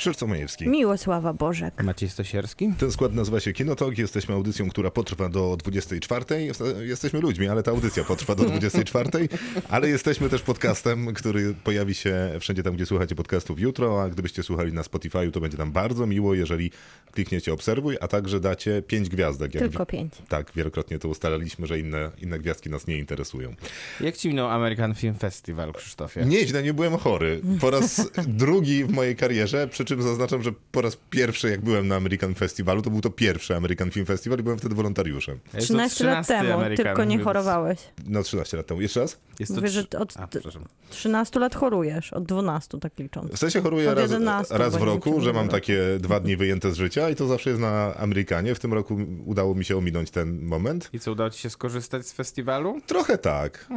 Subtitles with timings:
[0.00, 0.68] Krzysztof Majewski.
[0.68, 1.82] Miłosława Bożek.
[1.82, 2.72] Maciej Stasierski?
[2.78, 3.98] Ten skład nazywa się Kinotok.
[3.98, 6.44] Jesteśmy audycją, która potrwa do 24.
[6.44, 9.28] Jest- Jesteśmy ludźmi, ale ta audycja potrwa do 24.
[9.68, 14.02] Ale jesteśmy też podcastem, który pojawi się wszędzie tam, gdzie słuchacie podcastów jutro.
[14.02, 16.70] A gdybyście słuchali na Spotify, to będzie nam bardzo miło, jeżeli
[17.12, 19.54] klikniecie obserwuj, a także dacie 5 gwiazdek.
[19.54, 20.12] Jak Tylko pięć.
[20.28, 23.54] Tak, wielokrotnie to ustalaliśmy, że inne, inne gwiazdki nas nie interesują.
[24.00, 26.24] Jak ci minął American Film Festival, Krzysztofie?
[26.24, 27.40] Nieźle, nie byłem chory.
[27.60, 31.88] Po raz drugi w mojej karierze, przy czym zaznaczam, że po raz pierwszy jak byłem
[31.88, 35.38] na American Festivalu, to był to pierwszy American Film Festival i byłem wtedy wolontariuszem.
[35.54, 37.78] Jest to 13 lat 13 temu, American, tylko nie więc chorowałeś.
[38.06, 38.80] No 13 lat temu.
[38.80, 39.18] Jeszcze raz?
[39.38, 40.64] Jest to Mówię, że od A, przepraszam.
[40.90, 43.32] 13 lat chorujesz, od 12 tak licząc.
[43.32, 46.72] W sensie choruję Od raz, 11, raz w roku, że mam takie dwa dni wyjęte
[46.72, 48.54] z życia i to zawsze jest na Amerykanie.
[48.54, 50.90] W tym roku udało mi się ominąć ten moment.
[50.92, 52.80] I co, udało ci się skorzystać z festiwalu?
[52.86, 53.68] Trochę tak.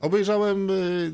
[0.00, 1.12] Obejrzałem y,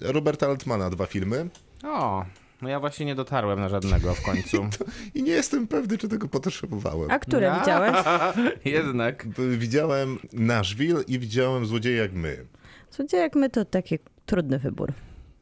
[0.00, 1.48] Roberta Altmana dwa filmy
[1.84, 2.24] O,
[2.62, 4.66] no ja właśnie nie dotarłem na żadnego w końcu.
[5.14, 7.10] i nie jestem pewny, czy tego potrzebowałem.
[7.10, 7.60] A które A.
[7.60, 7.96] widziałeś?
[8.64, 9.26] Jednak.
[9.58, 12.46] Widziałem Nashville i widziałem Złodzieje jak my.
[12.90, 14.92] Słuchajcie, jak my to taki trudny wybór.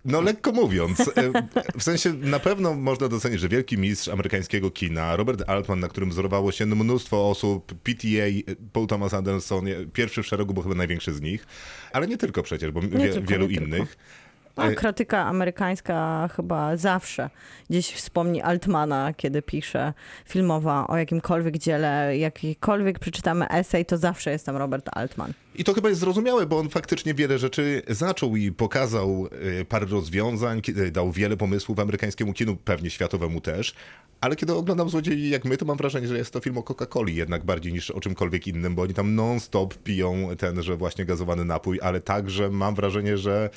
[0.04, 1.32] No lekko mówiąc, e,
[1.78, 6.10] w sensie na pewno można docenić, że wielki mistrz amerykańskiego kina, Robert Altman, na którym
[6.10, 11.20] wzorowało się mnóstwo osób, PTA, Paul Thomas Anderson, pierwszy w szeregu, bo chyba największy z
[11.20, 11.46] nich,
[11.92, 13.86] ale nie tylko przecież, bo wie, tylko, wielu nie tylko.
[14.56, 17.30] A krytyka amerykańska chyba zawsze
[17.70, 19.92] gdzieś wspomni Altmana, kiedy pisze
[20.26, 25.32] filmowa o jakimkolwiek dziele, jakikolwiek przeczytamy esej, to zawsze jest tam Robert Altman.
[25.54, 29.28] I to chyba jest zrozumiałe, bo on faktycznie wiele rzeczy zaczął i pokazał
[29.60, 33.74] e, parę rozwiązań, kiedy dał wiele pomysłów amerykańskiemu kinu, pewnie światowemu też.
[34.20, 37.14] Ale kiedy oglądam Złodziei jak my, to mam wrażenie, że jest to film o Coca-Coli
[37.14, 41.78] jednak bardziej niż o czymkolwiek innym, bo oni tam non-stop piją tenże właśnie gazowany napój,
[41.82, 43.50] ale także mam wrażenie, że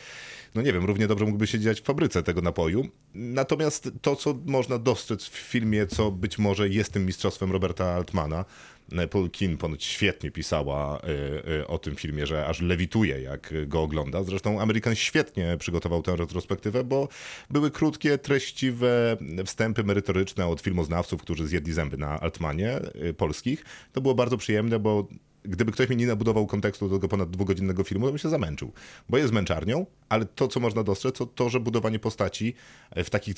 [0.56, 2.88] no nie wiem, równie dobrze mógłby się dziać w fabryce tego napoju.
[3.14, 8.46] Natomiast to, co można dostrzec w filmie, co być może jest tym mistrzostwem Roberta Altmana,
[8.92, 13.54] e, Paul Kin ponoć świetnie pisała y, y, o tym filmie, że aż lewituje, jak
[13.68, 14.24] go ogląda.
[14.24, 17.08] Zresztą Amerykan świetnie przygotował tę retrospektywę, bo
[17.50, 22.80] były krótkie, treściwe wstępy merytoryczne od filmoznawców, którzy zjedli zęby na Altmanie
[23.18, 23.66] polskich.
[23.92, 25.08] To było bardzo przyjemne, bo
[25.46, 28.72] gdyby ktoś mi nie nabudował kontekstu do tego ponad dwugodzinnego filmu, to bym się zamęczył.
[29.10, 32.54] Bo jest męczarnią, ale to, co można dostrzec, to to, że budowanie postaci
[32.96, 33.36] w takich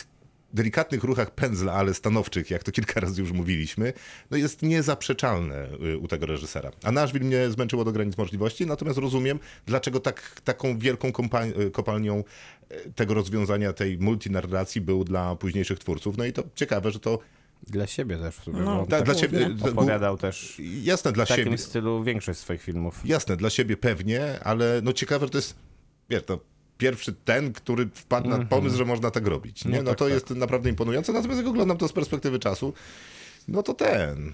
[0.55, 3.93] delikatnych ruchach pędzla, ale stanowczych, jak to kilka razy już mówiliśmy,
[4.31, 6.71] no jest niezaprzeczalne y, u tego reżysera.
[6.83, 11.11] A Nashville mnie zmęczyło do granic możliwości, natomiast rozumiem, dlaczego tak, taką wielką
[11.59, 12.23] y, kopalnią
[12.71, 16.17] y, tego rozwiązania, tej multinarracji był dla późniejszych twórców.
[16.17, 17.19] No i to ciekawe, że to
[17.67, 18.59] Dla siebie też w sumie.
[18.59, 19.49] No, tak dla ciebie...
[19.71, 21.57] opowiadał też Jasne, dla w takim siebie.
[21.57, 23.01] stylu większość swoich filmów.
[23.05, 25.55] Jasne, dla siebie pewnie, ale no ciekawe, że to jest,
[26.09, 26.39] wiesz, to
[26.77, 29.65] pierwszy ten, który wpadł na pomysł, że można tak robić.
[29.65, 29.71] Nie?
[29.71, 30.13] No No, tak, to tak.
[30.13, 32.73] jest naprawdę imponujące, natomiast jak oglądam to z perspektywy czasu,
[33.47, 34.33] no to ten,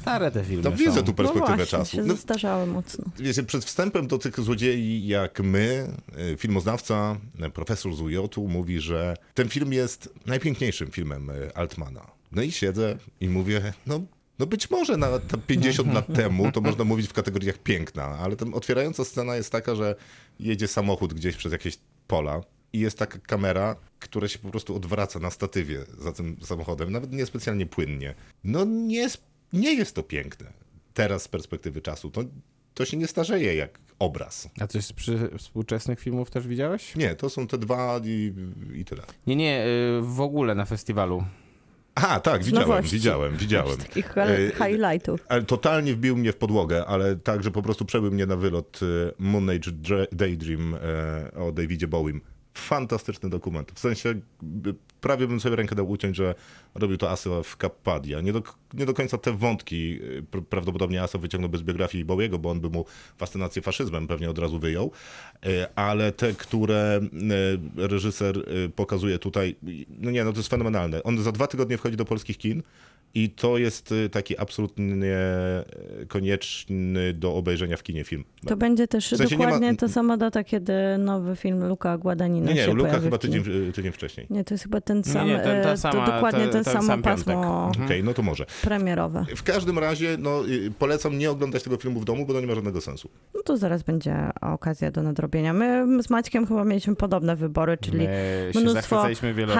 [0.00, 0.76] Stare te filmy to są.
[0.76, 1.96] widzę tu perspektywę no właśnie, czasu.
[1.96, 2.02] się
[2.48, 3.04] No, mocno.
[3.18, 5.88] wiecie, przed wstępem do tych złodziei jak my,
[6.32, 7.16] y, filmoznawca,
[7.46, 12.06] y, profesor z UJ-u mówi, że ten film jest najpiękniejszym filmem y, Altmana.
[12.34, 14.00] No i siedzę i mówię, no
[14.38, 18.36] no być może na te 50 lat temu to można mówić w kategoriach piękna, ale
[18.36, 19.94] tam otwierająca scena jest taka, że
[20.40, 22.40] jedzie samochód gdzieś przez jakieś pola
[22.72, 27.12] i jest taka kamera, która się po prostu odwraca na statywie za tym samochodem, nawet
[27.12, 28.14] niespecjalnie płynnie.
[28.44, 29.22] No nie jest,
[29.52, 30.52] nie jest to piękne.
[30.94, 32.10] Teraz z perspektywy czasu.
[32.10, 32.24] To,
[32.74, 34.48] to się nie starzeje jak obraz.
[34.60, 34.92] A coś z
[35.38, 36.96] współczesnych filmów też widziałeś?
[36.96, 38.32] Nie, to są te dwa i,
[38.74, 39.02] i tyle.
[39.26, 41.24] Nie, nie, y, w ogóle na festiwalu.
[41.94, 42.92] Aha, tak, Z widziałem, nowości.
[42.96, 43.76] widziałem, widziałem.
[43.78, 45.24] Takich E, hi- highlightów.
[45.28, 48.80] Ale totalnie wbił mnie w podłogę, ale tak, że po prostu przebył mnie na wylot
[48.82, 50.78] e, Moon Age Dre- Daydream e,
[51.40, 52.20] o Davidzie Bowiem.
[52.54, 53.72] Fantastyczny dokument.
[53.74, 54.14] W sensie
[55.04, 56.34] prawie bym sobie rękę dał uciąć, że
[56.74, 58.20] robił to Aso w Cappadia.
[58.20, 58.42] Nie do,
[58.74, 62.70] nie do końca te wątki pr- prawdopodobnie Aso wyciągnął bez biografii Bowiego, bo on by
[62.70, 62.84] mu
[63.18, 64.90] fascynację faszyzmem pewnie od razu wyjął,
[65.46, 67.00] E, ale te, które
[67.76, 68.44] e, reżyser
[68.76, 69.56] pokazuje tutaj,
[69.88, 71.02] no nie, no to jest fenomenalne.
[71.02, 72.62] On za dwa tygodnie wchodzi do polskich kin
[73.14, 75.16] i to jest y, taki absolutnie
[76.02, 78.24] y, konieczny do obejrzenia w kinie film.
[78.46, 81.98] To będzie też W sensie nie ma- dokładnie ta sama data, kiedy nowy film Luka
[81.98, 83.38] Guadagnina Nie, nie, się Luka pojawi chyba w kinie.
[83.40, 84.26] tydzień, y, tydzień wcześniej.
[84.30, 86.72] Nie, to jest chyba ten sam, nie, ten- ta sama- to dokładnie ten- ten ten
[86.72, 87.24] samo sam piątek.
[87.26, 88.46] pasmo Okej, no to może.
[88.62, 89.24] premierowe.
[89.36, 90.42] W każdym razie, no,
[90.78, 93.08] polecam nie oglądać tego filmu w domu, bo to nie ma żadnego sensu.
[93.34, 95.52] No to zaraz będzie okazja do nadrobienia.
[95.52, 98.08] My z Maćkiem chyba mieliśmy podobne wybory, czyli
[98.54, 99.06] mnóstwo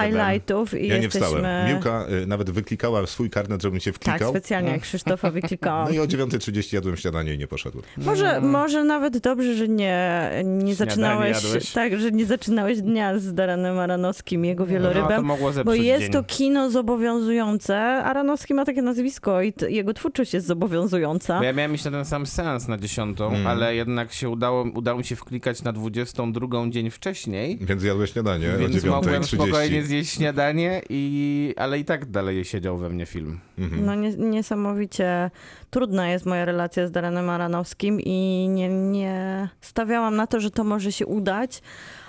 [0.01, 1.27] highlightów i Ja nie jesteśmy...
[1.27, 1.67] wstałem.
[1.73, 4.29] Miłka nawet wyklikała swój karnet, żebym się Tak, wklikał.
[4.29, 5.87] specjalnie jak Krzysztofowi klikałam.
[5.87, 7.85] no i o 9.30 jadłem śniadanie i nie poszedłem.
[7.97, 11.71] Może, może nawet dobrze, że nie, nie zaczynałeś jadłeś?
[11.71, 15.23] tak, że nie zaczynałeś dnia z Daranem Aranowskim i jego No, wielorybem.
[15.25, 16.11] mogło Bo jest dzień.
[16.11, 17.77] to kino zobowiązujące.
[18.03, 21.37] Aranowski ma takie nazwisko i t- jego twórczość jest zobowiązująca.
[21.37, 23.47] Bo ja miałem iść na ten sam seans na dziesiątą, Mm.
[23.47, 27.57] ale jednak się udało, udało mi się wklikać na 22 dzień wcześniej.
[27.61, 29.35] Więc jadłeś śniadanie Więc o mogłem 9.30.
[29.35, 33.34] spokojnie zjeść śniadanie, i, ale i tak dalej siedział we mnie film.
[33.57, 33.85] Mhm.
[33.85, 35.31] No nie, niesamowicie
[35.69, 40.63] trudna jest moja relacja z Daranem Aranowskim i nie, nie stawiałam na to, że to
[40.63, 41.61] może się udać,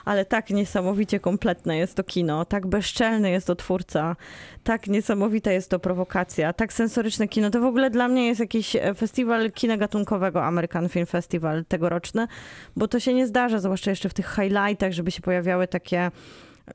[0.04, 4.16] ale tak niesamowicie kompletne jest to kino, tak bezczelny jest to twórca,
[4.64, 7.50] tak niesamowita jest to prowokacja, tak sensoryczne kino.
[7.50, 12.26] To w ogóle dla mnie jest jakiś e, festiwal kina gatunkowego, American Film Festival tegoroczny,
[12.76, 16.10] bo to się nie zdarza, zwłaszcza jeszcze w tych highlightach, żeby się pojawiały takie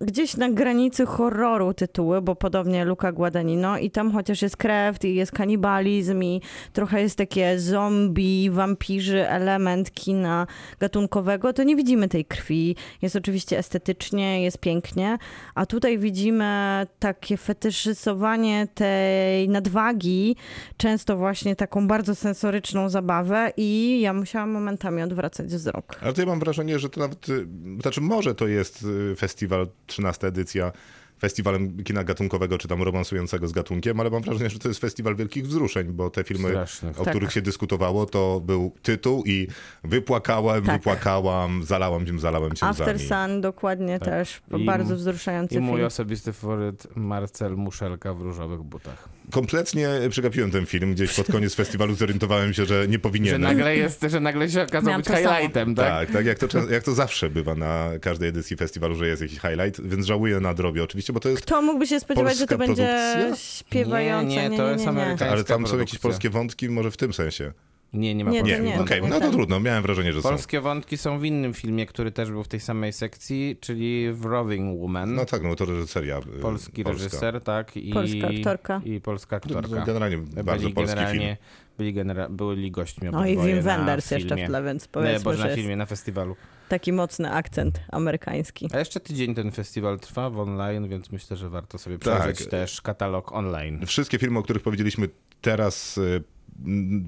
[0.02, 5.16] gdzieś na granicy horroru tytuły, bo podobnie Luca Guadagnino i tam chociaż jest krew i
[5.16, 6.42] jest kanibalizm i
[6.74, 10.48] trochę jest takie zombie, wampirzy, element kina
[10.80, 12.76] gatunkowego, to nie widzimy tej krwi.
[13.02, 15.18] Jest oczywiście estetycznie, jest pięknie,
[15.56, 20.36] a tutaj widzimy takie fetyszyzowanie tej nadwagi,
[20.78, 26.00] często właśnie taką bardzo sensoryczną zabawę i ja musiałam momentami odwracać wzrok.
[26.02, 27.48] Ale ja mam wrażenie, że to nawet, y,
[27.82, 30.72] znaczy może to jest y, festiwal, 13 edycja,
[31.20, 35.16] festiwalem kina gatunkowego, czy tam romansującego z gatunkiem, ale mam wrażenie, że to jest festiwal
[35.16, 37.00] wielkich wzruszeń, bo te filmy, Strasznych.
[37.02, 37.14] o Tak.
[37.14, 39.48] których się dyskutowało, to był tytuł i
[39.84, 40.78] wypłakałem, Tak.
[40.78, 43.00] wypłakałam, zalałam się, zalałem cię After.
[43.00, 44.08] Sun dokładnie Tak.
[44.10, 45.88] też I- bardzo wzruszający I mój film.
[45.88, 49.10] osobisty faworyt Marcel Muszelka w różowych butach.
[49.32, 53.42] Kompletnie przegapiłem ten film, gdzieś pod koniec festiwalu zorientowałem się, że nie Że powinienem.
[53.42, 55.88] nagle, jest, że nagle się okazał Miałam być highlightem, tak?
[55.88, 59.40] Tak, tak jak, to, jak to zawsze bywa na każdej edycji festiwalu, że jest jakiś
[59.40, 62.58] highlight, więc żałuję na drobie oczywiście, bo to jest Kto mógłby się spodziewać, że to
[62.58, 63.36] będzie produkcja?
[63.36, 64.36] śpiewające?
[64.36, 67.54] Nie, nie, to jest amerykańska Ale tam są jakieś polskie wątki, może w tym sensie.
[67.94, 68.82] Nie, nie ma Nie, to Nie, polskich nie.
[68.82, 69.10] okej, wątków.
[69.10, 69.32] no to tak.
[69.36, 70.30] trudno, miałem wrażenie, że są.
[70.30, 74.26] Polskie wątki są w innym filmie, który też był w tej samej sekcji, czyli w
[74.26, 75.16] Roving Woman.
[75.16, 77.04] No tak, no to reżyseria y, Polski polska.
[77.04, 77.78] reżyser, tak.
[77.78, 78.82] I, Polska aktorka.
[78.86, 79.86] I polska aktorka.
[79.86, 81.06] Generalnie bardzo byli polski film.
[81.08, 81.38] generalnie,
[81.78, 85.38] byli, genera- byli gośćmi No i Wim Wenders jeszcze w tle, więc Nie, powiedzmy, boże,
[85.38, 86.36] że na filmie, na festiwalu.
[86.70, 88.70] taki mocny akcent amerykański.
[88.74, 92.20] A jeszcze tydzień ten festiwal trwa w online, więc myślę, że warto sobie Tak.
[92.22, 93.86] przejrzeć też katalog online.
[93.86, 95.10] Wszystkie filmy, o których powiedzieliśmy
[95.42, 96.24] teraz, y, m,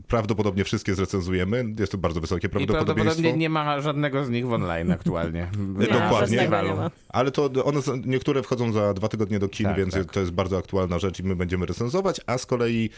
[0.07, 1.65] prawdopodobnie wszystkie zrecenzujemy.
[1.79, 2.93] Jest to bardzo wysokie I prawdopodobieństwo.
[2.95, 5.47] prawdopodobnie nie ma żadnego z nich w online aktualnie.
[5.79, 6.37] Nie, Dokładnie.
[6.37, 6.91] żadnego nie ma.
[7.09, 10.11] Ale to one, są- niektóre wchodzą za dwa tygodnie do kin, Tak, więc tak.
[10.11, 12.89] to jest bardzo aktualna rzecz i my będziemy recenzować, a z kolei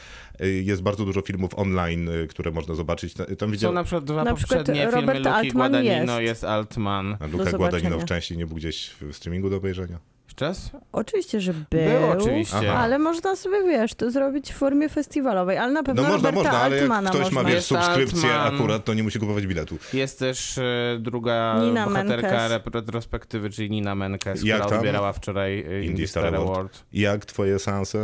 [0.42, 3.14] y, jest bardzo dużo filmów online, y, które można zobaczyć.
[3.14, 6.30] Tam Są widziałem, na przykład dwa Na przykład poprzednie Robert filmy Luki Altman Guadagnino, jest.
[6.30, 7.18] jest Altman.
[7.20, 8.06] a do Luka Guadagnino zobaczenia.
[8.06, 10.00] wcześniej nie był gdzieś w streamingu do obejrzenia.
[10.42, 10.72] Raz?
[10.92, 11.66] Oczywiście, że był.
[11.70, 12.58] Był oczywiście.
[12.72, 12.74] Aha.
[12.80, 16.50] Ale można sobie, wiesz, to zrobić w formie festiwalowej, ale na pewno No można, Roberta
[16.50, 17.44] można, ale jak Altmana ktoś można.
[17.44, 18.56] ma, wiesz, Jest subskrypcję Altman.
[18.60, 19.78] akurat, to nie musi kupować biletu.
[19.94, 20.64] Jest też e,
[21.00, 22.52] druga Nina bohaterka Menkes.
[22.52, 24.78] rep- retrospektywy, czyli Nina Menkes, Jak która tam?
[24.80, 26.84] odbierała wczoraj e, Indie Star Award.
[26.94, 27.98] Jak twoje seanse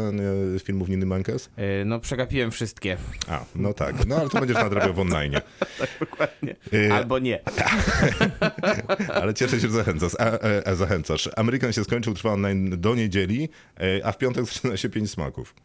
[0.56, 1.50] y, z filmów Niny Menkes?
[1.58, 2.98] E, No przegapiłem wszystkie.
[3.30, 4.06] A, no tak.
[4.08, 5.34] No ale to będziesz nadrabiał w online.
[6.00, 6.56] Dokładnie.
[6.74, 7.40] Y, Albo nie.
[9.22, 10.12] Ale cieszę się, że zachęcasz.
[10.20, 11.30] A, a, a zachęcasz.
[11.36, 15.56] Amerykan się skończył, trwa online do niedzieli, e, a w piątek zaczyna się pięć smaków.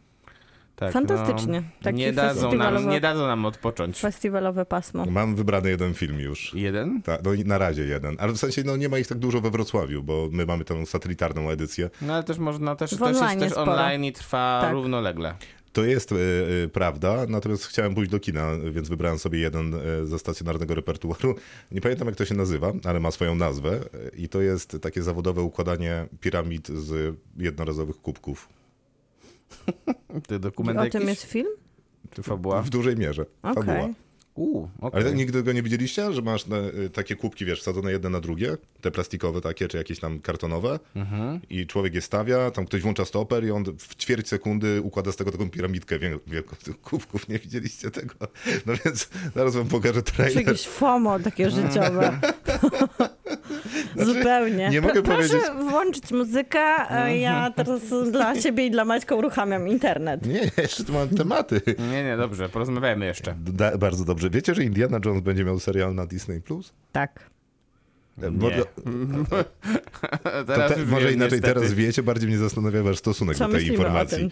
[0.75, 1.61] Tak, Fantastycznie.
[1.61, 3.99] No, Taki nie, dadzą nam, nie dadzą nam odpocząć.
[3.99, 5.05] Festiwalowe pasmo.
[5.05, 6.53] Mam wybrany jeden film już.
[6.53, 7.01] Jeden?
[7.01, 8.15] Ta, no na razie jeden.
[8.19, 10.85] Ale w sensie no, nie ma ich tak dużo we Wrocławiu, bo my mamy tę
[10.85, 11.89] satelitarną edycję.
[12.01, 13.73] No ale też można, też, też jest online też sporo.
[13.73, 14.73] online i trwa Tak.
[14.73, 15.35] równolegle.
[15.77, 20.05] To jest e, e, prawda, natomiast chciałem pójść do kina, więc wybrałem sobie jeden e,
[20.05, 21.35] ze stacjonarnego repertuaru.
[21.71, 23.79] Nie pamiętam jak to się nazywa, ale ma swoją nazwę
[24.15, 28.49] i to jest takie zawodowe układanie piramid z jednorazowych kubków.
[30.27, 30.99] Ty dokument O jakiś?
[30.99, 31.49] tym jest film?
[32.11, 32.61] Czy fabuła?
[32.61, 33.25] W dużej mierze.
[33.41, 33.63] Okej.
[33.63, 33.93] Fabuła.
[34.37, 35.01] Uuu, okej.
[35.01, 36.45] Ale nigdy go nie widzieliście, że masz
[36.85, 40.79] e, takie kubki, wiesz, wsadzone jedne na drugie, te plastikowe takie, czy jakieś tam kartonowe
[40.95, 41.39] Mhm.
[41.49, 45.15] i człowiek je stawia, tam ktoś włącza stoper i on w ćwierć sekundy układa z
[45.15, 47.27] tego taką piramidkę wiel- wielką tych kubków.
[47.29, 48.13] Nie widzieliście tego?
[48.65, 50.45] No więc zaraz wam pokażę trailer.
[50.47, 52.19] jakieś FOMO takie życiowe?
[54.05, 54.69] Zupełnie.
[54.69, 59.67] nie mogę Proszę powiedzieć- włączyć muzykę, a ja teraz dla ciebie i dla Maćka uruchamiam
[59.67, 60.25] internet.
[60.25, 61.61] Nie, nie, jeszcze tu mam tematy.
[61.91, 63.35] Nie, nie, dobrze, porozmawiajmy jeszcze.
[63.39, 64.29] Da, bardzo dobrze.
[64.29, 66.41] Wiecie, że Indiana Jones będzie miał serial na Disney+.
[66.41, 66.73] Plus?
[66.91, 67.29] Tak.
[68.31, 68.57] Bo, Nie.
[70.23, 71.53] to teraz te, może wiem, inaczej niestety.
[71.53, 74.17] teraz wiecie, bardziej mnie zastanawia wasz stosunek Co do tej informacji.
[74.17, 74.29] tym?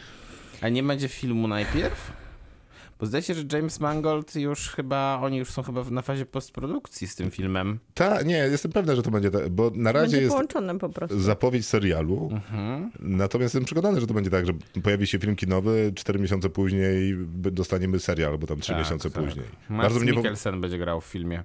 [0.62, 2.12] A nie będzie filmu najpierw?
[3.00, 7.08] Bo zdaje się, że James Mangold już chyba, oni już są chyba na fazie postprodukcji
[7.08, 7.80] z tym filmem.
[7.94, 10.90] Ta, nie, jestem pewny, że to będzie tak, bo na razie Będzie jest połączone po
[10.90, 11.20] prostu.
[11.20, 12.92] zapowiedź serialu, Mhm.
[13.00, 17.16] natomiast jestem przekonany, że to będzie tak, że pojawi się film kinowy, cztery miesiące później
[17.36, 19.24] dostaniemy serial, albo tam trzy Tak, miesiące tak.
[19.24, 19.46] później.
[19.70, 20.12] Mads Bardzo mnie...
[20.12, 21.44] Mikkelsen będzie grał w filmie.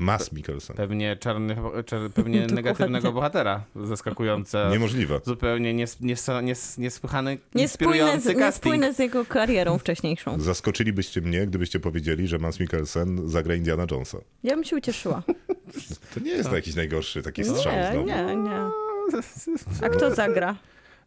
[0.00, 0.76] Mass Mikkelsen.
[0.76, 3.64] Pewnie czarny, czer, pewnie negatywnego bohatera.
[3.84, 4.68] Zaskakujące.
[4.72, 5.20] Niemożliwe.
[5.24, 8.40] Zupełnie nies, nies, nies, niesłychany, Niespójne inspirujący z, casting.
[8.74, 10.40] niespójne z jego karierą wcześniejszą.
[10.40, 14.18] Zaskoczylibyście mnie, gdybyście powiedzieli, że Mass Mikkelsen zagra Indiana Jonesa.
[14.42, 15.22] Ja bym się ucieszyła.
[16.14, 18.06] To nie jest jakiś najgorszy taki strzał Nie, znowu.
[18.06, 18.60] nie, nie.
[19.82, 20.56] A kto zagra?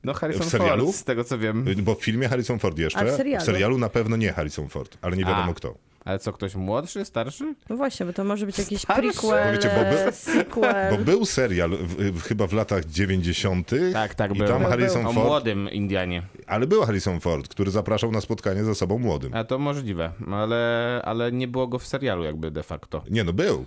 [0.03, 0.85] No Harrison W serialu?
[0.85, 1.65] Ford, z tego co wiem.
[1.77, 3.77] Bo w filmie Harrison Ford jeszcze, A w serialu?
[3.77, 5.53] na pewno nie Harrison Ford, ale nie wiadomo A.
[5.53, 5.75] kto.
[6.05, 7.55] Ale co, ktoś młodszy, starszy?
[7.69, 9.01] No właśnie, bo to może być jakiś Starszy?
[9.01, 10.98] prequel, Powiecie, bo by- e, sequel.
[10.98, 13.72] Bo był serial w, w, chyba w latach 90.
[13.93, 14.48] Tak, tak, i był.
[14.48, 16.24] tam Był, Harrison O Ford, młodym Indianie.
[16.48, 19.33] ale był Harrison Ford, który zapraszał na spotkanie ze sobą młodym.
[19.33, 23.03] A to możliwe, ale, ale nie było go w serialu jakby de facto.
[23.10, 23.65] Nie no, był.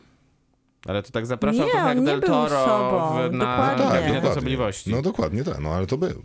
[0.86, 4.20] Ale to tak zapraszał Nie, trochę jak Del był Toro sobą, w, na dokładnie.
[4.20, 4.30] Tak.
[4.30, 4.90] Osobliwości.
[4.90, 6.22] No dokładnie tak, no ale to był.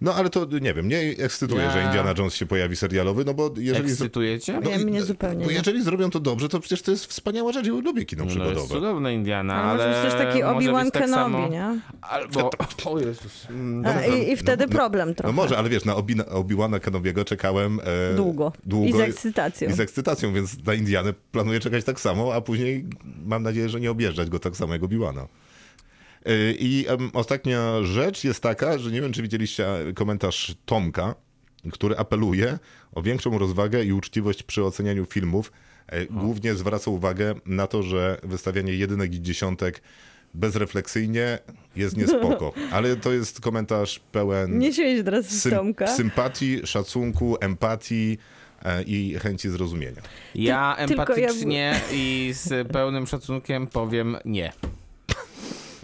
[0.00, 3.34] No ale to nie wiem, mnie ekscytuje, Ja- że Indiana Jones się pojawi serialowy, no
[3.34, 3.90] bo jeżeli...
[3.90, 4.60] Ekscytujecie?
[4.64, 5.56] no, Nie, mnie zupełnie Bo nie.
[5.56, 8.40] jeżeli zrobią to dobrze, to przecież to jest wspaniała rzecz i lubię kino No jest
[8.40, 8.74] przygodowe.
[8.74, 11.80] cudowna Indiana, A ale może być też taki Obi-Wan tak Kenobi, samo- nie?
[12.00, 12.50] Albo...
[12.84, 13.46] O Jezus.
[13.50, 15.32] Mm, A, i, I wtedy problem trochę.
[15.32, 17.80] No może, ale wiesz, na Obi- na Obi-Wana Kenobiego czekałem...
[18.12, 18.52] E, Długo.
[18.66, 18.88] długo.
[18.88, 19.68] I z ekscytacją.
[19.70, 22.84] I z ekscytacją, więc na Indianę planuję czekać tak samo, a później
[23.26, 25.26] mam nadzieję, że nie objeżdżać go tak samo jak Obi-Wana.
[26.24, 31.14] Yy, I ostatnia rzecz jest taka, że nie wiem, czy widzieliście komentarz Tomka,
[31.72, 32.58] który apeluje
[32.92, 35.52] o większą rozwagę i uczciwość przy ocenianiu filmów.
[35.86, 39.82] E, Głównie zwraca uwagę na to, że wystawianie jedynek i dziesiątek
[40.34, 41.38] bezrefleksyjnie
[41.76, 42.52] jest niespoko.
[42.72, 44.72] Ale to jest komentarz pełen Nie
[45.04, 45.86] teraz sym- Tomka.
[45.86, 48.18] sympatii, szacunku, empatii
[48.64, 50.02] e, i chęci zrozumienia.
[50.34, 54.52] Ja Ty- tylko ja- empatycznie i z pełnym szacunkiem powiem nie.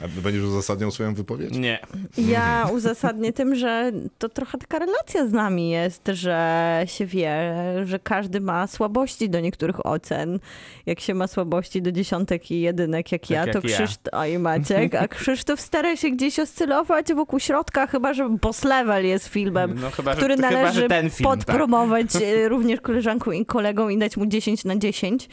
[0.04, 1.56] A będziesz uzasadniał swoją wypowiedź?
[1.56, 1.78] Nie.
[2.18, 7.54] Ja uzasadnię tym, że to trochę taka relacja z nami jest, że się wie,
[7.84, 10.38] że każdy ma słabości do niektórych ocen.
[10.86, 13.76] Jak się ma słabości do dziesiątek i jedynek, jak ja, jak to ja.
[13.76, 18.64] Krzysztof, a i Maciek, a Krzysztof stara się gdzieś oscylować wokół środka, chyba że Boss
[18.64, 21.38] Level jest filmem, No chyba, że, który chyba, należy że ten film, tak.
[21.38, 25.28] podpromować e, również koleżankom i kolegom i dać mu 10 na 10.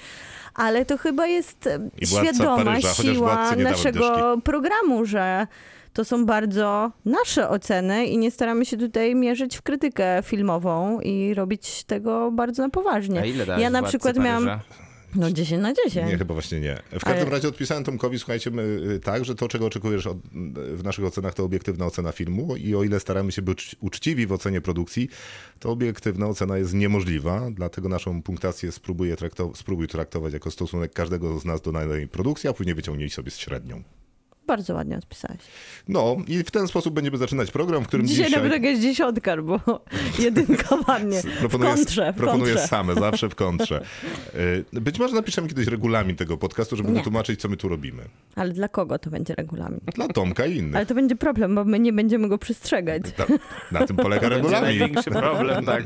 [0.58, 1.70] Ale to chyba jest
[2.02, 5.48] I świadoma Paryża, siła naszego programu, że
[5.94, 11.34] to są bardzo nasze oceny i nie staramy się tutaj mierzyć w krytykę filmową i
[11.34, 13.22] robić tego bardzo na poważnie.
[13.22, 14.87] A ile dałeś Ja na przykład miałam Paryża?
[15.18, 16.08] No 10 na 10.
[16.12, 16.80] Nie, chyba właśnie nie.
[16.92, 18.62] W każdym Ale- razie odpisałem Tomkowi, słuchajcie, my,
[18.96, 20.18] y, tak, że to, czego oczekujesz od,
[20.76, 24.32] w naszych ocenach, to obiektywna ocena filmu i o ile staramy się być uczciwi w
[24.32, 25.10] ocenie produkcji,
[25.60, 31.40] to obiektywna ocena jest niemożliwa, dlatego naszą punktację spróbuję traktow- spróbuj traktować jako stosunek każdego
[31.40, 33.84] z nas do danej produkcji, a później wyciągnij sobie średnią.
[34.48, 35.38] Bardzo ładnie odpisałeś.
[35.88, 38.44] No i w ten sposób będziemy zaczynać program, w którym Dzisiaj, dzisiaj...
[38.44, 39.60] nawet jakaś dziesiątka, bo
[40.20, 41.22] jedynka ładnie.
[41.22, 42.68] W Proponuję, kontrze, w proponuję kontrze.
[42.68, 43.82] same, zawsze w kontrze.
[44.74, 46.96] Y, Być może napiszemy kiedyś regulamin tego podcastu, żeby Nie.
[46.98, 48.04] wytłumaczyć, co my tu robimy.
[48.36, 49.80] Ale dla kogo to będzie regulamin?
[49.96, 50.76] Dla Tomka i innych.
[50.76, 53.02] Ale to będzie problem, bo my nie będziemy go przestrzegać.
[53.18, 53.26] Na,
[53.80, 54.80] na tym polega Będzie regulamin.
[54.80, 55.84] największy problem, tak.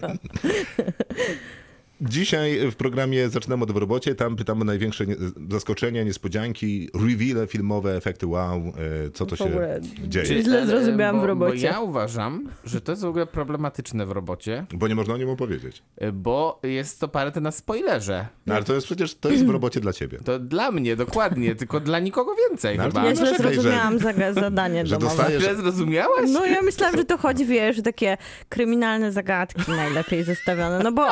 [2.01, 4.15] Dzisiaj w programie Zaczynamy od robocie.
[4.15, 5.15] Tam pytamy o największe nie-
[5.51, 10.25] zaskoczenia, niespodzianki, reveale filmowe, efekty wow, e, co to W się ogóle dzieje.
[10.25, 11.57] Czy- Źle e, zrozumiałam bo, w robocie.
[11.57, 15.17] Bo ja uważam, że to jest w ogóle problematyczne w robocie, Bo nie można o
[15.17, 15.83] nim opowiedzieć.
[15.97, 18.27] e, bo jest to parte na spoilerze.
[18.45, 20.17] No, ale to jest przecież, to jest w robocie dla ciebie.
[20.25, 23.05] To dla mnie dokładnie, tylko dla nikogo więcej No, ale chyba.
[23.05, 25.15] Ja źle że- zrozumiałam za- zadanie że domowe.
[25.23, 26.29] dostajesz- Źle zrozumiałaś?
[26.33, 28.17] No ja myślałam, że to chodzi, wiesz, takie
[28.49, 31.07] kryminalne zagadki najlepiej zestawione, no bo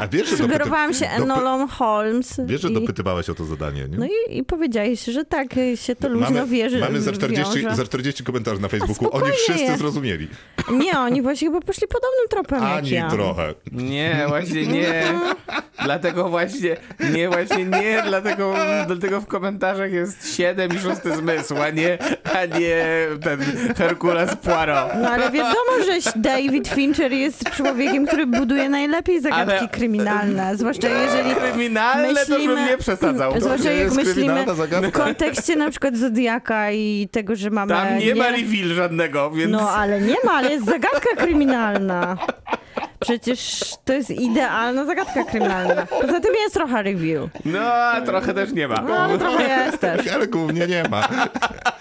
[0.00, 3.98] A wiesz, sugerowałam się dopy- Enolon Holmes Wiesz, że i, dopytywałaś o to zadanie, nie?
[3.98, 7.60] no i, i powiedziałeś, że tak się to luźno mamy, wie, że mamy za, 40,
[7.60, 7.76] wiąże.
[7.76, 9.08] za 40 komentarzy na Facebooku.
[9.16, 9.78] Oni wszyscy jest.
[9.78, 10.28] zrozumieli.
[10.70, 13.10] Nie, oni właśnie chyba poszli podobnym tropem jak Ani ja.
[13.10, 13.54] trochę.
[13.72, 15.04] Nie, właśnie nie.
[15.84, 16.76] Dlatego właśnie,
[17.12, 18.54] nie, właśnie nie, dlatego,
[18.86, 21.98] dlatego w komentarzach jest 7 i 6 zmysł, a nie,
[22.34, 22.84] a nie
[23.22, 23.40] ten
[23.76, 24.88] Herkules Poirot.
[25.02, 30.07] No ale wiadomo, że David Fincher jest człowiekiem, który buduje najlepiej zagadki Ale- kryminalne,
[30.54, 33.40] zwłaszcza jeżeli Kryminalne to bym nie przesadzał.
[33.40, 34.44] Zwłaszcza nie jak myślimy
[34.82, 37.74] w kontekście na przykład Zodiaka i tego, że mamy...
[37.74, 39.52] Tam nie ma reveal żadnego, więc...
[39.52, 42.16] No ale nie ma, ale jest zagadka kryminalna.
[43.00, 45.86] Przecież to jest idealna zagadka kryminalna.
[45.86, 47.30] Poza tym jest trochę review.
[47.44, 48.84] No, a trochę też nie ma.
[48.88, 50.08] No, ale trochę jest też.
[50.08, 51.08] Ale głównie nie ma.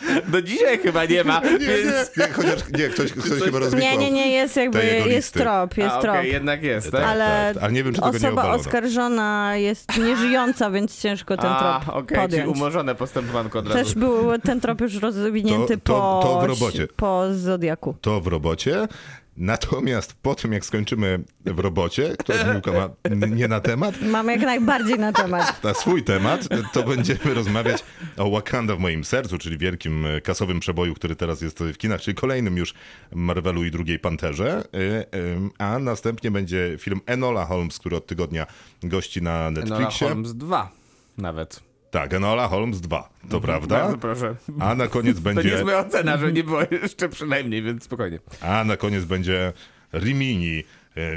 [0.31, 2.17] Do dzisiaj chyba nie ma, Nie, więc...
[2.17, 3.91] nie, nie chociaż nie, ktoś, ktoś chyba rozwikłał.
[3.91, 6.15] Nie, nie, nie, jest jakby, jest trop, jest A, trop.
[6.15, 7.03] okej, jednak jest, tak?
[7.03, 8.59] Ale, tak, ale nie wiem, czy tego nie osoba obalono.
[8.59, 12.57] oskarżona jest nieżyjąca, więc ciężko ten A, trop okej, czyli podjąć.
[12.57, 13.77] umorzone postępowanko od razu.
[13.85, 16.87] Też był ten trop już rozwinięty To- to- po, to w robocie.
[16.95, 17.95] po Zodiaku.
[18.01, 18.87] To w robocie.
[19.37, 22.89] Natomiast po tym, jak skończymy w robocie, która Miłka ma
[23.27, 25.63] nie na temat, Mamy jak najbardziej na temat.
[25.63, 27.83] na swój temat, to będziemy rozmawiać
[28.17, 32.01] o Wakanda w moim sercu, czyli wielkim e, kasowym przeboju, który teraz jest w kinach,
[32.01, 32.73] czyli kolejnym już
[33.13, 34.63] Marvelu i drugiej Panterze.
[34.73, 38.45] E, em, A następnie będzie film Enola Holmes, który od tygodnia
[38.83, 40.07] gości na Enola Netflixie.
[40.07, 40.71] Holmes 2
[41.17, 41.66] nawet.
[41.91, 43.79] Tak, Enola Holmes 2, to prawda.
[43.79, 44.35] Bardzo proszę.
[44.59, 47.83] A na koniec To nie będzie jest moja ocena, że nie było jeszcze przynajmniej, więc
[47.83, 48.19] spokojnie.
[48.41, 49.53] A na koniec będzie
[49.93, 50.63] Rimini,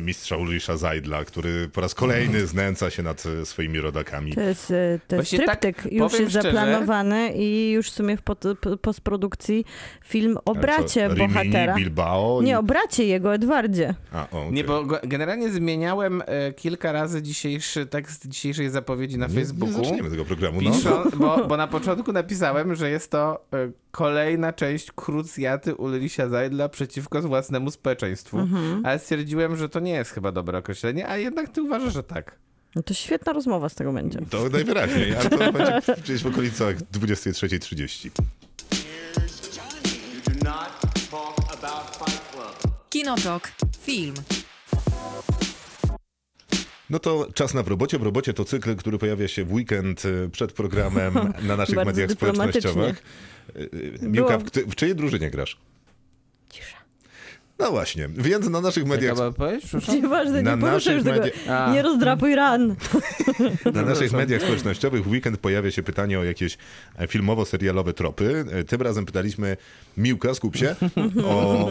[0.02, 4.32] mistrza Ulrisza Zajdla, który po raz kolejny znęca się nad e, swoimi rodakami.
[4.32, 5.92] To jest, e, to jest tak, tryptyk.
[5.92, 9.64] już powiem jest szczerze- zaplanowany i już w sumie w pot- p- postprodukcji
[10.04, 11.74] film o bracie co, Rimini, bohatera.
[11.74, 12.44] Bilbao i...
[12.44, 13.94] Nie, o bracie jego, Edwardzie.
[14.12, 14.52] A, o, okej.
[14.52, 19.78] Nie, bo generalnie zmieniałem e, kilka razy dzisiejszy tekst dzisiejszej zapowiedzi na Nie- Facebooku.
[19.78, 20.70] Nie zaczniemy tego programu, no.
[20.72, 26.68] Piszą, bo, bo na początku napisałem, że jest to e, kolejna część krucjaty Ulrisia Zajdla
[26.68, 28.38] przeciwko własnemu społeczeństwu.
[28.38, 28.86] Mhm.
[28.86, 32.38] Ale stwierdziłem, że to nie jest chyba dobre określenie, a jednak ty uważasz, że tak.
[32.74, 34.18] No to świetna rozmowa z tego będzie.
[34.30, 38.06] To najwyraźniej, ale to będzie gdzieś w okolicach 23.30.
[38.06, 38.10] You
[40.24, 42.74] do not talk about Fight Club.
[42.90, 43.52] Kinotok.
[43.80, 44.14] Film.
[46.90, 47.98] No to czas na w robocie.
[47.98, 52.10] W robocie to cykl, który pojawia się w weekend e, przed programem na naszych mediach
[52.10, 53.02] społecznościowych.
[53.56, 55.56] E, e, Miłka, w, w czyjej drużynie grasz?
[57.60, 59.16] No właśnie, więc na naszych mediach?
[59.94, 61.36] Nieważne, Na nie poruszaj już naszych tego.
[61.46, 61.72] media- A.
[61.74, 62.74] Nie rozdrapuj ran.
[63.74, 66.58] Na naszych mediach społecznościowych w weekend pojawia się pytanie o jakieś
[66.98, 68.44] e, filmowo-serialowe tropy.
[68.52, 69.56] E, Tym razem pytaliśmy
[69.96, 70.74] Miłka, skup się,
[71.24, 71.68] o...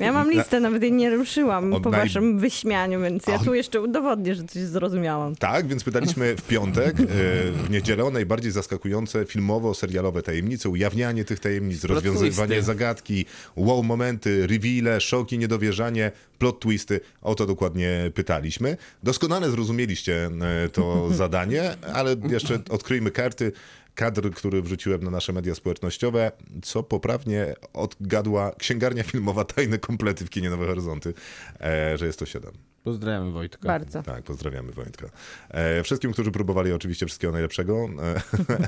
[0.00, 3.80] Ja mam listę, nawet jej nie ruszyłam po naj- waszym wyśmianiu, więc ja tu jeszcze
[3.80, 5.36] udowodnię, że coś zrozumiałam.
[5.36, 7.04] Tak, więc pytaliśmy w piątek, e,
[7.52, 13.24] w niedzielę o najbardziej zaskakujące filmowo-serialowe tajemnice, ujawnianie tych tajemnic, rozwiązywanie zagadki,
[13.56, 17.00] wow momenty, reveale, szoki, niedowierzanie, plot twisty.
[17.22, 18.76] O to dokładnie pytaliśmy.
[19.02, 20.30] Doskonale zrozumieliście
[20.64, 23.52] e, to zadanie, ale jeszcze odkryjmy karty.
[23.94, 26.32] Kadr, który wrzuciłem na nasze media społecznościowe,
[26.62, 31.14] co poprawnie odgadła księgarnia filmowa Tajne Komplety w kinie Nowe Horyzonty,
[31.60, 32.73] e, że jest to 7.
[32.84, 33.68] Pozdrawiam Wojtka.
[33.68, 34.02] Bardzo.
[34.02, 35.08] Tak, pozdrawiamy Wojtka.
[35.50, 37.88] E, wszystkim, którzy próbowali oczywiście wszystkiego najlepszego.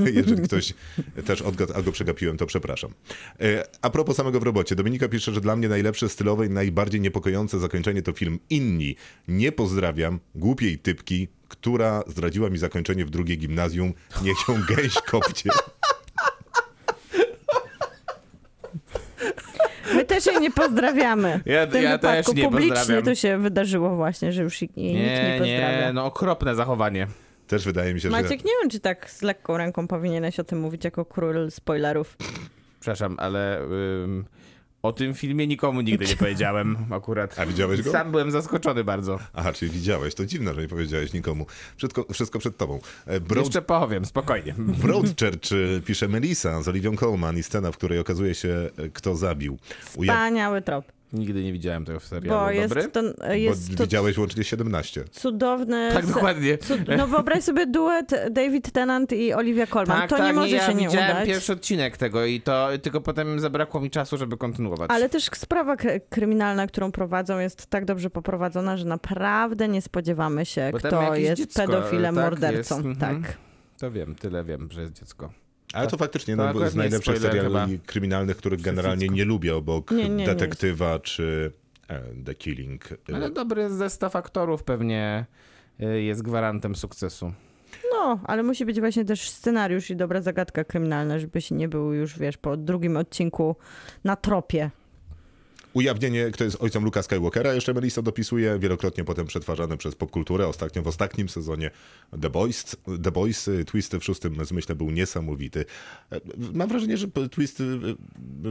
[0.01, 0.75] E, jeżeli ktoś
[1.27, 2.91] też odgadł, a go przegapiłem, to przepraszam.
[3.41, 4.77] E, a propos samego w robocie.
[4.77, 8.97] Dominika pisze, że dla mnie najlepsze stylowe i najbardziej niepokojące zakończenie to film Inni.
[9.29, 13.95] Nie pozdrawiam głupiej typki, która zdradziła mi zakończenie w drugiej gimnazjum.
[14.23, 15.51] Niech ją gęś kopcie.
[20.17, 21.41] też jej nie pozdrawiamy.
[21.47, 23.05] Ja- w tym ja też nie publicznie pozdrawiam.
[23.05, 25.87] to się wydarzyło właśnie, że już jej nikt nie Nie, pozdrawia.
[25.87, 27.07] nie, no okropne zachowanie.
[27.47, 28.23] Też wydaje mi się, że...
[28.23, 32.17] Maciek, nie wiem, czy tak z lekką ręką powinieneś o tym mówić jako król spoilerów.
[32.81, 33.61] Przepraszam, ale
[34.05, 34.25] ym,
[34.87, 37.39] o tym filmie nikomu nigdy nie powiedziałem akurat.
[37.39, 37.93] A widziałeś go?
[37.93, 39.19] Sam byłem zaskoczony bardzo.
[39.35, 40.15] Aha, czyli widziałeś.
[40.15, 41.47] To dziwne, że nie powiedziałeś nikomu.
[41.77, 42.81] Wszystko, wszystko przed tobą.
[43.07, 44.55] E, Broad Jeszcze powiem, spokojnie.
[44.59, 49.17] Broadchurch y, pisze Melissa z Olivią Colman i scena, w której okazuje się, y, kto
[49.17, 49.59] zabił.
[49.97, 50.96] Uja- Wspaniały trop.
[51.19, 52.41] Nigdy nie widziałem tego w serialu.
[52.41, 52.89] Bo jest Dobry?
[52.89, 55.05] to, jest Bo to widziałeś łącznie 17.
[55.13, 55.91] cudowny...
[55.93, 56.59] Tak, dokładnie.
[56.59, 56.81] Cud...
[56.97, 59.99] No wyobraź sobie duet David Tennant i Olivia Colman.
[59.99, 61.27] Tak, to tak, nie może ja się nie widziałem udać.
[61.27, 64.91] pierwszy odcinek tego i to tylko potem zabrakło mi czasu, żeby kontynuować.
[64.91, 65.77] Ale też sprawa
[66.11, 71.37] kryminalna, którą prowadzą, jest tak dobrze poprowadzona, że naprawdę nie spodziewamy się, Bo kto jest
[71.37, 72.77] dziecko, pedofilem, tak, mordercą.
[72.77, 73.23] jest, mhm.
[73.23, 73.37] Tak.
[73.79, 75.31] To wiem, tyle wiem, że jest dziecko.
[75.73, 77.67] Ale to faktycznie to no, z nie jest najlepszych seriali chyba.
[77.87, 81.53] kryminalnych, których generalnie nie lubię obok Nie, nie, nie Detektywa czy
[81.89, 82.93] e, The Killing.
[82.93, 85.27] E, Ale dobry zestaw aktorów pewnie
[85.81, 87.33] y, jest gwarantem sukcesu.
[87.93, 92.19] No, ale musi być właśnie też scenariusz i dobra zagadka kryminalna, żebyś nie był już,
[92.19, 93.57] wiesz, po drugim odcinku
[94.05, 94.71] na tropie.
[95.77, 100.49] Ujawnienie, kto jest ojcem Luka Skywalkera, jeszcze Melissa dopisuje, wielokrotnie potem przetwarzane przez popkulturę.
[100.49, 101.71] Ostatnio w ostatnim sezonie
[102.23, 105.65] The Boys, The Boys twist w szóstym zmyśle był niesamowity.
[106.13, 106.21] E,
[106.55, 107.63] Mam wrażenie, że twist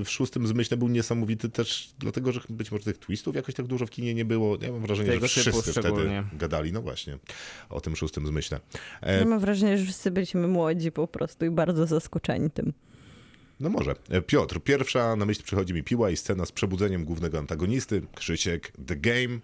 [0.06, 3.86] w szóstym zmyśle był niesamowity też dlatego, że być może tych twistów jakoś tak dużo
[3.86, 4.58] w kinie nie było.
[4.62, 7.18] Ja mam wrażenie, Tego że wszyscy wtedy gadali, no właśnie,
[7.70, 8.60] o tym szóstym zmyśle.
[9.02, 12.74] E, Ja mam wrażenie, że wszyscy byliśmy młodzi po prostu i bardzo zaskoczeni tym.
[13.60, 13.96] No może.
[14.28, 18.96] Piotr, pierwsza na myśl przychodzi mi piła i scena z przebudzeniem głównego antagonisty, Krzysiek, The
[18.96, 19.40] Game.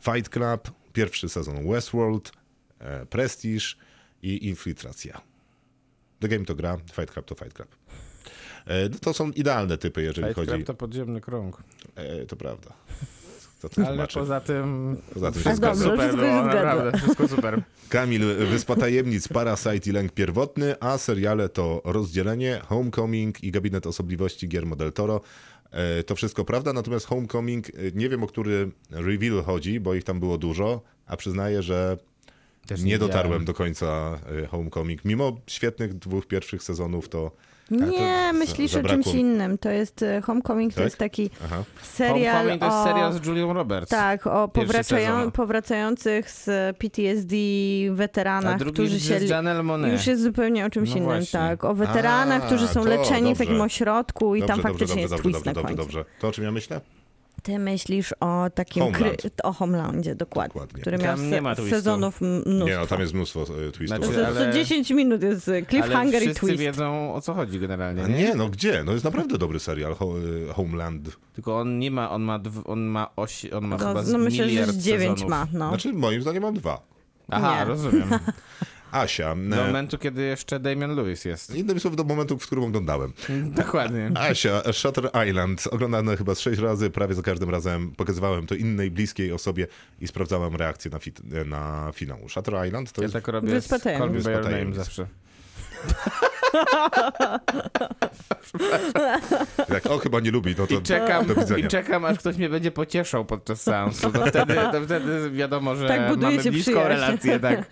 [0.00, 2.32] Fight Club, pierwszy sezon Westworld,
[2.78, 3.64] e, Prestige
[4.22, 5.20] i Infiltracja.
[6.20, 7.76] The Game to gra, Fight Club to Fight Club.
[8.66, 10.50] E, no to są idealne typy, jeżeli Fight chodzi...
[10.50, 11.62] Club to podziemny krąg.
[11.94, 12.72] E, to prawda.
[13.60, 14.18] To to Ale tłumaczy.
[14.18, 16.62] poza tym Poza tym wszystko wszystko- super wszystko było, zgadza.
[16.64, 17.62] naprawdę, wszystko super.
[17.88, 24.48] Kamil, Wyspa Tajemnic, Parasite i Lęk Pierwotny, a seriale to Rozdzielenie, Homecoming i Gabinet Osobliwości
[24.48, 25.20] Guillermo del Toro.
[25.70, 30.04] E, To wszystko prawda, natomiast Homecoming, e, nie wiem o który reveal chodzi, bo ich
[30.04, 31.96] tam było dużo, a przyznaję, że
[32.66, 35.04] Też nie dotarłem do końca e, Homecoming.
[35.04, 37.30] Mimo świetnych dwóch pierwszych sezonów, to...
[37.70, 39.58] Nie, myślisz o czymś innym.
[39.58, 40.84] To jest e, Homecoming, to Tak?
[40.84, 41.62] jest taki Aha.
[41.82, 42.84] serial Homecoming to jest o...
[42.84, 43.90] serial z Julią Roberts.
[43.90, 47.36] Tak, o powracają, powracających z PTSD
[47.90, 49.18] A weteranach, drugi którzy się...
[49.92, 51.40] Już jest zupełnie o czymś No innym, właśnie.
[51.40, 51.64] tak.
[51.64, 53.44] O weteranach, A, którzy są to leczeni w dobrze.
[53.44, 55.82] takim ośrodku i tam Dobrze, faktycznie dobrze, jest dobrze, twist dobrze, na dobrze, końcu.
[55.82, 56.04] dobrze.
[56.20, 56.80] To o czym ja myślę?
[57.42, 58.82] Ty myślisz o takim...
[58.82, 59.22] Homeland.
[59.42, 60.48] o Homelandzie, dokładnie.
[60.54, 60.80] Dokładnie.
[60.80, 61.70] Który Tam miał nie ma twistu.
[61.70, 62.66] sezonów mnóstwo.
[62.68, 63.98] Nie, no tam jest mnóstwo e, twistów.
[63.98, 66.60] Znaczy, Co, ale- co 10 minut jest e, cliffhanger Ale i wszyscy twist.
[66.60, 68.18] wiedzą o co chodzi generalnie, A nie?
[68.18, 68.82] nie, no gdzie?
[68.84, 70.14] No jest naprawdę dobry serial, Ho-
[70.50, 71.10] e, Homeland.
[71.34, 74.18] Tylko on nie ma, on ma, dw, on ma osi, on ma No, chyba no
[74.18, 75.30] myślę, że miliard z 9 sezonów.
[75.30, 75.68] ma, no.
[75.68, 76.80] Znaczy, moim zdaniem mam dwa.
[77.28, 77.64] Aha, Nie.
[77.64, 78.08] rozumiem.
[78.92, 79.34] Asia.
[79.34, 81.54] Do e, momentu, kiedy jeszcze Damian Lewis jest.
[81.54, 83.12] Innymi słowy, do momentu, w którym oglądałem.
[83.62, 84.10] Dokładnie.
[84.14, 88.90] Asia, Shutter Island, oglądane chyba z sześć razy, prawie za każdym razem pokazywałem to innej,
[88.90, 89.66] bliskiej osobie
[90.00, 92.18] i sprawdzałem reakcję na, fit, na finał.
[92.28, 93.12] Shutter Island to Ja jest...
[93.12, 93.82] tak robię Wyspa z.
[93.82, 95.06] Call Me By Wyspa Your Name zawsze.
[99.74, 101.66] Jak o, chyba nie lubi, no to I czekam, do widzenia.
[101.66, 104.12] I czekam, aż ktoś mnie będzie pocieszał podczas seansu.
[104.12, 106.88] To wtedy, to wtedy wiadomo, że Tak mamy bliską przyjaźń.
[106.88, 107.66] relację, tak.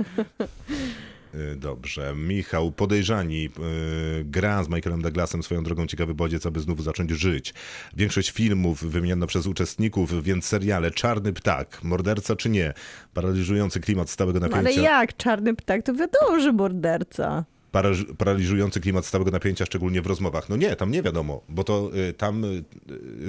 [1.35, 2.15] Y, Dobrze.
[2.17, 3.45] Michał, podejrzani.
[4.21, 7.55] y, gra z Michaelem Douglasem swoją drogą ciekawy bodziec, aby znów zacząć żyć.
[7.97, 12.75] Większość filmów wymieniono przez uczestników, więc seriale Czarny Ptak, Morderca czy nie,
[13.15, 14.83] paraliżujący klimat stałego No, ale napięcia.
[14.83, 15.17] jak?
[15.17, 17.45] Czarny ptak to wiadomo, że morderca.
[18.19, 20.49] Paraliżujący klimat stałego napięcia, szczególnie w rozmowach.
[20.49, 22.65] No nie, tam nie wiadomo, bo to y, tam y,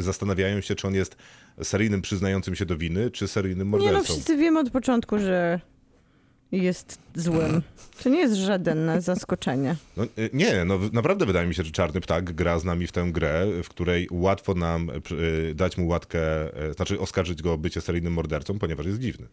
[0.02, 1.16] zastanawiają się, czy on jest
[1.64, 4.14] seryjnym przyznającym się do winy, czy seryjnym Nie no, mordercą.
[4.14, 5.60] wszyscy wiemy od początku, że
[6.52, 7.62] jest złym.
[8.04, 9.76] To nie jest żadne zaskoczenie.
[9.98, 12.92] No, y, nie, no naprawdę wydaje mi się, że Czarny Ptak gra z nami w
[12.92, 14.92] tę grę, w której łatwo nam
[15.56, 16.20] dać mu łatkę,
[16.76, 19.28] znaczy oskarżyć go o bycie seryjnym mordercą, ponieważ jest dziwny.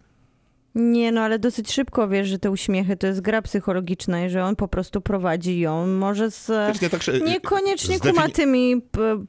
[0.75, 4.45] Nie no, ale dosyć szybko wiesz, że te uśmiechy to jest gra psychologiczna i że
[4.45, 5.87] on po prostu prowadzi ją.
[5.87, 8.83] Może z że- niekoniecznie kumatymi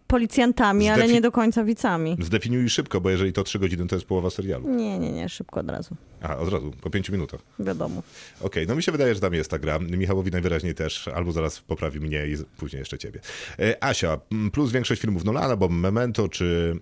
[0.08, 2.18] policjantami, ale nie do końca widzami.
[2.22, 4.70] Zdefiniuj szybko, bo jeżeli to trzy godziny, to jest połowa serialu.
[4.70, 5.96] Nie, nie, nie, szybko od razu.
[6.22, 7.40] Aha, od razu, po pięciu minutach.
[7.60, 8.04] Wiadomo.
[8.42, 9.80] Okej, no mi się wydaje, że tam jest ta gra.
[9.80, 13.20] Michałowi najwyraźniej też, albo zaraz poprawi mnie i później jeszcze ciebie.
[13.60, 14.20] E, Asia,
[14.52, 16.76] plus większość filmów Nolana, bo Memento, czy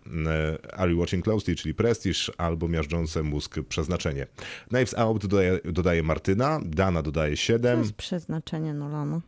[0.68, 4.28] e, Are You Watching Closely, czyli Prestige, albo Miażdżące Mózg Przeznaczenie.
[4.68, 9.22] Knives Out dodaje, dodaje Martyna, Dana dodaje To 7, jest przeznaczenie Nolanu.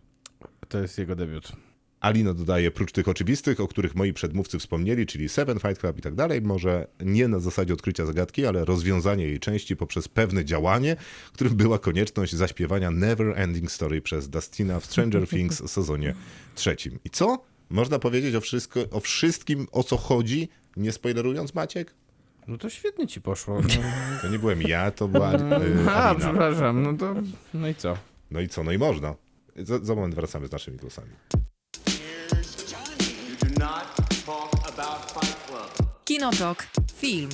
[0.67, 1.51] To jest jego debiut.
[1.99, 6.01] Alina dodaje prócz tych oczywistych, o których moi przedmówcy wspomnieli, czyli Seven, Fight Club i
[6.01, 10.95] tak dalej, może nie na zasadzie odkrycia zagadki, ale rozwiązanie jej części poprzez pewne działanie,
[11.33, 16.15] którym była konieczność zaśpiewania Never Ending Story przez Dustina w Stranger Things w sezonie
[16.55, 16.99] trzecim.
[17.05, 17.45] I co?
[17.69, 21.93] Można powiedzieć o, wszystko, o wszystkim, o co chodzi, nie spoilerując Maciek?
[22.47, 23.62] No to świetnie ci poszło.
[23.62, 24.21] No.
[24.21, 26.15] To nie byłem ja, to była y, A, Alina.
[26.19, 27.15] przepraszam, no to,
[27.53, 27.97] no i co?
[28.31, 28.63] No i co?
[28.63, 29.15] No i można.
[29.55, 31.12] Za, za moment wracamy z naszymi głosami.
[36.05, 36.67] Kinotok.
[36.95, 37.29] Film.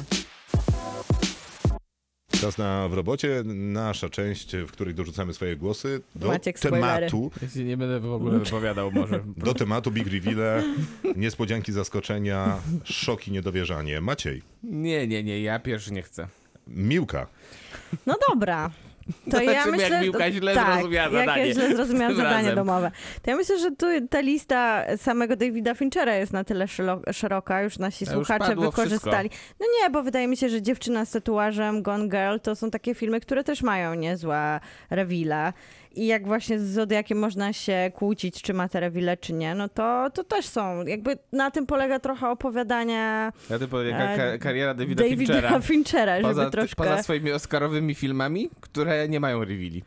[2.41, 7.63] Czas na w robocie, nasza część, w której dorzucamy swoje głosy do Maciek, tematu, się
[7.63, 9.23] nie będę w ogóle wypowiadał może.
[9.37, 10.63] do tematu Big Reveal,
[11.15, 14.01] niespodzianki, zaskoczenia, szoki, niedowierzanie.
[14.01, 16.27] Maciej, Nie, nie, nie, ja pierwszy nie chcę.
[16.67, 17.27] Miłka.
[18.05, 18.71] No dobra.
[19.05, 21.47] To Zobaczymy, ja myślę, jak Miłka źle tak, zrozumiała zadanie.
[21.47, 22.55] ja źle zrozumiała Tym zadanie razem.
[22.55, 22.91] domowe.
[23.21, 26.65] To ja myślę, że tu ta lista samego Davida Finchera jest na tyle
[27.11, 29.29] szeroka, już nasi A już słuchacze padło wykorzystali.
[29.59, 32.95] No nie, bo wydaje mi się, że Dziewczyna z tatuażem, Gone Girl to są takie
[32.95, 34.59] filmy, które też mają niezłe
[34.89, 35.53] rewile.
[35.95, 39.69] I jak właśnie z Zodiakiem można się kłócić, czy ma te rewile, czy nie, no
[39.69, 40.85] to, to też są.
[40.85, 45.59] Jakby na tym polega trochę opowiadanie Ja ty powiem, E, ka- kariera Davida, Davida Finchera.
[45.61, 46.75] Finchera, żeby Poza, troszkę...
[46.75, 49.83] poza swoimi Oscarowymi filmami, które nie mają reveali.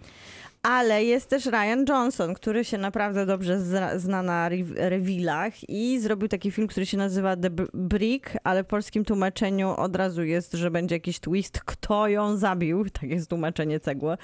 [0.64, 6.00] Ale jest też Ryan Johnson, który się naprawdę dobrze zna, zna na rew- rewilach i
[6.00, 10.52] zrobił taki film, który się nazywa The Brick, ale w polskim tłumaczeniu od razu jest,
[10.52, 12.84] że będzie jakiś twist, kto ją zabił.
[13.00, 14.16] Tak jest tłumaczenie cegły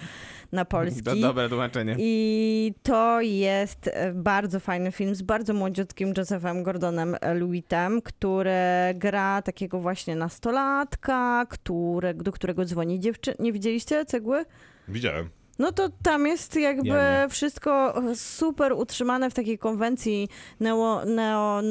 [0.53, 1.03] na polski.
[1.03, 1.97] Do, dobre tłumaczenie.
[1.99, 8.51] I to jest e, bardzo fajny film z bardzo młodziutkim Josephem Gordonem Lewitem, który
[8.95, 13.37] gra takiego właśnie nastolatka, które, do którego dzwoni dziewczyna.
[13.41, 14.45] Nie widzieliście cegły?
[14.89, 15.40] Widziałem.
[15.61, 20.29] No to tam jest jakby Ja wszystko super utrzymane w takiej konwencji
[20.61, 21.63] neo, neo,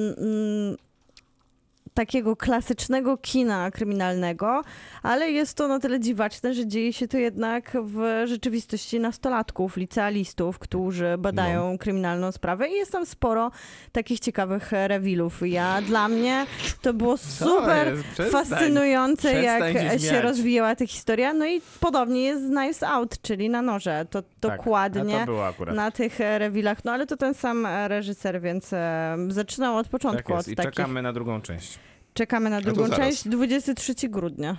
[1.93, 4.61] takiego klasycznego kina kryminalnego,
[5.03, 10.59] ale jest to na tyle dziwaczne, że dzieje się to jednak w rzeczywistości nastolatków, licealistów,
[10.59, 13.51] którzy badają kryminalną sprawę i jest tam sporo
[13.91, 15.41] takich ciekawych rewilów.
[15.47, 16.45] Ja, dla mnie
[16.81, 17.93] to było super?
[18.13, 18.29] Przestań.
[18.31, 21.33] fascynujące, Przestań jak się się, rozwijała ta historia.
[21.33, 24.05] No i podobnie jest z Knives Out, czyli na noże.
[24.09, 26.85] To Tak, dokładnie to na tych rewilach.
[26.85, 28.71] No ale to ten sam reżyser, więc
[29.27, 30.47] zaczynał od Tak początku, jest.
[30.47, 30.73] od I takich.
[30.73, 31.79] czekamy na drugą część.
[32.13, 34.57] Czekamy na drugą część, 23 grudnia.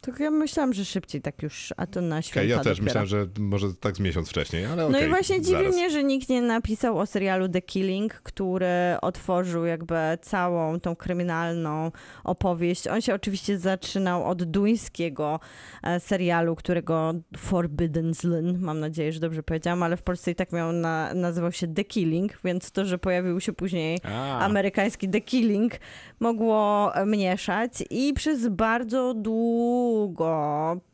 [0.00, 2.84] To ja myślałam, że szybciej tak już, a to na święta Okej, ja też dopiero.
[2.84, 5.74] myślałem, że może tak z miesiąc wcześniej, ale No i właśnie dziwi zaraz.
[5.74, 8.66] mnie, że nikt nie napisał o serialu The Killing, który
[9.02, 11.92] otworzył jakby całą tą kryminalną
[12.24, 12.86] opowieść.
[12.86, 15.40] On się oczywiście zaczynał od duńskiego
[15.82, 20.52] e, serialu, którego Forbidden Zlin, mam nadzieję, że dobrze powiedziałam, ale w Polsce i tak
[20.52, 25.20] miał na, nazywał się The Killing, więc to, że pojawił się później A, amerykański The
[25.20, 25.72] Killing
[26.20, 29.87] mogło e, mieszać i przez bardzo długo,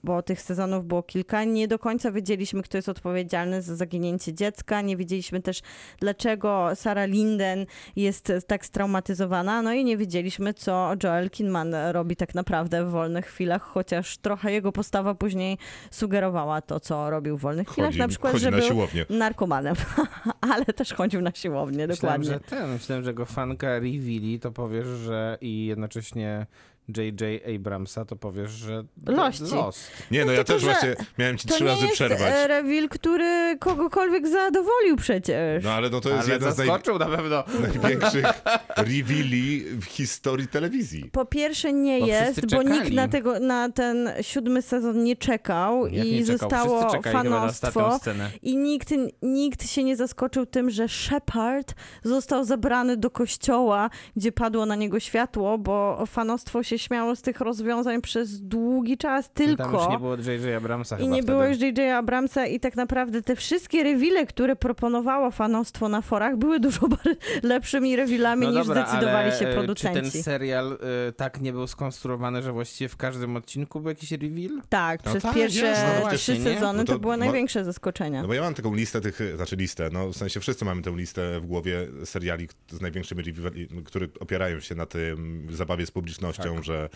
[0.04, 4.80] bo tych sezonów było kilka, nie do końca wiedzieliśmy, kto jest odpowiedzialny za zaginięcie dziecka.
[4.80, 5.60] Nie wiedzieliśmy też,
[6.00, 9.62] dlaczego Sarah Linden jest tak straumatyzowana.
[9.62, 14.52] No i nie wiedzieliśmy, co Joel Kinman robi tak naprawdę w wolnych chwilach, chociaż trochę
[14.52, 15.58] jego postawa później
[15.90, 17.88] sugerowała to, co robił w wolnych chwilach.
[17.88, 19.06] Chodzi, Na przykład, że na był siłownię.
[19.10, 19.74] narkomanem,
[20.54, 22.48] ale też chodził na siłownię, myślałem, dokładnie.
[22.50, 26.46] że ten, myślałem, że go fanka reveali, to powiesz, że i jednocześnie
[26.88, 27.42] J.J.
[27.56, 29.42] Abramsa, to powiesz, że Lości.
[29.54, 29.90] Lost.
[30.10, 32.20] Nie, no, ja tylko, też właśnie miałem ci To trzy razy jest przerwać.
[32.20, 35.64] e, reveal, który kogokolwiek zadowolił przecież.
[35.64, 36.66] No ale no to jest Ale jedna z naj...
[36.66, 37.44] zaskoczył na pewno.
[37.82, 38.24] największych
[38.76, 41.10] reveali w historii telewizji.
[41.12, 45.86] Po pierwsze nie Bo jest, bo nikt na, tego, na ten siódmy sezon nie czekał
[45.86, 47.98] Jak i nie zostało fanostwo.
[47.98, 48.30] scenę.
[48.42, 48.88] I nikt,
[49.22, 55.00] nikt się nie zaskoczył tym, że Shepard został zabrany do kościoła, gdzie padło na niego
[55.00, 59.88] światło, bo fanostwo się śmiało z tych rozwiązań przez długi czas Tam już tylko.
[59.90, 60.56] nie było J.J.
[60.56, 61.32] Abramsa I chyba nie wtedy.
[61.32, 61.78] było już J.J.
[61.94, 66.80] Abramsa i tak naprawdę te wszystkie rewile, które proponowało fanostwo na forach, były dużo
[67.42, 70.00] lepszymi rewilami No niż dobra, zdecydowali ale, się e, producenci.
[70.06, 74.12] Czy ten serial y, tak nie był skonstruowany, że właściwie w każdym odcinku był jakiś
[74.12, 74.62] reveal?
[74.68, 76.44] Tak, No przez tak, pierwsze no właśnie, trzy nie?
[76.54, 78.22] sezony No to, to były mo- największe zaskoczenia.
[78.22, 80.90] No bo ja mam taką listę tych, znaczy listę, no w sensie wszyscy mamy tę
[80.96, 86.54] listę w głowie seriali z największymi revealami, które opierają się na tym zabawie z publicznością,
[86.54, 86.63] Tak.
[86.64, 86.88] Że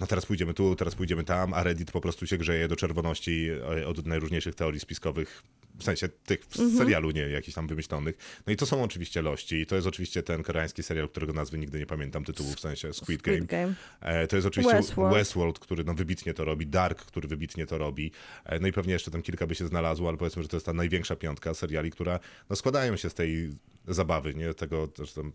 [0.00, 3.48] no teraz pójdziemy tu, teraz pójdziemy tam, a Reddit po prostu się grzeje do czerwoności
[3.80, 5.42] e, od najróżniejszych teorii spiskowych,
[5.78, 6.78] w sensie tych w Mhm.
[6.78, 8.16] serialu, nie jakichś tam wymyślonych.
[8.46, 11.58] No i to są oczywiście lości i to jest oczywiście ten koreański serial, którego nazwy
[11.58, 13.36] nigdy nie pamiętam tytułu, w sensie Squid Game.
[13.36, 13.74] Squid Game.
[14.00, 15.14] E, To jest oczywiście Westworld.
[15.14, 15.58] Westworld.
[15.58, 18.10] który no, wybitnie to robi, Dark, który wybitnie to robi.
[18.44, 20.66] E, No i pewnie jeszcze tam kilka by się znalazło, ale powiedzmy, że to jest
[20.66, 23.50] ta największa piątka seriali, która no, składają się z tej
[23.88, 24.54] zabawy, nie?
[24.54, 25.32] Tego tam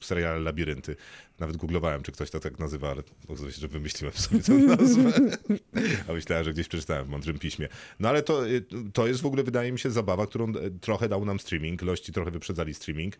[0.00, 0.96] seriale labirynty.
[1.38, 5.10] Nawet googlowałem, czy ktoś to tak nazywa, ale okazało się, że wymyśliłem sobie tę nazwę.
[6.08, 7.68] A myślałem, że gdzieś przeczytałem w mądrym piśmie.
[8.00, 11.08] No ale to, y, to jest w ogóle, wydaje mi się, zabawa, którą e, trochę
[11.08, 11.82] dał nam streaming.
[11.82, 13.14] Lości trochę wyprzedzali streaming,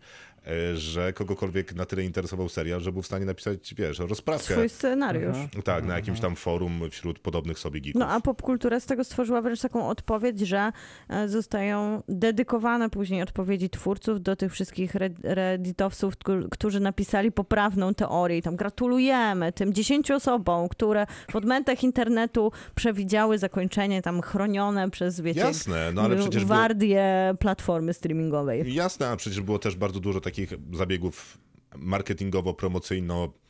[0.47, 4.53] e, że kogokolwiek na tyle interesował serial, że był w stanie napisać, wiesz, rozprawkę.
[4.53, 5.37] Swój scenariusz.
[5.63, 7.99] Tak, na jakimś tam forum wśród podobnych sobie geeków.
[7.99, 10.71] No a popkultura z tego stworzyła wręcz taką odpowiedź, że
[11.09, 17.93] e, zostają dedykowane później odpowiedzi twórców do tych wszystkich red- redditowców, któ- którzy napisali poprawną
[17.93, 18.04] teorię.
[18.37, 25.21] I tam gratulujemy tym dziesięciu osobom, które w odmętach internetu przewidziały zakończenie tam chronione przez,
[25.21, 28.73] wiecie, Jasne, no ale przecież było, gwardię platformy streamingowej.
[28.73, 31.37] jasne, a przecież było też bardzo dużo takich zabiegów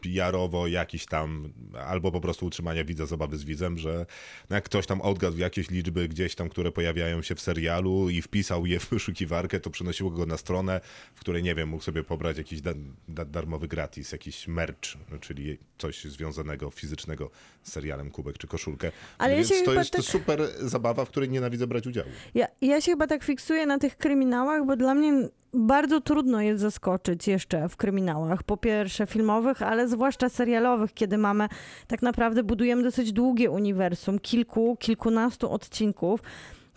[0.09, 1.49] marketingowo-promocyjno-PR-owo jakiś tam,
[1.87, 4.05] albo po prostu utrzymania widza zabawy z widzem, że
[4.49, 8.21] no jak ktoś tam odgadł jakieś liczby gdzieś tam, które pojawiają się w serialu i
[8.21, 10.81] wpisał je w wyszukiwarkę, to przynosiło go na stronę,
[11.15, 12.71] w której, nie wiem, mógł sobie pobrać jakiś da
[13.07, 17.29] da darmowy gratis, jakiś merch, czyli coś związanego, fizycznego
[17.63, 18.91] z serialem, kubek czy koszulkę.
[19.17, 22.09] Ale ja Więc się to jest to tak- super zabawa, w której nienawidzę brać udziału.
[22.35, 26.61] Ja, ja się chyba tak fiksuję na tych kryminałach, bo dla mnie bardzo trudno jest
[26.61, 28.43] zaskoczyć jeszcze w kryminałach.
[28.43, 31.47] Po pierwsze filmowych, ale zwłaszcza serialowych, kiedy mamy,
[31.87, 36.19] tak naprawdę budujemy dosyć długie uniwersum, kilku, kilkunastu odcinków.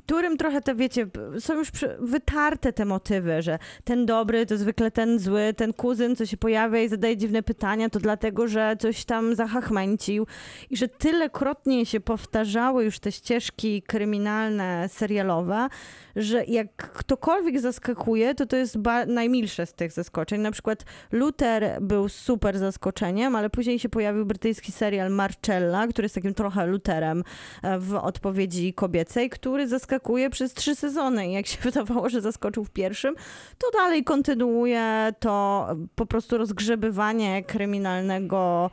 [0.09, 1.07] Którym trochę te, wiecie,
[1.39, 1.69] są już
[1.99, 6.83] wytarte te motywy, że ten dobry to zwykle ten zły, ten kuzyn, co się pojawia
[6.83, 10.27] i zadaje dziwne pytania, to dlatego, że coś tam zahachmęcił
[10.71, 15.69] i że tylekrotnie się powtarzały już te ścieżki kryminalne, serialowe,
[16.17, 20.41] że jak ktokolwiek zaskakuje, to to jest najmilsze z tych zaskoczeń.
[20.41, 26.15] Na przykład Luther był super zaskoczeniem, ale później się pojawił brytyjski serial Marcella, który jest
[26.15, 27.25] takim trochę Lutherem
[27.63, 29.98] e, w odpowiedzi kobiecej, który zaskakuje
[30.31, 31.31] przez trzy sezony.
[31.31, 33.15] Jak się wydawało, że zaskoczył w pierwszym,
[33.59, 38.71] to dalej kontynuuje to po prostu rozgrzebywanie kryminalnego.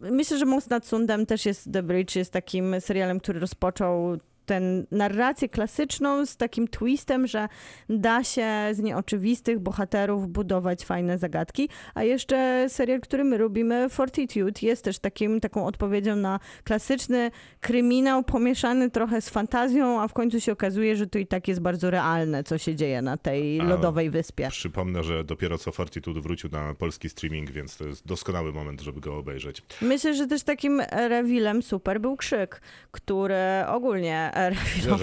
[0.00, 4.18] Myślę, że Most nad Sundem też jest The Bridge, jest takim serialem, który rozpoczął
[4.50, 4.60] tę
[4.90, 7.48] narrację klasyczną z takim twistem, że
[7.88, 14.60] da się z nieoczywistych bohaterów budować fajne zagadki, a jeszcze serial, który my lubimy, Fortitude,
[14.62, 20.40] jest też takim, taką odpowiedzią na klasyczny kryminał pomieszany trochę z fantazją, a w końcu
[20.40, 23.64] się okazuje, że to i tak jest bardzo realne, co się dzieje na tej A-
[23.64, 24.48] lodowej wyspie.
[24.50, 29.00] Przypomnę, że dopiero co Fortitude wrócił na polski streaming, więc to jest doskonały moment, żeby
[29.00, 29.62] go obejrzeć.
[29.82, 32.60] Myślę, że też takim rewilem super był Krzyk,
[32.90, 33.36] który
[33.66, 34.32] ogólnie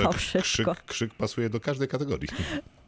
[0.03, 0.75] K- wszystko.
[0.75, 2.29] krzyk, krzyk pasuje do każdej kategorii.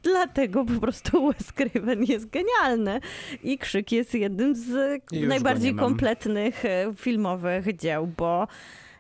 [0.04, 3.00] Dlatego po prostu Wes Craven jest genialny
[3.44, 8.48] i Krzyk jest jednym z już najbardziej kompletnych e, filmowych dzieł, bo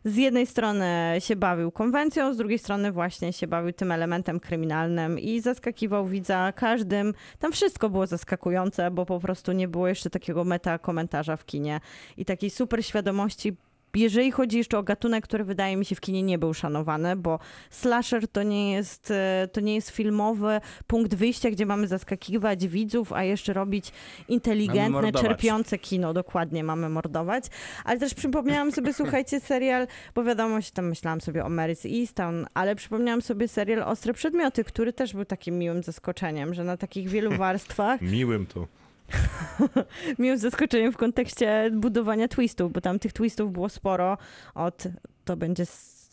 [0.03, 5.19] z jednej strony się bawił konwencją, z drugiej strony właśnie się bawił tym elementem kryminalnym
[5.19, 7.13] i zaskakiwał widza każdym.
[7.39, 11.79] Tam wszystko było zaskakujące, bo po prostu nie było jeszcze takiego meta komentarza w kinie
[12.17, 13.55] i takiej super świadomości.
[13.95, 17.39] Jeżeli chodzi jeszcze o gatunek, który wydaje mi się w kinie nie był szanowany, bo
[17.69, 23.13] slasher to nie jest, e, to nie jest filmowy punkt wyjścia, gdzie mamy zaskakiwać widzów,
[23.13, 23.91] a jeszcze robić
[24.27, 26.13] inteligentne, czerpiące kino.
[26.13, 27.45] Dokładnie mamy mordować.
[27.85, 32.45] Ale też przypomniałam sobie, słuchajcie, serial, bo wiadomo, się tam myślałam sobie o Mary's Easton,
[32.53, 37.09] ale przypomniałam sobie serial Ostre Przedmioty, który też był takim miłym zaskoczeniem, że na takich
[37.09, 38.78] wielu warstwach Miłym to.
[40.19, 44.17] miłym zaskoczeniem w kontekście budowania twistów, bo tam tych twistów było sporo
[44.55, 44.83] od,
[45.25, 45.63] to będzie,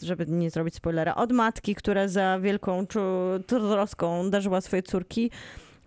[0.02, 2.86] żeby nie zrobić spoilera, od matki, która za wielką
[3.46, 5.30] troską darzyła swoje córki,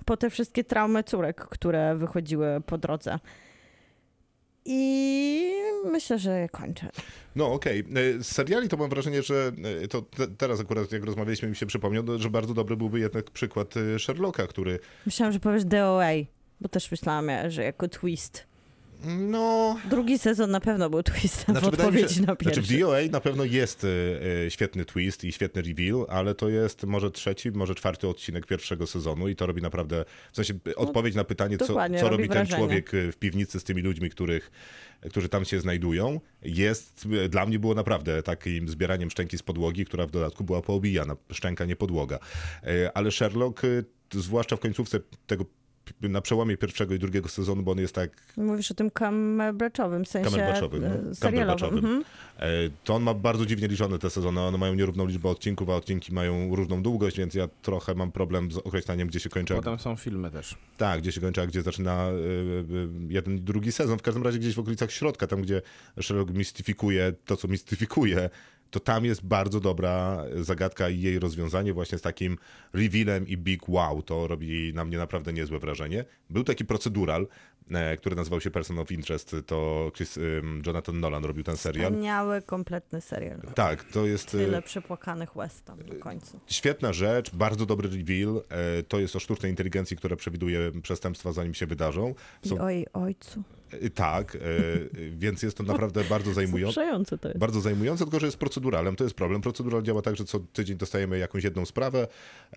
[0.06, 3.20] po te wszystkie traumy córek, które wychodziły po drodze.
[4.66, 5.52] I
[5.86, 6.90] myślę, że kończę.
[7.36, 7.80] No okej.
[7.80, 9.52] E, Z seriali to mam wrażenie, że
[9.84, 13.32] e, to te, teraz akurat jak rozmawialiśmy mi się przypomniał, że bardzo dobry byłby jednak
[13.32, 16.12] przykład e, Sherlocka, który Myślałam, że powiesz DOA,
[16.62, 18.48] bo też myślałam, że jako twist.
[19.06, 19.78] no...
[19.90, 22.62] Drugi sezon na pewno był twistem w wydaje mi odpowiedzi się, na pierwszy.
[22.62, 23.88] Znaczy w DOA na pewno jest e,
[24.46, 28.88] e, świetny twist i świetny reveal, ale to jest może trzeci, może czwarty odcinek pierwszego
[28.88, 32.02] sezonu i to robi naprawdę, w sensie e, odpowiedź na pytanie, co, No, co robi
[32.10, 32.58] robi ten wrażenie.
[32.58, 34.52] człowiek w piwnicy z tymi ludźmi, których,
[35.10, 40.06] którzy tam się znajdują, jest, dla mnie było naprawdę takim zbieraniem szczęki z podłogi, która
[40.06, 42.20] w dodatku była poobijana, szczęka, nie podłoga.
[42.64, 43.62] E, Ale Sherlock,
[44.14, 45.46] zwłaszcza w końcówce tego
[46.02, 50.08] na przełomie pierwszego i drugiego sezonu, bo on jest tak Mówisz o tym kamerbaczowym, w
[50.08, 51.16] sensie Cumberbatchowym, e, no.
[51.16, 51.16] serialowym.
[51.16, 51.78] Cumberbatchowym.
[51.86, 52.04] Mhm.
[52.40, 52.46] E,
[52.84, 54.42] To on ma bardzo dziwnie liczone te sezony.
[54.42, 58.52] One mają nierówną liczbę odcinków, a odcinki mają różną długość, więc ja trochę mam problem
[58.52, 59.56] z określaniem, gdzie się kończy.
[59.56, 60.56] Potem są filmy też.
[60.78, 62.14] Tak, gdzie się kończy, a gdzie zaczyna e, e,
[63.10, 64.00] jeden i drugi sezon.
[64.00, 65.62] W każdym razie gdzieś w okolicach środka, tam gdzie
[66.02, 68.30] Sherlock mistyfikuje to, co mistyfikuje,
[68.72, 72.38] to tam jest bardzo dobra zagadka i jej rozwiązanie właśnie z takim
[72.74, 74.02] revealem i big wow.
[74.02, 76.06] To robi na mnie naprawdę niezłe wrażenie.
[76.30, 77.28] Był taki procedural,
[77.98, 79.36] który nazywał się Person of Interest.
[79.46, 80.20] To Chris,
[80.66, 81.92] Jonathan Nolan robił ten serial.
[81.92, 83.40] Wspaniały, kompletny serial.
[83.56, 84.28] Tak, to jest...
[84.36, 86.40] e, Tyle przepłakanych łez tam do końca.
[86.48, 88.42] Świetna rzecz, bardzo dobry reveal.
[88.50, 92.16] E, To jest o sztucznej inteligencji, która przewiduje przestępstwa, zanim się wydarzą.
[92.44, 93.44] I Są, oj, ojcu.
[93.72, 94.40] e, tak, e,
[95.12, 97.18] więc jest to naprawdę bardzo zajmujące.
[97.18, 97.40] To jest.
[97.40, 98.96] Bardzo zajmujące, tylko że jest proceduralem.
[98.96, 99.42] To jest problem.
[99.42, 102.08] Procedural działa tak, że co tydzień dostajemy jakąś jedną sprawę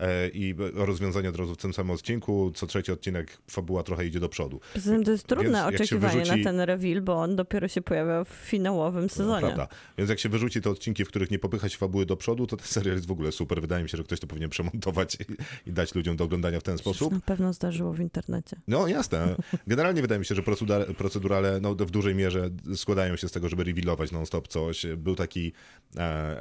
[0.01, 2.53] e, i rozwiązanie od razu w tym samym odcinku.
[2.55, 4.61] Co trzeci odcinek fabuła trochę idzie do przodu.
[4.75, 8.25] Poza to jest trudne Więc oczekiwanie wyrzuci- na ten reveal, bo on dopiero się pojawia
[8.25, 9.47] w finałowym sezonie.
[9.47, 9.69] Prawda.
[9.99, 12.57] Więc jak się wyrzuci te odcinki, w których nie popycha się fabuły do przodu, to
[12.57, 13.61] ten serial jest w ogóle super.
[13.61, 16.63] Wydaje mi się, że ktoś to powinien przemontować i, i dać ludziom do oglądania w
[16.63, 17.13] ten sposób.
[17.13, 18.57] Na pewno zdarzyło w internecie.
[18.69, 19.37] No jasne.
[19.67, 23.49] Generalnie wydaje mi się, że procedura, procedurale no, w dużej mierze składają się z tego,
[23.49, 24.87] żeby revealować non-stop coś.
[24.97, 25.53] Był taki
[25.97, 26.37] e,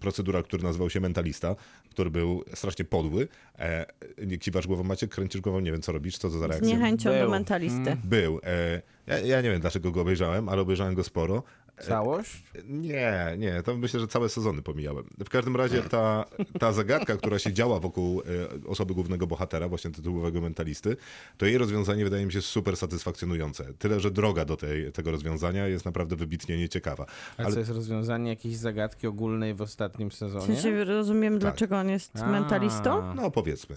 [0.00, 1.56] procedural, który nazywał się Mentalista,
[1.92, 3.28] który był strasznie podły.
[3.58, 3.86] E,
[4.26, 5.10] nie kiwasz głową, Maciek?
[5.10, 5.60] Kręcisz głową?
[5.60, 6.68] Nie wiem, co robisz, co to za Z reakcja?
[6.76, 7.96] niechęcią do mentalisty.
[8.04, 8.40] Był.
[8.44, 11.42] E, ja, ja nie wiem, dlaczego go obejrzałem, ale obejrzałem go sporo.
[11.80, 12.42] Całość?
[12.64, 15.04] Nie, nie, to myślę, że całe sezony pomijałem.
[15.24, 16.24] W każdym razie ta,
[16.60, 20.96] ta zagadka, która się działa wokół e, osoby głównego bohatera, właśnie tytułowego mentalisty,
[21.38, 23.74] to jej rozwiązanie wydaje mi się super satysfakcjonujące.
[23.78, 27.06] Tyle, że droga do tej, tego rozwiązania jest naprawdę wybitnie nieciekawa.
[27.38, 30.46] A Ale co jest rozwiązanie jakiejś zagadki ogólnej w ostatnim W sezonie?
[30.46, 32.26] sensie rozumiem, dlaczego on jest A.
[32.30, 33.14] mentalistą?
[33.14, 33.76] no powiedzmy.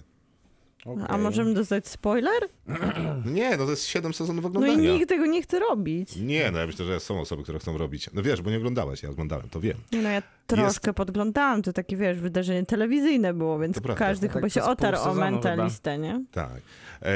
[0.86, 1.04] Okej.
[1.08, 2.42] A możemy dostać spoiler?
[3.34, 4.90] Nie, no to jest 7 sezonów No oglądania.
[4.90, 6.16] i nikt tego nie chce robić.
[6.16, 8.10] Nie, no ja myślę, że są osoby, które chcą robić.
[8.14, 9.76] No wiesz, bo nie oglądałaś, ja oglądałem, to wiem.
[9.92, 14.52] No, ja troszkę podglądałam, to takie, wiesz, wydarzenie telewizyjne było, więc każdy No chyba tak
[14.52, 16.24] się otarł o mentalistę, nie?
[16.32, 16.60] Tak.
[17.02, 17.12] E,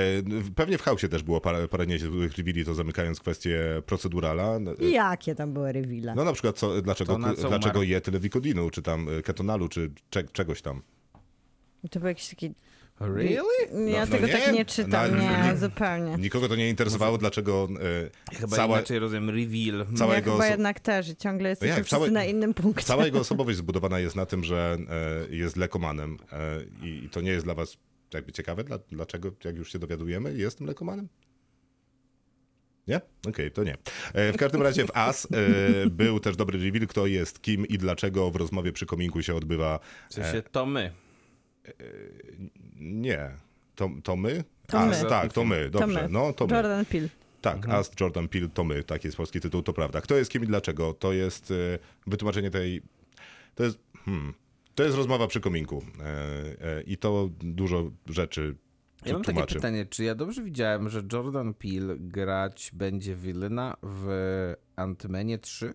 [0.56, 4.58] pewnie w chaosie też było parę, parę niezłych reveali, to zamykając kwestię procedurala.
[4.80, 6.14] I jakie tam były rewile?
[6.14, 9.90] No na przykład co, dlaczego, co dlaczego je tyle wikodinu, czy tam e, ketonalu, czy
[10.10, 10.82] cze, czegoś tam.
[11.90, 12.54] To był jakiś taki...
[13.00, 13.90] Really?
[13.90, 14.32] Ja no tego nie?
[14.32, 16.16] tak nie czytam, Na- nie, zupełnie.
[16.18, 17.68] Nikogo to nie interesowało, dlaczego
[18.32, 19.86] e, Chyba cała, inaczej rozumiem, reveal.
[19.96, 22.54] cała ja jego chyba oso- jednak też i ciągle jesteśmy jak, wszyscy całe- na innym
[22.54, 22.86] punkcie.
[22.86, 24.76] cała jego osobowość zbudowana jest na tym, że
[25.30, 27.76] e, jest lekomanem e, i, to nie jest dla was
[28.14, 31.08] jakby ciekawe, dla, dlaczego, jak już się dowiadujemy, jestem lekomanem?
[32.88, 33.00] Nie?
[33.28, 33.76] Okej, to nie.
[34.14, 35.28] W każdym razie w As
[35.86, 39.34] e, był też dobry reveal, kto jest kim i dlaczego w rozmowie przy kominku się
[39.34, 39.80] odbywa.
[40.10, 40.92] W sensie to my.
[42.80, 43.30] Nie.
[43.74, 44.44] To, to my?
[44.66, 45.08] To As, my.
[45.08, 46.02] tak, to my, To dobrze.
[46.02, 46.08] my.
[46.08, 46.54] No, to my.
[46.54, 47.08] Jordan Peele.
[47.40, 50.00] Tak, As Jordan Peele to my, taki jest polski tytuł, to prawda.
[50.00, 50.94] Kto jest kim i dlaczego?
[50.94, 51.54] To jest e,
[52.06, 52.82] wytłumaczenie tej.
[53.54, 53.78] To jest.
[54.04, 54.34] Hmm,
[54.74, 55.82] to jest rozmowa przy kominku.
[56.00, 58.56] E, e, I to dużo rzeczy
[59.06, 64.06] Ja mam takie pytanie, czy ja dobrze widziałem, że Jordan Peele grać będzie Villaina w
[64.76, 65.74] Ant-Manie 3?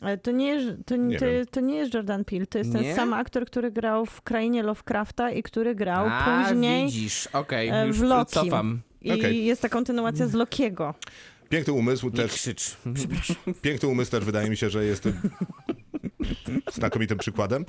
[0.00, 2.82] Ale to nie, jest, to, Nie to, to nie jest Jordan Peele, to jest ten
[2.82, 2.94] Nie?
[2.96, 7.86] sam aktor, który grał w Krainie Lovecrafta i który grał A, później widzisz, okej, e,
[7.86, 8.32] już w Loki.
[8.32, 8.80] cofam.
[9.02, 9.44] I Okej.
[9.44, 10.94] jest ta kontynuacja z Lokiego.
[11.48, 12.32] Piękny umysł też.
[12.32, 12.76] krzycz.
[13.62, 15.08] Piękny umysł też wydaje mi się, że jest
[16.74, 17.64] znakomitym przykładem.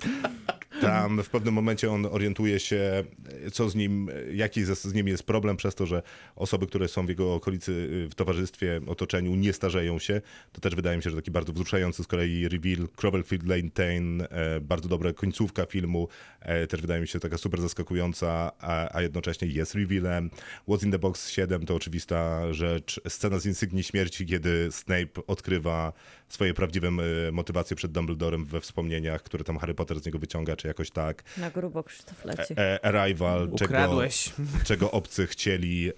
[0.81, 3.03] Tam w pewnym momencie on orientuje się,
[3.51, 6.03] co z nim, jaki z, nim jest problem, przez to, że
[6.35, 10.21] osoby, które są w jego okolicy, w towarzystwie, otoczeniu, nie starzeją się.
[10.51, 12.87] To też wydaje mi się, że taki bardzo wzruszający z kolei reveal.
[12.95, 16.07] Cloverfield Lane 10, e, bardzo dobra końcówka filmu,
[16.39, 20.29] e, też wydaje mi się taka super zaskakująca, a, a jednocześnie jest revealem.
[20.67, 23.01] What's in the Box 7 to oczywista rzecz.
[23.07, 25.93] Scena z Insygnii Śmierci, kiedy Snape odkrywa
[26.29, 26.91] swoje prawdziwe
[27.31, 31.23] motywacje przed Dumbledorem we wspomnieniach, które tam Harry Potter z niego wyciąga, czy jakoś tak.
[31.37, 32.53] Na grubo Krzysztof leci.
[32.57, 34.33] E, Arrival, czego, Ukradłeś.
[34.69, 35.93] czego obcy chcieli e,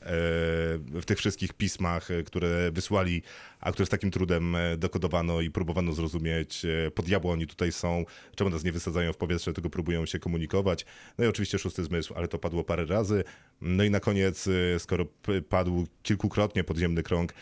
[0.88, 3.22] w tych wszystkich pismach, e, które wysłali,
[3.60, 7.72] a które z takim trudem e, dokodowano i próbowano zrozumieć, e, po diabło oni tutaj
[7.72, 8.06] są,
[8.36, 10.86] czemu nas nie wysadzają w powietrze, tylko próbują się komunikować.
[11.18, 13.24] No i oczywiście szósty zmysł, ale to padło parę razy.
[13.62, 15.06] No i na koniec, e, skoro
[15.50, 17.36] padł kilkukrotnie podziemny krąg, e,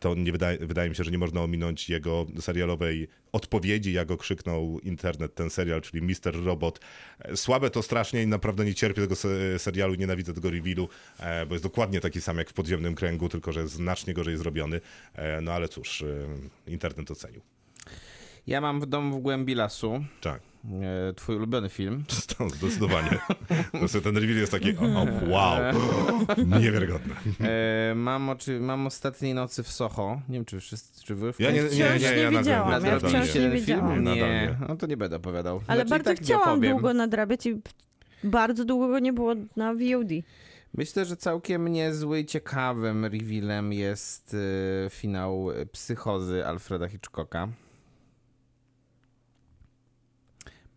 [0.00, 4.16] to nie wydaje, wydaje mi się, że nie można ominąć jego serialowej odpowiedzi, jak go
[4.16, 6.80] krzyknął internet, ten serial, czyli Mister Robot.
[7.18, 10.88] E, Słabe to strasznie i naprawdę nie cierpię tego se- serialu, nienawidzę tego revealu,
[11.18, 14.80] e, bo jest dokładnie taki sam jak w podziemnym kręgu, tylko że znacznie gorzej zrobiony.
[15.14, 16.06] E, No ale cóż, e,
[16.70, 17.40] internet ocenił.
[18.46, 20.40] Ja mam w domu w głębi lasu Tak,
[21.08, 22.04] e, twój ulubiony film.
[22.38, 23.18] to zdecydowanie.
[24.02, 25.58] Ten reveal jest taki, o, o, wow,
[26.60, 27.14] niewiarygodny.
[27.40, 30.20] E, mam, oczy, mam ostatniej nocy w Soho.
[30.28, 32.98] Nie wiem, czy wszyscy, czy wy w Ja nie, nie, nie, nie ja widziałam, ja
[32.98, 33.76] wciąż nie.
[33.76, 34.56] Nadal Nie, nie.
[34.68, 35.60] no to nie będę opowiadał.
[35.66, 37.60] Ale Znaczy, bardzo tak chciałam długo nadrabiać i
[38.24, 40.10] bardzo długo go nie było na VOD.
[40.74, 44.36] Myślę, że całkiem niezły i ciekawym revealem jest
[44.86, 47.48] e, finał Psychozy Alfreda Hitchcocka.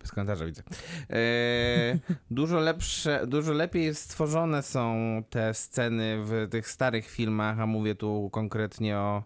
[0.08, 0.62] Bez komentarza widzę.
[1.10, 1.98] E,
[2.30, 4.94] dużo lepsze, dużo lepiej stworzone są
[5.30, 9.22] te sceny w tych starych filmach, a mówię tu konkretnie o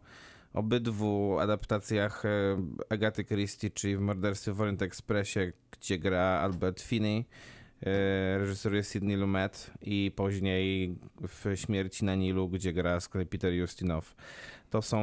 [0.53, 2.28] obydwu adaptacjach e,
[2.89, 7.24] Agaty Christie, czyli w Morderstwie w Orient Expressie, gdzie gra Albert Finney,
[7.83, 10.95] e, reżyseruje Sidney Lumet i później
[11.28, 14.14] w Śmierci na Nilu, gdzie gra z kolei Peter Ustinov.
[14.70, 15.03] To są,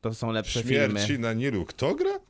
[0.00, 1.22] to są lepsze Śmierci filmy.
[1.22, 1.64] na Nilu.
[1.64, 2.20] Kto gra?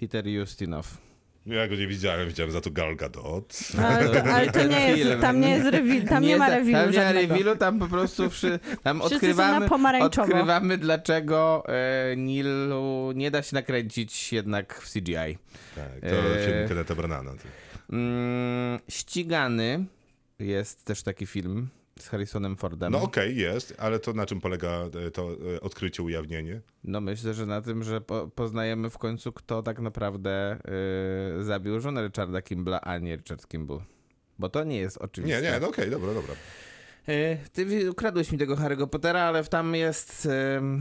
[0.00, 1.07] Peter Ustinov.
[1.48, 3.58] Ja go nie widziałem, widziałem za to Gal Gadot.
[3.82, 6.92] Ale to, ale to nie jest, tam nie jest reveal, tam nie, ma ta- revealu
[6.92, 9.68] Tam nie ma revealu, tam po prostu wszy, tam odkrywamy,
[10.00, 15.12] odkrywamy dlaczego e, Nilu nie da się nakręcić jednak w CGI.
[15.74, 16.46] Tak, to Eee.
[16.46, 17.32] film Kenneta Branagha.
[17.92, 19.84] Mm, Ścigany
[20.38, 21.68] jest też taki film
[22.02, 22.92] z Harrisonem Fordem.
[22.92, 24.68] No okej, jest, ale to na czym polega
[25.06, 26.60] e, to e, odkrycie, ujawnienie?
[26.84, 30.58] No myślę, że na tym, że po, poznajemy w końcu, kto tak naprawdę
[31.40, 33.80] y, zabił żonę Richarda Kimbla, a nie Richard Kimball.
[34.38, 35.42] Bo to nie jest oczywiste.
[35.42, 36.34] Nie, nie, no okej, dobra, dobra.
[37.08, 40.28] Y, Ty ukradłeś mi tego Harry'ego Pottera, ale tam jest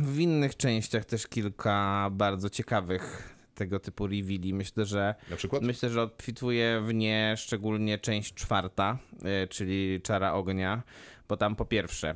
[0.02, 4.54] w innych częściach też kilka bardzo ciekawych tego typu reveali.
[4.54, 5.16] Myślę, że
[5.62, 8.98] myślę, że obfituje w nie szczególnie część czwarta,
[9.44, 10.84] y, czyli Czara Ognia,
[11.30, 12.16] bo tam po pierwsze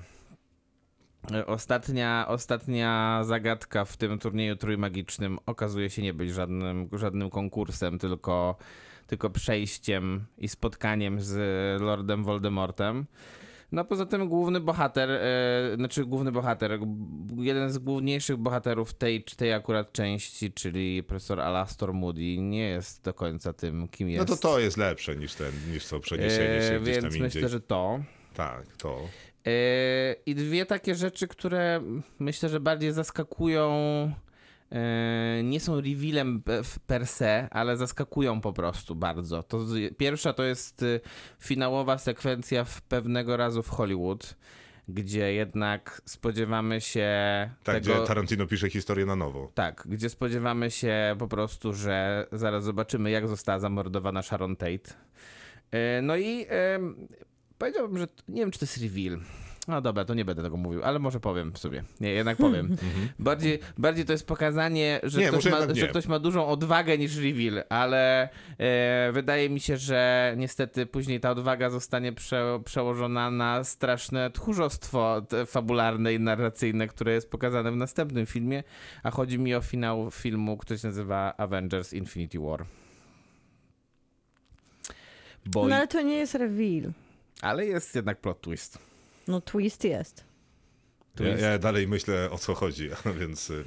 [1.31, 7.99] y, Ostatnia, ostatnia zagadka w tym turnieju trójmagicznym okazuje się nie być żadnym, żadnym konkursem,
[7.99, 8.57] tylko,
[9.07, 13.05] tylko przejściem i spotkaniem z Lordem Voldemortem.
[13.71, 16.79] No poza tym główny bohater, e, znaczy główny bohater,
[17.37, 23.13] jeden z główniejszych bohaterów tej, tej akurat części, czyli profesor Alastor Moody, nie jest do
[23.13, 24.29] końca tym, kim jest.
[24.29, 27.11] No to to jest lepsze niż, ten, niż to przeniesienie się E, gdzieś Więc tam
[27.11, 27.21] indziej.
[27.21, 27.99] myślę, że to.
[28.33, 28.99] Tak, to.
[29.47, 31.81] E, I dwie takie rzeczy, które
[32.19, 33.71] myślę, że bardziej zaskakują.
[34.71, 36.43] E, Nie są revealem
[36.87, 39.43] per se, ale zaskakują po prostu bardzo.
[39.43, 39.59] To
[39.97, 40.99] pierwsza to jest y,
[41.39, 44.35] finałowa sekwencja w pewnego razu w Hollywood,
[44.87, 47.09] gdzie jednak spodziewamy się
[47.63, 47.95] Tak, tego.
[47.95, 49.51] gdzie Tarantino pisze historię na nowo.
[49.55, 54.93] Tak, gdzie spodziewamy się po prostu, że zaraz zobaczymy, jak została zamordowana Sharon Tate.
[55.71, 56.45] E, No i
[57.57, 59.19] powiedziałbym, że nie wiem, czy to jest reveal.
[59.67, 61.83] No dobra, to nie będę tego mówił, ale może powiem w sobie.
[61.99, 62.77] Nie, jednak powiem.
[63.19, 67.17] bardziej, bardziej to jest pokazanie, że, Nie, ktoś ma, że ktoś ma dużą odwagę niż
[67.17, 73.63] reveal, ale e, wydaje mi się, że niestety później ta odwaga zostanie prze, przełożona na
[73.63, 78.63] straszne tchórzostwo fabularne i narracyjne, które jest pokazane w następnym filmie,
[79.03, 82.65] a chodzi mi o finał filmu, który się nazywa Avengers Infinity War.
[85.45, 86.91] Bo, No ale to nie jest reveal.
[87.41, 88.90] ale jest jednak plot twist.
[89.27, 90.23] No twist jest.
[91.15, 93.49] Tu Ja, ja dalej myślę o co chodzi, więc.
[93.49, 93.63] y,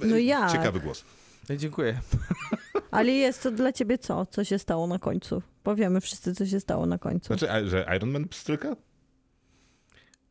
[0.00, 0.52] No jak?
[0.52, 1.04] Ciekawy głos.
[1.48, 2.00] No, Dziękuję.
[2.90, 4.26] Ale jest to dla ciebie co?
[4.26, 5.42] Co się stało na końcu?
[5.62, 7.26] Powiemy wszyscy, co się stało na końcu.
[7.26, 8.76] Znaczy, że Iron Man pstryka?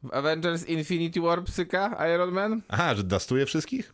[0.04, 2.62] W Avengers Infinity War psyka Iron Man?
[2.68, 3.94] Aha, że dastuje wszystkich?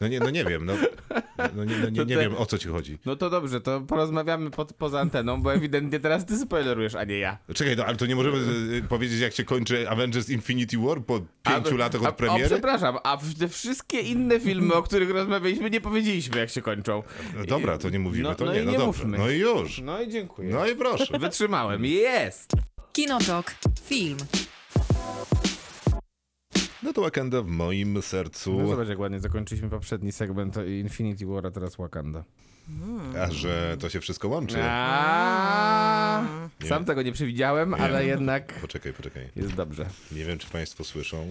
[0.00, 0.72] No nie, no nie wiem, no,
[1.56, 2.98] no nie, no nie, nie te- wiem o co ci chodzi.
[3.06, 7.18] No to dobrze, to porozmawiamy pod, poza anteną, bo ewidentnie teraz ty spoilerujesz, a nie
[7.18, 7.38] ja.
[7.54, 8.36] Czekaj, no ale to nie możemy
[8.74, 12.16] y, powiedzieć jak się kończy Avengers Infinity War po pięciu A- latach a- od O,
[12.16, 12.46] premiery?
[12.46, 17.02] przepraszam, a te wszystkie inne filmy, o których rozmawialiśmy, nie powiedzieliśmy, jak się kończą.
[17.36, 18.86] No dobra, to nie mówimy, No- to no nie, i no nie dobrze.
[19.04, 19.18] mówmy.
[19.18, 19.78] No i już.
[19.78, 20.50] No i dziękuję.
[20.54, 21.18] No i proszę.
[21.18, 21.84] Wytrzymałem.
[21.84, 22.50] Jest!
[22.92, 23.54] Kinotok.
[23.84, 24.16] Film.
[26.86, 31.46] No to Wakanda w moim sercu, No zobacz, jak ładnie zakończyliśmy poprzedni segment Infinity War,
[31.46, 32.24] a teraz Wakanda.
[33.22, 34.56] a że to się wszystko łączy.
[34.62, 36.24] A,
[36.60, 36.68] Nie.
[36.68, 37.76] Sam tego nie przewidziałem, Nie.
[37.76, 39.28] ale jednak Poczekaj, poczekaj.
[39.36, 39.86] jest dobrze.
[40.12, 41.26] Nie wiem, czy państwo słyszą,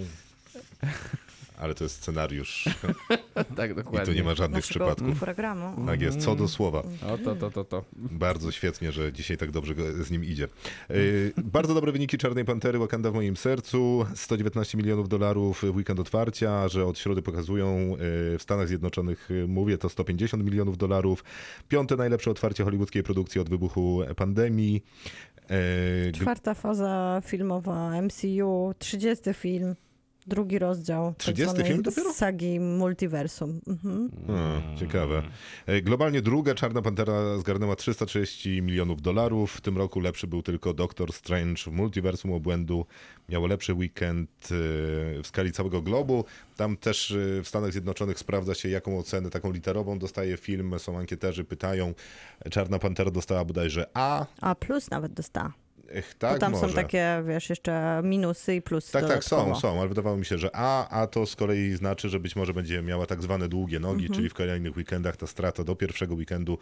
[1.58, 2.66] ale to jest scenariusz
[3.56, 4.06] Tak, i dokładnie.
[4.06, 5.20] tu nie ma żadnych Naszego przypadków.
[5.20, 5.86] programu.
[5.86, 6.84] Tak jest, co do słowa.
[7.14, 7.84] O, to, to, to, to.
[7.96, 10.48] Bardzo świetnie, że dzisiaj tak dobrze z nim idzie.
[10.90, 14.06] Yy, bardzo dobre wyniki Czarnej Pantery, Wakanda w moim sercu.
[14.16, 19.48] 119 milionów dolarów w weekend otwarcia, że od środy pokazują yy, w Stanach Zjednoczonych, yy,
[19.48, 21.24] mówię, to 150 milionów dolarów.
[21.70, 24.74] Piąte najlepsze otwarcie hollywoodzkiej produkcji od wybuchu pandemii.
[25.50, 29.76] Yy, g- Czwarta faza filmowa MCU, 30 film,
[30.28, 31.08] drugi rozdział.
[31.10, 32.14] tak 30 zwanej film dopiero?
[32.14, 33.62] Sagi multiversum.
[33.68, 34.10] Mhm.
[34.30, 35.24] A, ciekawe.
[35.66, 39.52] E, Globalnie druga Czarna Pantera zgarnęła 330 milionów dolarów.
[39.52, 42.86] W tym roku lepszy był tylko Doctor Strange w Multiversum Obłędu.
[43.30, 44.48] Miało lepszy weekend e,
[45.22, 46.26] w skali całego globu.
[46.58, 50.80] Tam też e, w Stanach Zjednoczonych sprawdza się, jaką ocenę taką literową dostaje film.
[50.80, 51.94] Są ankieterzy, pytają.
[52.52, 54.26] Czarna Pantera dostała bodajże A.
[54.42, 55.54] A plus nawet dostała.
[55.90, 56.68] Ech, Bo tak, tam może.
[56.68, 59.60] są takie, wiesz, jeszcze minusy i plusy Tak, tak, są, dodatkowo.
[59.60, 62.54] są, ale wydawało mi się, że A, a to z kolei znaczy, że być może
[62.54, 64.16] będzie miała tak zwane długie nogi, Mhm.
[64.16, 66.58] czyli w kolejnych weekendach ta strata do pierwszego weekendu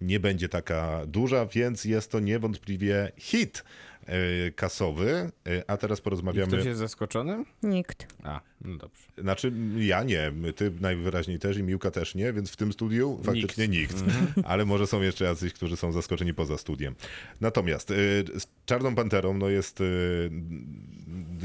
[0.00, 3.64] nie będzie taka duża, więc jest to niewątpliwie hit
[4.06, 5.30] e, kasowy.
[5.46, 6.52] E, a teraz porozmawiamy.
[6.52, 7.44] ktoś jest zaskoczony?
[7.62, 8.06] Nikt.
[8.24, 9.02] A, no dobrze.
[9.20, 13.68] Znaczy, ja nie, ty najwyraźniej też i Miłka też nie, więc w tym studiu faktycznie
[13.68, 13.96] nikt.
[14.44, 16.94] Ale może są jeszcze jacyś, którzy są zaskoczeni poza studiem.
[17.40, 17.94] Natomiast y,
[18.38, 20.30] z Czarną Panterą no jest y,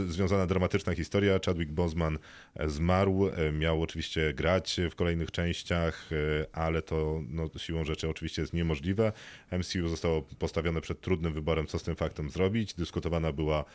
[0.07, 1.39] związana dramatyczna historia.
[1.45, 2.19] Chadwick Boseman
[2.55, 8.09] e, zmarł, e, miał oczywiście grać w kolejnych częściach, e, ale to no, siłą rzeczy
[8.09, 9.11] oczywiście jest niemożliwe.
[9.51, 12.73] MCU zostało postawione przed trudnym wyborem, co z tym faktem zrobić.
[12.73, 13.65] Dyskutowana była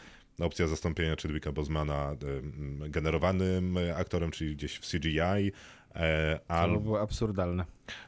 [0.41, 2.13] opcja zastąpienia Chadwicka Bosemana
[2.85, 5.53] e, generowanym aktorem, czyli gdzieś w CGI.
[5.95, 7.65] E, To al, było absurdalne.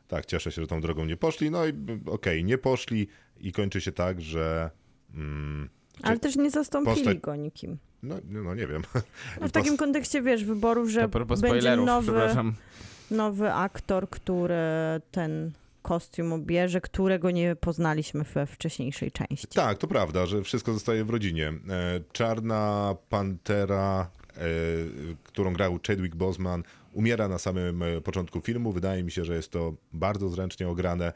[0.08, 1.50] tak, cieszę się, że tą drogą nie poszli.
[1.50, 1.72] No i
[2.06, 3.08] okej, nie poszli
[3.40, 4.70] i kończy się tak, że.
[5.14, 5.68] Mm,
[6.02, 7.78] Ale też nie zastąpili postać- go nikim.
[8.02, 8.82] no, no nie wiem.
[9.40, 12.54] No w takim kontekście, wiesz, wyborów, że A propos będzie spoilerów, nowy, przepraszam.
[13.10, 14.54] nowy aktor, który
[15.10, 15.50] ten
[15.82, 19.46] kostium obierze, którego nie poznaliśmy we wcześniejszej części.
[19.46, 21.48] Tak, to prawda, że wszystko zostaje w rodzinie.
[21.48, 21.52] E,
[22.12, 24.40] Czarna Pantera, e,
[25.24, 26.62] którą grał Chadwick Boseman,
[26.92, 28.72] umiera na samym e, początku filmu.
[28.72, 31.12] Wydaje mi się, że jest to bardzo zręcznie ograne,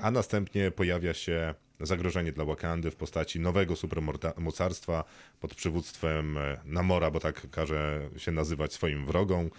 [0.00, 5.04] a następnie pojawia się zagrożenie dla Wakandy w postaci nowego supermocarstwa
[5.40, 9.50] pod przywództwem Namora, bo tak każe się nazywać swoim wrogom.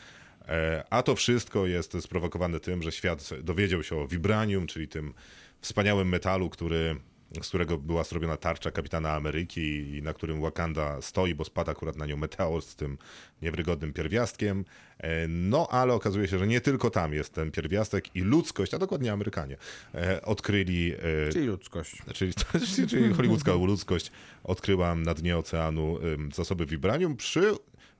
[0.47, 5.13] E, A to wszystko jest sprowokowane tym, że świat dowiedział się o vibranium, czyli tym
[5.61, 6.95] wspaniałym metalu, który,
[7.41, 11.95] z którego była zrobiona tarcza kapitana Ameryki i na którym Wakanda stoi, bo spadł akurat
[11.95, 12.97] na nią meteor z tym
[13.41, 14.65] niewygodnym pierwiastkiem.
[14.97, 18.79] E, No, ale okazuje się, że nie tylko tam jest ten pierwiastek i ludzkość, a
[18.79, 19.57] dokładnie Amerykanie,
[19.93, 20.93] e, odkryli
[21.31, 21.95] Czyli ludzkość.
[22.13, 22.33] Czyli,
[22.89, 24.11] czyli hollywoodzka ludzkość
[24.43, 25.99] odkryła na dnie oceanu
[26.33, 27.51] zasoby vibranium przy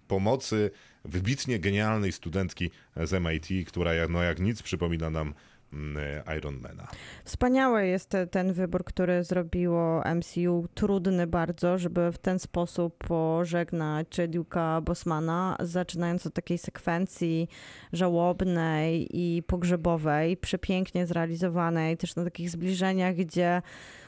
[0.08, 0.72] pomocy
[1.06, 5.34] wybitnie genialnej studentki z MIT, która jak, no jak nic przypomina nam
[5.74, 5.97] mm,
[6.38, 6.88] Ironmana.
[7.26, 10.68] Wspaniały jest te- ten wybór, który zrobiło MCU.
[10.74, 17.49] Trudny bardzo, żeby w ten sposób pożegnać Chadwicka Bosmana, zaczynając od takiej sekwencji
[17.93, 23.62] żałobnej i pogrzebowej, przepięknie zrealizowanej, też na takich zbliżeniach, gdzie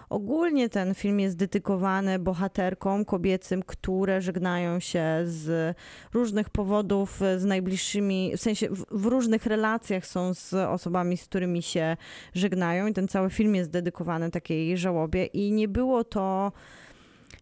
[0.09, 5.77] ogólnie ten film jest dedykowany bohaterkom kobiecym, które żegnają się z
[6.13, 11.61] różnych powodów z najbliższymi, w sensie w, w różnych relacjach są z osobami, z którymi
[11.61, 11.97] się
[12.33, 15.25] żegnają i ten cały film jest dedykowany takiej żałobie.
[15.25, 16.51] I nie było to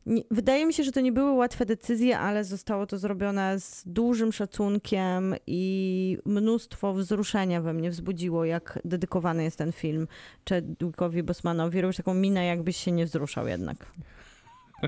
[0.06, 3.84] nie, wydaje mi się, że to nie były łatwe decyzje, ale zostało to zrobione z
[3.86, 10.08] dużym szacunkiem i mnóstwo wzruszenia we mnie wzbudziło, jak dedykowany jest ten film
[10.50, 11.82] Chadwickowi Bosmanowi.
[11.82, 13.78] Robisz taką minę, jakbyś się nie wzruszał jednak.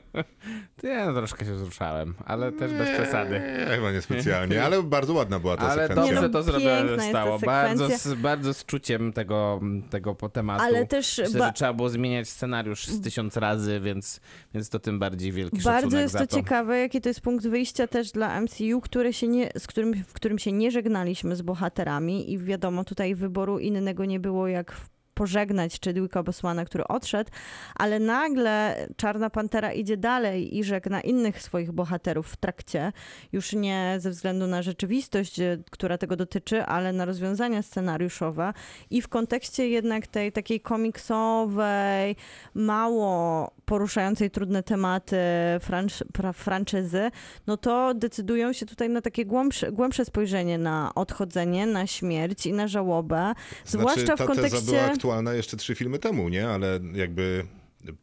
[0.84, 3.42] Ja troszkę się wzruszałem, ale też bez przesady.
[3.70, 5.96] Nie, chyba niespecjalnie, ale bardzo ładna była ta Ale sekwencja.
[5.96, 6.16] dobrze
[6.60, 7.40] Nie no, to zostało.
[7.40, 10.64] Bardzo, z, bardzo z czuciem tego, tego po tematu.
[10.64, 14.22] Ale też Myślę, że trzeba było zmieniać scenariusz z tysiąc razy, więc,
[14.54, 16.36] więc to tym bardziej wielki Bardzo szacunek jest za to to.
[16.36, 20.14] ciekawe, jaki to jest punkt wyjścia też dla MCU, które się nie, z którym, w
[20.14, 24.97] którym się nie żegnaliśmy z bohaterami i wiadomo, tutaj wyboru innego nie było jak w
[25.18, 27.32] pożegnać Chadwicka Bosmana, który odszedł,
[27.76, 32.92] ale nagle Czarna Pantera idzie dalej i żegna innych swoich bohaterów w trakcie,
[33.32, 38.54] już nie ze względu na rzeczywistość, e, która tego dotyczy, ale na rozwiązania scenariuszowe.
[38.90, 42.16] I w kontekście jednak tej takiej komiksowej,
[42.54, 45.18] mało poruszającej trudne tematy
[45.60, 47.12] fransz, pra, franczyzy,
[47.48, 52.54] no to decydują się tutaj na takie głębsze, głębsze spojrzenie na odchodzenie, na śmierć i
[52.54, 53.34] na żałobę.
[53.66, 55.07] Zwłaszcza znaczy, w ta teza kontekście...
[55.08, 56.50] aktualna jeszcze trzy filmy temu, nie?
[56.50, 57.48] Ale jakby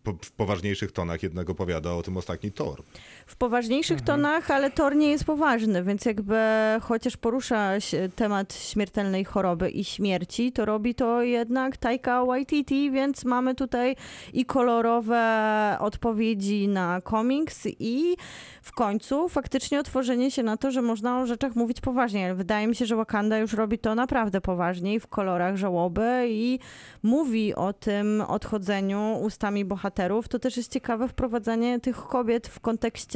[0.03, 2.83] po, w poważniejszych tonach jednak opowiada o tym ostatni Thor.
[3.27, 6.39] W poważniejszych tonach, ale Thor nie jest poważny, więc jakby
[6.83, 13.25] chociaż porusza się temat śmiertelnej choroby i śmierci, to robi to jednak Taika Waititi, więc
[13.25, 13.97] mamy tutaj
[14.33, 18.17] i kolorowe odpowiedzi na komiks i
[18.63, 22.67] w końcu faktycznie otworzenie się na to, że można o rzeczach mówić poważnie, ale wydaje
[22.67, 26.59] mi się, że Wakanda już robi to naprawdę poważnie i w kolorach żałoby i
[27.03, 30.29] mówi o tym odchodzeniu ustami bohaterów.
[30.29, 33.14] To też jest ciekawe wprowadzanie tych kobiet w kontekście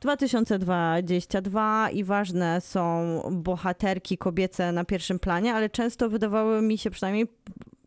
[0.00, 7.26] 2022 i ważne są bohaterki kobiece na pierwszym planie, ale często wydawały mi się przynajmniej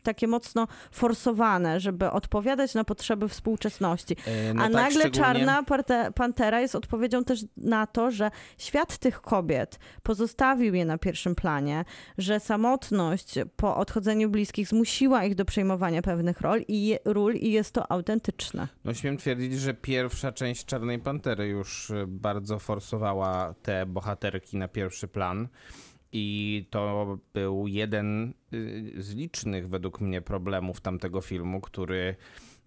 [0.04, 4.16] takie mocno forsowane, żeby odpowiadać na potrzeby współczesności.
[4.28, 5.64] E, no A tak, nagle szczególnie- Czarna
[6.16, 11.86] Pantera jest odpowiedzią też na to, że świat tych kobiet pozostawił je na pierwszym planie,
[12.18, 17.52] że samotność po odchodzeniu bliskich zmusiła ich do przejmowania pewnych rol i, je- ról i
[17.52, 18.68] jest to autentyczne.
[18.86, 24.68] No śmiem twierdzić, że pierwsza część Czarnej Pantery już y, bardzo forsowała te bohaterki na
[24.68, 25.48] pierwszy plan.
[26.14, 32.16] I to był jeden y, z licznych według mnie problemów tamtego filmu, który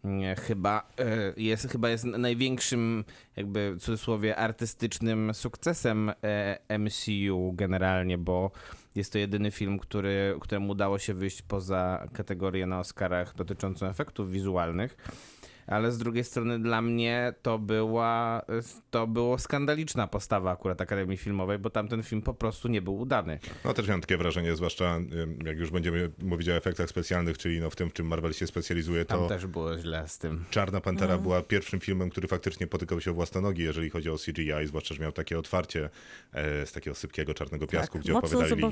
[0.05, 0.89] mm, chyba
[1.37, 3.05] y, jest, chyba jest największym
[3.37, 8.51] jakby w cudzysłowie artystycznym sukcesem e, MCU generalnie, bo
[8.95, 14.31] jest to jedyny film, który, któremu udało się wyjść poza kategorię na Oscarach dotyczącą efektów
[14.31, 14.97] wizualnych.
[15.67, 18.43] Ale z drugiej strony dla mnie to była,
[18.91, 23.39] to było skandaliczna postawa akurat Akademii Filmowej, bo tamten film po prostu nie był udany.
[23.65, 24.99] No też miałem takie wrażenie, zwłaszcza
[25.45, 28.47] jak już będziemy mówić o efektach specjalnych, czyli no w tym, w czym Marvel się
[28.47, 30.45] specjalizuje, Tam to też było źle z tym.
[30.51, 34.17] Czarna Pantera była pierwszym filmem, który faktycznie potykał się o własne nogi, jeżeli chodzi o
[34.17, 35.91] CGI, zwłaszcza, że miał takie otwarcie
[36.33, 38.63] e, z takiego sypkiego czarnego piasku, gdzie Tak, mocno opowiadali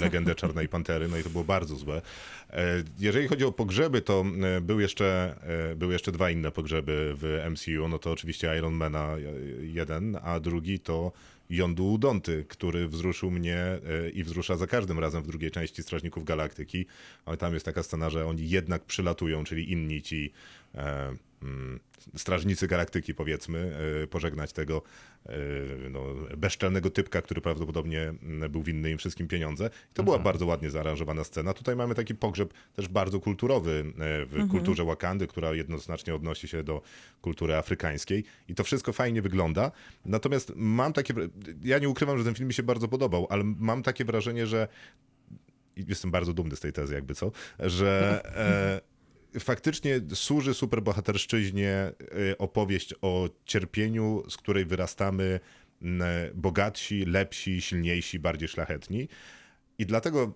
[0.00, 2.02] legendę Czarnej Pantery, no i to było bardzo złe.
[2.50, 4.24] E, Jeżeli chodzi o pogrzeby, to
[4.56, 5.36] e, był jeszcze,
[5.72, 9.20] e, były jeszcze dwa inne pogrzeby w MCU, no to oczywiście Iron Mana e,
[9.66, 11.12] jeden, a drugi to
[11.50, 16.24] Yondu Udonty, który wzruszył mnie e, i wzrusza za każdym razem w drugiej części Strażników
[16.24, 16.86] Galaktyki,
[17.24, 20.32] ale tam jest taka scena, że oni jednak przylatują, czyli inni ci
[20.74, 21.16] e,
[22.16, 24.82] strażnicy galaktyki, powiedzmy, e, pożegnać tego
[25.26, 25.32] e,
[25.90, 26.04] no,
[26.36, 29.70] bezczelnego typka, który prawdopodobnie mm, był winny im wszystkim pieniądze.
[29.90, 31.54] I to była bardzo ładnie zaaranżowana scena.
[31.54, 36.62] Tutaj mamy taki pogrzeb też bardzo kulturowy e, w kulturze Wakandy, która jednoznacznie odnosi się
[36.62, 36.82] do
[37.20, 38.24] kultury afrykańskiej.
[38.48, 39.72] I to wszystko fajnie wygląda.
[40.04, 41.14] Natomiast mam takie...
[41.62, 44.68] Ja nie ukrywam, że ten film mi się bardzo podobał, ale mam takie wrażenie, że
[45.76, 48.95] jestem bardzo dumny z tej tezy, jakby co, że e,
[49.40, 51.92] faktycznie służy superbohaterszczyźnie e,
[52.38, 55.40] opowieść o cierpieniu, z której wyrastamy
[55.82, 56.02] m,
[56.34, 59.08] bogatsi, lepsi, silniejsi, bardziej szlachetni.
[59.78, 60.32] I dlatego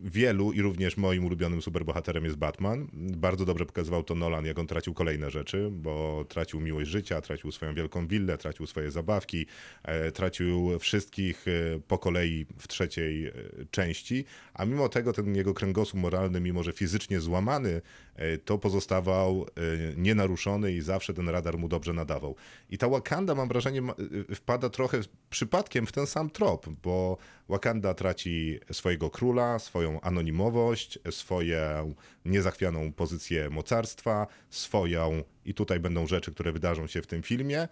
[0.00, 2.88] wielu, i również moim ulubionym superbohaterem jest Batman.
[2.92, 7.52] Bardzo dobrze pokazywał to Nolan, jak on tracił kolejne rzeczy, bo tracił miłość życia, tracił
[7.52, 9.46] swoją wielką willę, tracił swoje zabawki,
[9.82, 13.32] e, tracił wszystkich e, po kolei w trzeciej e,
[13.70, 14.24] części,
[14.54, 17.80] a mimo tego ten jego kręgosłup moralny, mimo że fizycznie złamany,
[18.44, 19.60] to pozostawał e,
[19.96, 22.36] nienaruszony i zawsze ten radar mu dobrze nadawał.
[22.70, 23.82] I ta Wakanda, mam wrażenie,
[24.30, 25.00] e, wpada trochę
[25.30, 27.16] przypadkiem w ten sam trop, bo
[27.48, 31.94] Wakanda traci swojego króla, swoją anonimowość, swoją
[32.24, 37.68] niezachwianą pozycję mocarstwa, swoją, i tutaj będą rzeczy, które wydarzą się w tym filmie.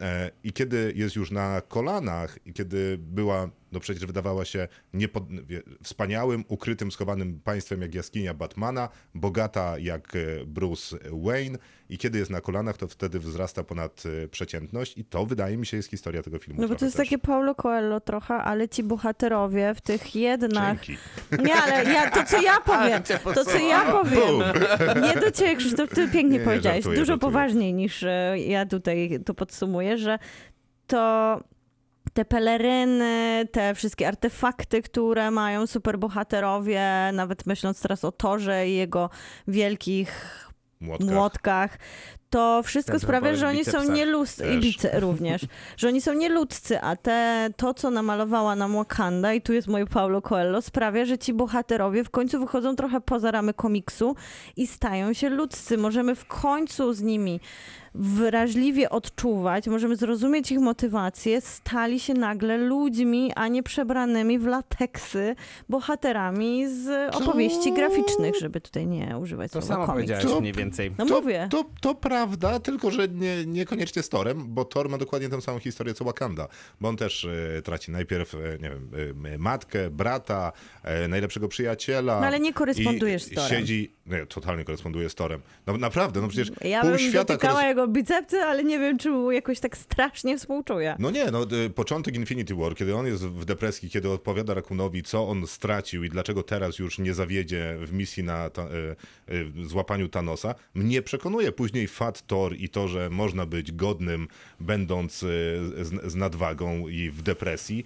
[0.00, 5.24] E, I kiedy jest już na kolanach, i kiedy była, no przecież wydawała się niepod...
[5.82, 11.58] wspaniałym, ukrytym, schowanym państwem jak jaskinia Batmana, bogata jak e, Bruce Wayne,
[11.88, 15.66] i kiedy jest na kolanach, to wtedy wzrasta ponad e, przeciętność, i to wydaje mi
[15.66, 16.62] się jest historia tego filmu.
[16.62, 17.06] No bo to jest też.
[17.06, 20.84] takie Paulo Coelho trochę, ale ci bohaterowie w tych jednak...
[20.84, 21.02] Dzięki.
[21.46, 23.02] Nie, ale ja, to co ja powiem,
[23.34, 24.52] to co ja powiem,
[25.06, 27.32] nie do ciebie Krzysztof, ty pięknie Nie, powiedziałeś, żartuję, dużo żartuję.
[27.32, 30.18] poważniej niż e, ja tutaj to podsumuję, że
[30.86, 31.40] to
[32.12, 39.10] te peleryny, te wszystkie artefakty, które mają superbohaterowie, nawet myśląc teraz o Torze i jego
[39.48, 40.44] wielkich
[40.80, 41.14] Młotkach.
[41.14, 41.78] młotkach,
[42.30, 45.42] to wszystko Ten sprawia, że oni są nieludzcy, i bice również,
[45.76, 49.86] że oni są nieludzcy, a te, to, co namalowała nam Wakanda, i tu jest mój
[49.86, 54.16] Paulo Coelho, sprawia, że ci bohaterowie w końcu wychodzą trochę poza ramy komiksu
[54.56, 55.78] i stają się ludzcy.
[55.78, 57.40] Możemy w końcu z nimi
[57.98, 65.36] wrażliwie odczuwać, możemy zrozumieć ich motywacje, stali się nagle ludźmi, a nie przebranymi w lateksy
[65.68, 69.94] bohaterami z opowieści graficznych, żeby tutaj nie używać To słowa samo komiks.
[69.96, 70.90] powiedziałeś To- mniej więcej.
[70.98, 71.48] No to, mówię.
[71.50, 75.58] To, to prawda, tylko że nie, niekoniecznie z Torem, bo Thor ma dokładnie tę samą
[75.58, 76.48] historię co Wakanda,
[76.80, 77.24] bo on też
[77.58, 78.90] e, traci najpierw, e, nie wiem,
[79.34, 80.52] e, matkę, brata,
[81.08, 82.20] najlepszego przyjaciela.
[82.20, 83.50] No ale nie korespondujesz i z Thorem.
[83.50, 85.40] Siedzi, nie, totalnie koresponduje z Torem.
[85.66, 89.10] No naprawdę, no przecież Ja pół bym świata dotykała jego bicepsy, ale nie wiem, czy
[89.10, 90.96] mu jakoś tak strasznie współczuję.
[90.98, 95.02] No nie, no y, początek Infinity War, kiedy on jest w depresji, kiedy odpowiada Rakunowi,
[95.02, 98.96] co on stracił i dlaczego teraz już nie zawiedzie w misji na ta, y,
[99.34, 104.28] y, złapaniu Thanosa, mnie przekonuje później Fat Thor i to, że można być godnym,
[104.60, 107.84] będąc z, z nadwagą i w depresji.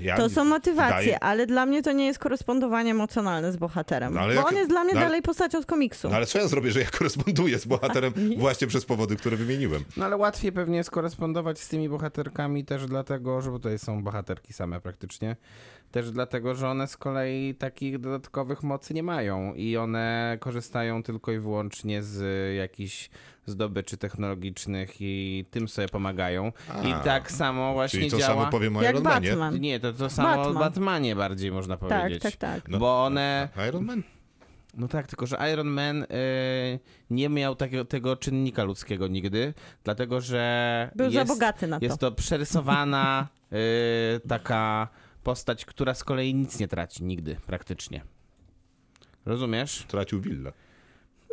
[0.00, 4.14] Ja, To są motywacje, ale dla mnie to nie jest korespondowanie emocjonalne z bohaterem.
[4.14, 6.08] No ale bo jak- on jest dla mnie no ale- dalej postacią z komiksu.
[6.08, 9.84] No ale co ja zrobię, że ja koresponduję z bohaterem właśnie przez powody, które wymieniłem?
[9.96, 14.02] No ale łatwiej pewnie jest korespondować z tymi bohaterkami też dlatego, że bo tutaj są
[14.04, 15.36] bohaterki same praktycznie,
[15.92, 21.32] też dlatego, że one z kolei takich dodatkowych mocy nie mają i one korzystają tylko
[21.32, 22.22] i wyłącznie z
[22.56, 23.10] jakichś
[23.46, 26.52] zdobyczy technologicznych i tym sobie pomagają.
[26.68, 28.34] A, I tak samo właśnie Czyli to działa...
[28.34, 29.28] samo powiem o Jak Iron Manie.
[29.30, 29.60] Batman.
[29.60, 30.56] Nie, to to samo Batman.
[30.56, 32.22] o Batmanie bardziej można tak, powiedzieć.
[32.22, 32.68] tak, tak.
[32.68, 33.48] No, Bo one...
[33.68, 34.02] Iron Man?
[34.76, 36.06] No tak, tylko że Iron Man y,
[37.10, 41.84] nie miał takiego, tego czynnika ludzkiego nigdy, dlatego że Był za jest, bogaty na to.
[41.84, 43.56] jest to przerysowana y,
[44.28, 44.88] taka
[45.22, 48.04] postać, która z kolei nic nie traci nigdy praktycznie.
[49.26, 49.84] Rozumiesz?
[49.88, 50.52] Tracił willę.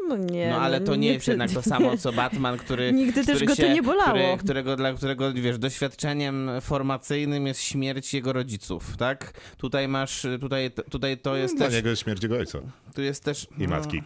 [0.07, 2.93] No nie, No ale to nie, jest przy- jednak to samo co Batman, który.
[2.93, 4.13] Nigdy też który go to się, nie bolało.
[4.13, 9.33] Który, którego, dla którego, wiesz, doświadczeniem formacyjnym jest śmierć jego rodziców, tak?
[9.57, 11.75] Tutaj masz, tutaj, tutaj to jest Dla też.
[11.75, 12.59] niego jest śmierć jego ojca
[12.95, 13.47] Tu jest też.
[13.57, 14.03] i no, matki.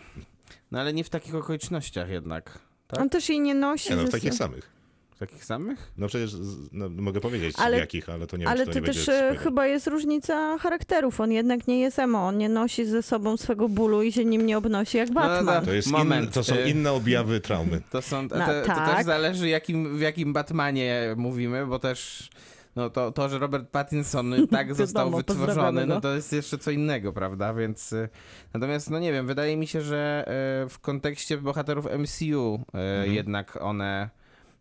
[0.72, 2.60] No ale nie w takich okolicznościach jednak.
[2.88, 3.00] Tak?
[3.02, 3.90] On też jej nie nosi.
[3.90, 4.75] Nie, no, w takich samych.
[5.20, 5.92] Takich samych?
[5.98, 8.80] No przecież z- no, mogę powiedzieć Ale- jakich, ale to nie Ale wiem, to to
[8.80, 11.22] nie też będzie e, chyba jest różnica charakterów.
[11.22, 12.28] On jednak nie jest emo.
[12.28, 15.46] On nie nosi ze sobą swego bólu i się nim nie obnosi jak Batman.
[15.46, 15.62] no.
[15.66, 17.82] To, jest Moment, in, to są y- inne objawy traumy.
[17.92, 18.30] To są.
[18.30, 18.96] To, No, to, to tak.
[18.98, 22.30] też zależy, jakim, w jakim Batmanie mówimy, bo też.
[22.76, 26.72] No to, to, że Robert Pattinson tak został Wiadomo, wytworzony, no to jest jeszcze co
[26.72, 27.54] innego, prawda?
[27.54, 28.10] Więc y,
[28.54, 30.26] natomiast, no nie wiem, wydaje mi się, że
[30.66, 33.14] y, w kontekście bohaterów MCU Mhm.
[33.14, 34.10] jednak one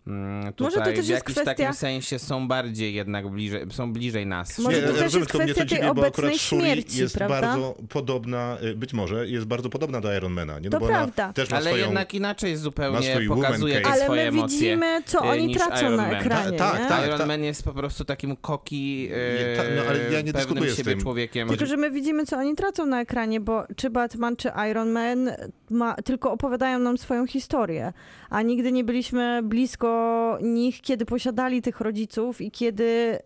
[0.04, 3.92] tutaj Może to też w jest jakimś kwestia- takim sensie są bardziej jednak bliżej, są
[3.92, 4.58] bliżej nas.
[4.58, 7.40] Może to też jest to kwestia tej dziwi, bo obecnej śmierci, jest prawda?
[7.40, 10.64] bardzo podobna, y, być może jest bardzo podobna do Ironmana, nie?
[10.64, 11.24] No To bo prawda.
[11.24, 11.84] Ona też ma Ale swoją...
[11.84, 13.88] jednak inaczej zupełnie pokazuje te.
[13.90, 14.58] Ale swoje my emocje.
[14.58, 16.14] widzimy, co y, oni tracą Iron na Man.
[16.14, 16.88] ekranie, Ta- tak, nie?
[16.88, 17.06] tak.
[17.06, 20.70] Iron Man jest po prostu takim koki, Nie, ta- no, ale ja nie pewnym dyskutuję
[20.70, 21.00] z siebie tym.
[21.00, 21.48] człowiekiem.
[21.48, 25.30] Tylko, że my widzimy, co oni tracą na ekranie, bo czy Batman, czy Iron Man
[25.70, 27.92] ma, tylko opowiadają nam swoją historię,
[28.30, 29.93] a nigdy nie byliśmy blisko
[30.42, 33.18] nich, kiedy posiadali tych rodziców i kiedy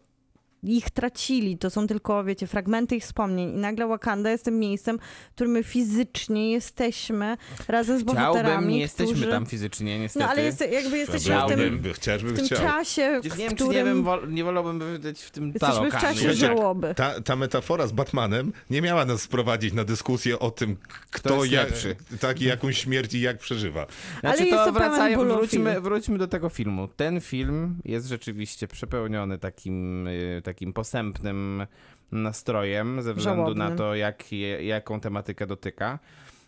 [0.62, 1.58] ich tracili.
[1.58, 3.54] To są tylko, wiecie, fragmenty ich wspomnień.
[3.54, 4.98] I nagle Wakanda jest tym miejscem,
[5.30, 7.36] w którym my fizycznie jesteśmy
[7.68, 9.30] razem z bohaterami, Chciałbym, nie jesteśmy którzy...
[9.30, 10.24] tam fizycznie, niestety.
[10.24, 12.58] No ale jest, jakby jesteśmy w tym, Chciałbym, chciałbym, w tym chciał.
[12.58, 13.72] czasie, w nie wiem, którym...
[13.72, 16.94] czy nie, wiem, wol, nie wolałbym wydać w tym Jesteśmy w czasie żałoby.
[16.94, 20.76] Ta, ta metafora z Batmanem nie miała nas sprowadzić na dyskusję o tym,
[21.10, 23.86] kto jest jak, tak, i jaką śmierć i jak przeżywa.
[24.20, 26.88] Znaczy Ale jest to bólu wróćmy, wróćmy do tego filmu.
[26.96, 31.66] Ten film jest rzeczywiście przepełniony takim, y, takim posępnym
[32.12, 33.78] nastrojem ze względu na Żałobnym.
[33.78, 35.98] to, jak, jaką tematykę dotyka.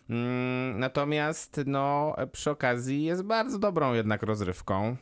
[0.09, 4.95] Mm, Natomiast no, przy okazji jest bardzo dobrą jednak rozrywką.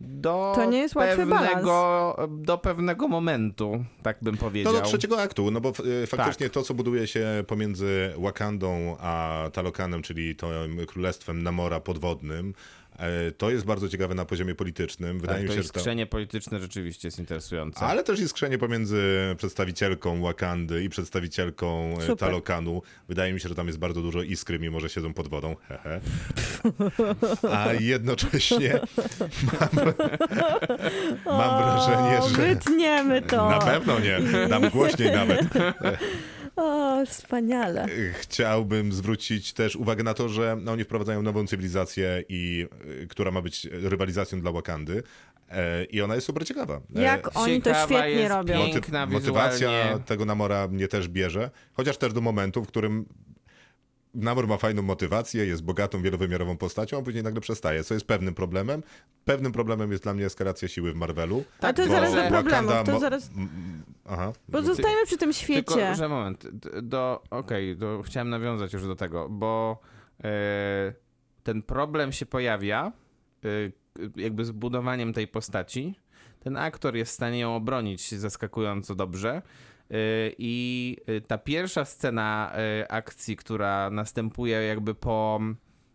[0.00, 4.72] Do To nie jest łatwy pewnego, Do pewnego momentu, tak bym No powiedział.
[4.72, 5.72] do trzeciego aktu, no bo
[6.02, 12.54] y, faktycznie to, co buduje się pomiędzy Wakandą a Talokanem, czyli tym królestwem Namora podwodnym,
[13.38, 15.20] to jest bardzo ciekawe na poziomie politycznym.
[15.20, 16.06] Wydaje tak, mi to się, jest że to...
[16.06, 17.80] polityczne rzeczywiście jest interesujące.
[17.80, 19.02] Ale też jest skrzenie pomiędzy
[19.36, 22.16] przedstawicielką Wakandy i przedstawicielką e, Super.
[22.16, 22.82] Talokanu.
[23.08, 25.56] Wydaje mi się, że tam jest bardzo dużo iskry, mimo że siedzą pod wodą.
[25.68, 26.00] Hehe.
[27.52, 28.80] A jednocześnie
[31.26, 32.36] mam, mam wrażenie, O, że...
[32.36, 33.50] Wytniemy to.
[33.50, 35.46] Na pewno nie, dam głośniej nawet.
[36.56, 37.86] O, wspaniale.
[38.20, 42.66] Chciałbym zwrócić też uwagę na to, że oni wprowadzają nową cywilizację, i,
[43.02, 45.02] y, która ma być rywalizacją dla Wakandy.
[45.50, 46.80] E, I ona jest super ciekawa.
[46.96, 48.54] E, Jak oni to świetnie jest robią.
[48.54, 48.66] piękna.
[48.66, 53.06] moty- piękna motywacja tego Namora mnie też bierze, chociaż też do momentu, w którym
[54.14, 58.34] Namor ma fajną motywację, jest bogatą, wielowymiarową postacią, a później nagle przestaje, co jest pewnym
[58.34, 58.82] problemem.
[59.24, 61.44] Pewnym problemem jest dla mnie eskalacja siły w Marvelu.
[61.60, 63.30] A to bo zaraz do problemów, to zaraz...
[64.08, 64.32] Aha.
[64.48, 65.62] Bo zostajemy przy tym świecie.
[65.62, 66.46] Tylko, że moment,
[66.82, 69.80] do, okej, do, chciałem nawiązać już do tego, bo
[70.24, 70.28] e,
[71.42, 72.92] ten problem się pojawia
[73.44, 73.48] e,
[74.16, 75.94] jakby z budowaniem tej postaci.
[76.40, 79.30] Ten aktor jest w stanie ją obronić zaskakująco dobrze.
[79.90, 79.94] e,
[80.38, 80.96] I
[81.26, 82.52] ta pierwsza scena
[82.88, 85.40] akcji, która następuje jakby po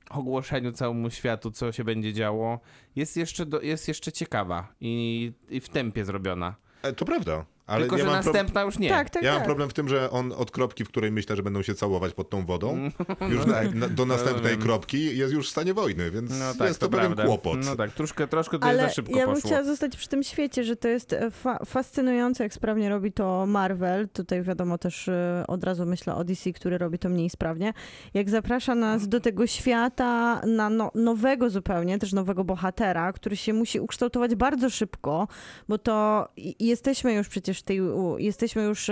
[0.09, 2.59] ogłoszeniu całemu światu, co się będzie działo,
[2.95, 6.55] jest jeszcze, do, jest jeszcze ciekawa i, i w tempie zrobiona.
[6.83, 8.89] E, To prawda, ale Tylko, że następna już nie.
[8.89, 9.39] Tak, tak, Ja tak.
[9.39, 12.13] mam problem w tym, że on od kropki, w której myślę, że będą się całować
[12.13, 12.91] pod tą wodą, Mm.
[13.33, 14.61] już na, na, do następnej Rozumiem.
[14.61, 17.25] kropki jest już w stanie wojny, więc No tak, jest to, to pewien prawda.
[17.25, 17.59] kłopot.
[17.65, 19.49] No tak, troszkę, troszkę to Ale za szybko ja bym poszło.
[19.49, 23.45] chciała zostać przy tym świecie, że to jest e, fa fascynujące, jak sprawnie robi to
[23.45, 24.09] Marvel.
[24.09, 27.73] Tutaj wiadomo też e, od razu myślę o DC, który robi to mniej sprawnie.
[28.13, 33.53] Jak zaprasza nas do tego świata na no nowego zupełnie, też nowego bohatera, który się
[33.53, 35.27] musi ukształtować bardzo szybko,
[35.69, 36.27] bo to
[36.59, 37.81] jesteśmy już przecież w tej,
[38.17, 38.91] jesteśmy już...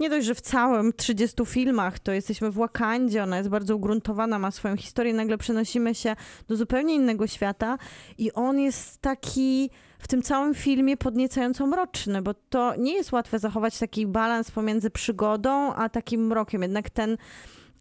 [0.00, 4.38] nie dość, że w całym 30 filmach to jesteśmy w Wakandzie, ona jest bardzo ugruntowana,
[4.38, 6.16] ma swoją historię, nagle przenosimy się
[6.48, 7.78] do zupełnie innego świata
[8.18, 13.38] i on jest taki w tym całym filmie podniecająco mroczny, bo to nie jest łatwe
[13.38, 16.62] zachować taki balans pomiędzy przygodą a takim mrokiem.
[16.62, 17.16] Jednak ten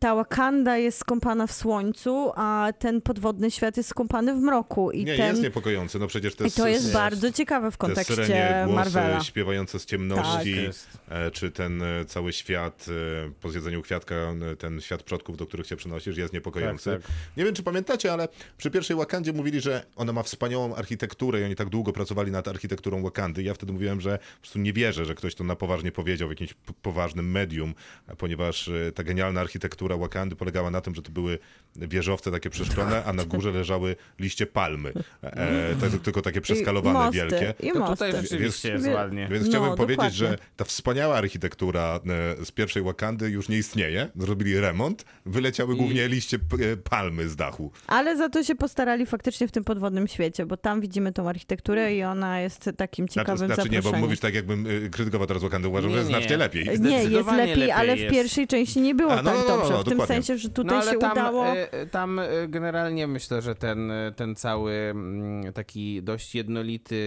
[0.01, 4.91] ta Wakanda jest skąpana w słońcu, a ten podwodny świat jest skąpany w mroku.
[4.91, 7.77] I, Nie, ten, jest niepokojący, no przecież te i to jest bardzo ciekawe w te
[7.77, 9.23] kontekście syrenie głosy Marvela.
[9.23, 10.87] śpiewające z ciemności, Tak jest.
[11.09, 12.85] e, czy ten e, cały świat
[13.27, 14.15] e, po zjedzeniu kwiatka,
[14.59, 16.91] ten świat przodków, do których się przenosisz, jest niepokojący.
[16.91, 17.11] Tak, tak.
[17.37, 18.27] Nie wiem, czy pamiętacie, ale
[18.57, 22.47] przy pierwszej Wakandzie mówili, że ona ma wspaniałą architekturę i oni tak długo pracowali nad
[22.47, 23.43] architekturą Wakandy.
[23.43, 26.31] Ja wtedy mówiłem, że po prostu nie wierzę, że ktoś to na poważnie powiedział w
[26.31, 27.73] jakimś poważnym medium,
[28.17, 31.39] ponieważ ta genialna architektura Wakandy polegała na tym, że to były
[31.75, 34.93] wieżowce takie przeszklone, a na górze leżały liście palmy.
[35.23, 37.53] E, tak, tylko takie przeskalowane I mosty, wielkie.
[37.59, 37.93] I To mosty.
[38.05, 39.27] tutaj rzeczywiście jest ładnie.
[39.31, 40.17] Więc No, chciałbym powiedzieć, dokładnie.
[40.17, 41.99] że ta wspaniała architektura
[42.39, 44.09] e, z pierwszej Wakandy już nie istnieje.
[44.15, 47.71] Zrobili remont, wyleciały I- głównie liście e, palmy z dachu.
[47.87, 51.95] Ale za to się postarali faktycznie w tym podwodnym świecie, bo tam widzimy tą architekturę
[51.95, 55.43] i ona jest takim ciekawym Znaczy, znaczy nie, bo mówisz tak, jakbym y, krytykował teraz
[55.43, 55.67] Wakandę.
[55.69, 56.17] Uważam, Nie, że jest nie.
[56.17, 56.65] znacznie lepiej.
[56.79, 58.11] Nie, jest lepiej, lepiej ale w jest.
[58.13, 60.15] pierwszej części nie było A, no, tak no, no, no, w tym dokładnie.
[60.15, 61.47] sensie, że No tutaj ale się tam, udało.
[61.47, 67.01] e, tam e, generalnie myślę, że ten, ten cały mm, taki dość jednolity,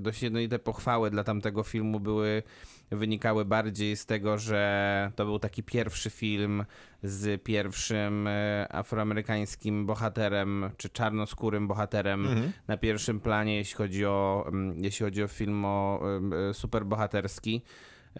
[0.00, 2.42] dość jednolite pochwały dla tamtego filmu były
[2.90, 6.64] wynikały bardziej z tego, że to był taki pierwszy film
[7.02, 8.28] z pierwszym
[8.70, 12.52] afroamerykańskim bohaterem, czy czarnoskórym bohaterem Mhm.
[12.68, 16.00] na pierwszym planie, jeśli chodzi o, mm, jeśli chodzi o film o
[16.52, 17.62] superbohaterski.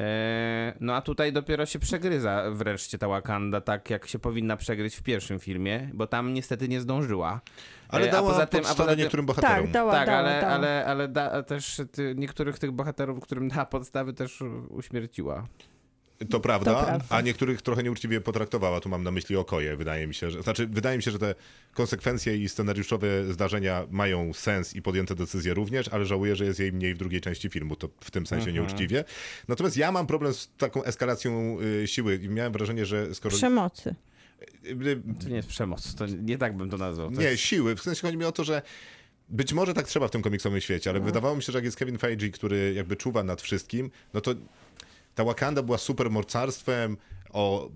[0.00, 4.96] E, No a tutaj dopiero się przegryza wreszcie ta Wakanda tak, jak się powinna przegryźć
[4.96, 7.40] w pierwszym filmie, bo tam niestety nie zdążyła.
[7.88, 9.62] Ale E, dała a poza tym, a podstawę poza tym, niektórym bohaterom.
[9.62, 10.52] Tak, dała, tak, dała, ale, dała.
[10.52, 15.46] ale, ale da, też ty, niektórych tych bohaterów, którym dała podstawy, też uśmierciła.
[16.30, 17.04] To prawda, To prawda.
[17.08, 18.80] a niektórych trochę nieuczciwie potraktowała.
[18.80, 20.30] Tu mam na myśli Okoje, wydaje mi się.
[20.30, 21.34] Że, znaczy, wydaje mi się, że te
[21.74, 26.72] konsekwencje i scenariuszowe zdarzenia mają sens i podjęte decyzje również, ale żałuję, że jest jej
[26.72, 27.76] mniej w drugiej części filmu.
[27.76, 29.04] To w tym sensie nieuczciwie.
[29.48, 33.36] Natomiast ja mam problem z taką eskalacją y, siły i miałem wrażenie, że skoro...
[33.36, 33.94] Przemocy.
[34.64, 37.10] y, y, To nie jest przemoc, to nie tak bym to nazwał.
[37.10, 37.42] To Nie, jest...
[37.42, 37.76] siły.
[37.76, 38.62] W sensie chodzi mi o to, że
[39.28, 41.76] być może tak trzeba w tym komiksowym świecie, ale wydawało mi się, że jak jest
[41.76, 44.34] Kevin Feige, który jakby czuwa nad wszystkim, no to
[45.14, 46.96] ta Wakanda była super mocarstwem
[47.32, 47.70] o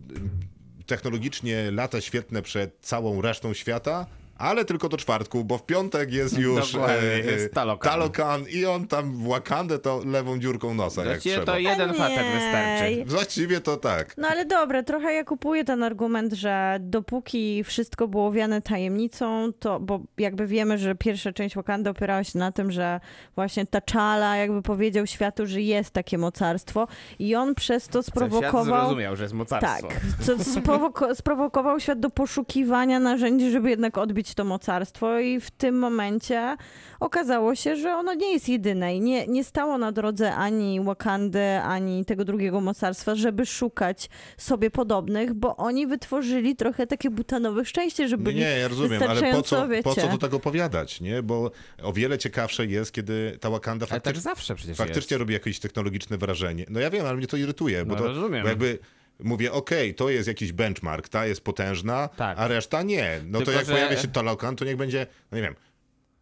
[0.87, 4.07] technologicznie lata świetne przed całą resztą świata,
[4.39, 7.93] ale tylko do czwartku, bo w piątek jest już Dokładnie, e, jest Talokan.
[7.93, 11.53] Talokan i on tam w Wakandę to lewą dziurką nosa, jak Właściwie trzeba.
[11.53, 13.05] to jeden facet wystarczy.
[13.07, 14.15] Właściwie to tak.
[14.17, 19.81] No ale dobra, trochę ja kupuję ten argument, że dopóki wszystko było owiane tajemnicą, to,
[19.81, 23.01] bo jakby wiemy, że pierwsza część Wakanda opierała się na tym, że
[23.35, 28.65] właśnie T'Challa jakby powiedział światu, że jest takie mocarstwo i on przez to Świat sprowokował...
[28.65, 29.89] zrozumiał, że jest mocarstwo.
[29.89, 35.51] Tak, co sprowoko- sprowokował świat do poszukiwania narzędzi, żeby jednak odbić to mocarstwo i w
[35.51, 36.57] tym momencie
[37.01, 41.61] okazało się, że ono nie jest jedyne i nie, nie stało na drodze ani Wakandy,
[41.61, 48.09] ani tego drugiego mocarstwa, żeby szukać sobie podobnych, bo oni wytworzyli trochę takie butanowe szczęście,
[48.09, 51.23] żeby Nie, nie, ja rozumiem, ale po co, po co to tak opowiadać, nie?
[51.23, 51.51] Bo
[51.83, 54.23] o wiele ciekawsze jest, kiedy ta Wakanda Ale tak faktycznie...
[54.23, 55.21] zawsze przecież faktycznie jest.
[55.21, 56.65] robi jakieś technologiczne wrażenie.
[56.71, 58.43] No ja wiem, ale mnie to irytuje, bo No to rozumiem.
[58.43, 58.79] Bo jakby
[59.25, 62.39] mówię, okej, to jest jakiś benchmark, ta jest potężna, Tak.
[62.39, 63.21] a reszta nie.
[63.27, 65.55] No to Tylko, jak że- pojawia się Talokan, to niech będzie, no nie wiem,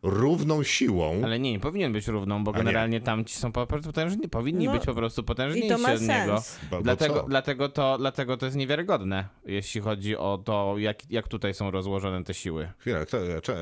[0.02, 1.20] równą siłą.
[1.24, 4.72] Ale nie, nie powinien być równą, bo generalnie tamci są po prostu potężni, powinni No,
[4.72, 6.40] być po prostu potężniejsi I to ma od niego.
[6.40, 6.58] sens.
[6.70, 7.22] Bo- bo Dlatego, co?
[7.28, 12.24] dlatego, to, dlatego to jest niewiarygodne, jeśli chodzi o to, jak, jak tutaj są rozłożone
[12.24, 12.72] te siły.
[12.78, 12.98] Chwila,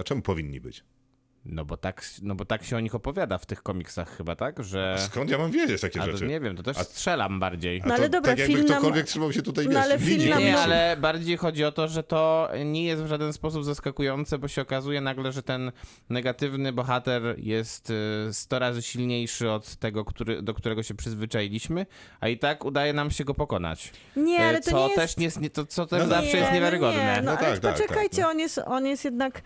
[0.01, 0.85] a czemu powinni być?
[1.47, 4.65] No bo, tak, no bo tak się o nich opowiada w tych komiksach chyba, tak?
[4.65, 4.97] Że...
[4.99, 6.27] Skąd ja mam wiedzieć takie A to rzeczy?
[6.27, 7.81] nie wiem, to też A- strzelam bardziej.
[7.81, 9.99] A No to ale dobra, tak jakby film nam- ktokolwiek trzymał się tutaj, No ale
[9.99, 13.03] film linii nam Nie, nie, no- ale bardziej chodzi o to, że to nie jest
[13.03, 15.73] w żaden sposób zaskakujące, bo się okazuje nagle, że ten
[16.11, 21.87] negatywny bohater jest y, 100 razy silniejszy od tego, który, do którego się przyzwyczailiśmy,
[22.21, 23.93] a i tak udaje nam się go pokonać.
[24.17, 24.97] Nie, Y, ale to co nie jest...
[24.97, 27.05] też nie, jest- nie, to, co też No zawsze jest Nie, niewiarygodne.
[27.07, 28.31] No, nie, no, No ale tak, tak, poczekajcie, tak, no.
[28.31, 29.43] On, jest, on jest jednak...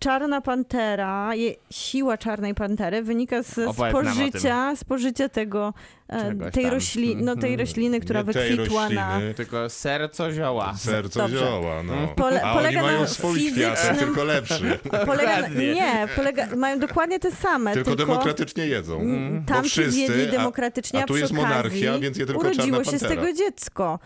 [0.00, 5.74] Czarna Pantera, je, siła Czarnej Pantery wynika z spożycia, spożycia tego,
[6.08, 6.72] e, Czegoś tej, tam.
[6.72, 9.20] rośli, no, tej rośliny, która Nie tej wykwitła na...
[9.36, 10.74] Tylko serco zioła.
[10.76, 11.38] Serce Dobrze.
[11.38, 11.92] zioła, no.
[12.16, 14.78] Pole- A oni polega mają na swój fizycznym- kwiatek, tylko lepszy.
[15.06, 15.74] Polega, Dokładnie.
[15.74, 19.00] nie, polega, mają dokładnie te same, Tylko tylko, demokratycznie jedzą.
[19.46, 22.76] Tamci wszyscy, zjedli a- demokratycznie, a, a, tu przy jest monarchia, więc je tylko urodziło
[22.84, 23.98] czarna się z tego dziecko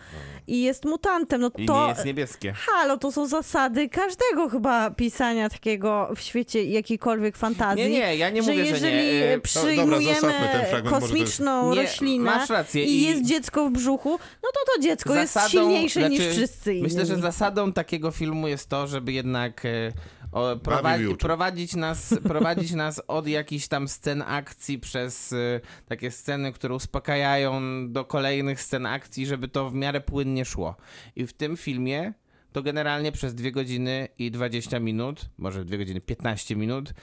[0.47, 1.41] i jest mutantem.
[1.41, 2.53] No I to, nie jest niebieskie.
[2.53, 7.83] halo, to są zasady każdego chyba pisania takiego w świecie jakiejkolwiek fantazji.
[7.83, 9.01] Nie, nie, ja nie że mówię, że jeżeli nie.
[9.13, 14.09] Y, dobra, przyjmujemy jest- kosmiczną Nie, roślinę masz rację i i- jest dziecko w brzuchu,
[14.43, 16.83] no to to dziecko jest silniejsze niż znaczy, wszyscy inni.
[16.83, 19.91] Myślę, że zasadą takiego filmu jest to, żeby jednak e,
[20.31, 26.51] o, prowadzi, prowadzić, nas, prowadzić nas od jakichś tam scen akcji przez e, takie sceny,
[26.51, 27.61] które uspokajają
[27.91, 30.75] do kolejnych scen akcji, żeby to w miarę płynnie szło.
[31.15, 32.13] I w tym filmie
[32.51, 36.93] to generalnie przez 2 godziny i 20 minut, może 2 godziny 15 minut,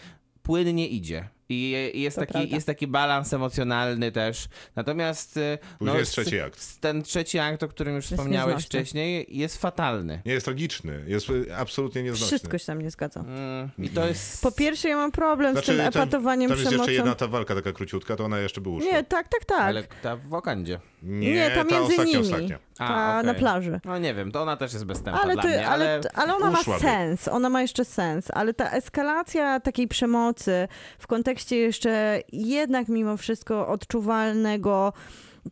[0.43, 1.29] płynnie idzie.
[1.51, 2.55] I i jest To taki, prawda.
[2.55, 4.49] jest taki balans emocjonalny też.
[4.77, 6.81] Natomiast e, Później jest s- trzeci akt.
[6.81, 8.67] ten trzeci akt, o którym już Jest wspomniałeś nieznośny.
[8.81, 10.23] wcześniej, jest fatalny.
[10.27, 12.27] Nie jest tragiczny, jest y, absolutnie nieznośny.
[12.27, 13.21] Wszystko się tam nie zgadza.
[13.21, 14.43] Mm, I to jest...
[14.43, 16.91] Po pierwsze, ja mam problem z tym Znaczy, tam, epatowaniem tam jest przemocą.
[16.91, 18.93] jeszcze jedna ta walka taka króciutka, to ona jeszcze by uszła.
[18.93, 19.61] Nie, tak, tak, tak.
[19.61, 20.81] Ale ta w Wakandzie.
[21.03, 22.19] nie, nie, ta ta między ostatnia, nimi.
[22.19, 22.59] ostatnia.
[22.79, 23.27] A, Ta okej.
[23.27, 23.81] na plaży.
[23.85, 26.01] No nie wiem, to ona też jest bezstępna Ale, dla to, mnie, ale, ale...
[26.15, 30.69] ale ona ma sens, ona ma jeszcze sens, ale ta eskalacja takiej przemocy
[30.99, 34.93] w kontekście jeszcze jednak mimo wszystko odczuwalnego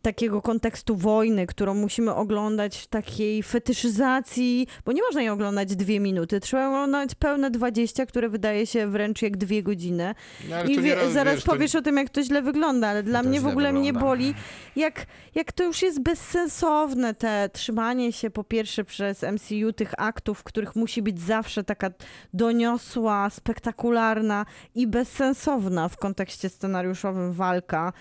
[0.03, 6.01] takiego kontekstu wojny, którą musimy oglądać w takiej fetyszyzacji, bo nie można jej oglądać dwie
[6.01, 10.14] minuty, trzeba oglądać pełne 20, które wydaje się wręcz jak dwie godziny.
[10.51, 12.89] No, I to wie, raz, zaraz wiesz, to- powiesz o tym, jak to źle wygląda,
[12.89, 14.09] ale dla To mnie w ogóle mnie wygląda.
[14.09, 14.34] boli,
[14.76, 20.39] jak, jak to już jest bezsensowne, te trzymanie się po pierwsze przez MCU tych aktów,
[20.39, 21.91] w których musi być zawsze taka
[22.34, 27.93] doniosła, spektakularna i bezsensowna w kontekście scenariuszowym walka.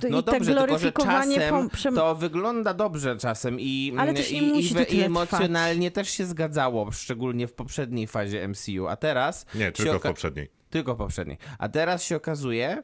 [0.00, 1.33] To, No I dobrze, te gloryfikowanie
[1.68, 6.10] przem- to wygląda dobrze czasem i, Ale też nie i, musi i, i emocjonalnie też
[6.10, 9.46] się zgadzało, szczególnie w poprzedniej fazie MCU, a teraz...
[9.54, 10.50] Nie, tylko w poprzedniej.
[10.70, 11.38] Tylko w poprzedniej.
[11.58, 12.82] A teraz się okazuje,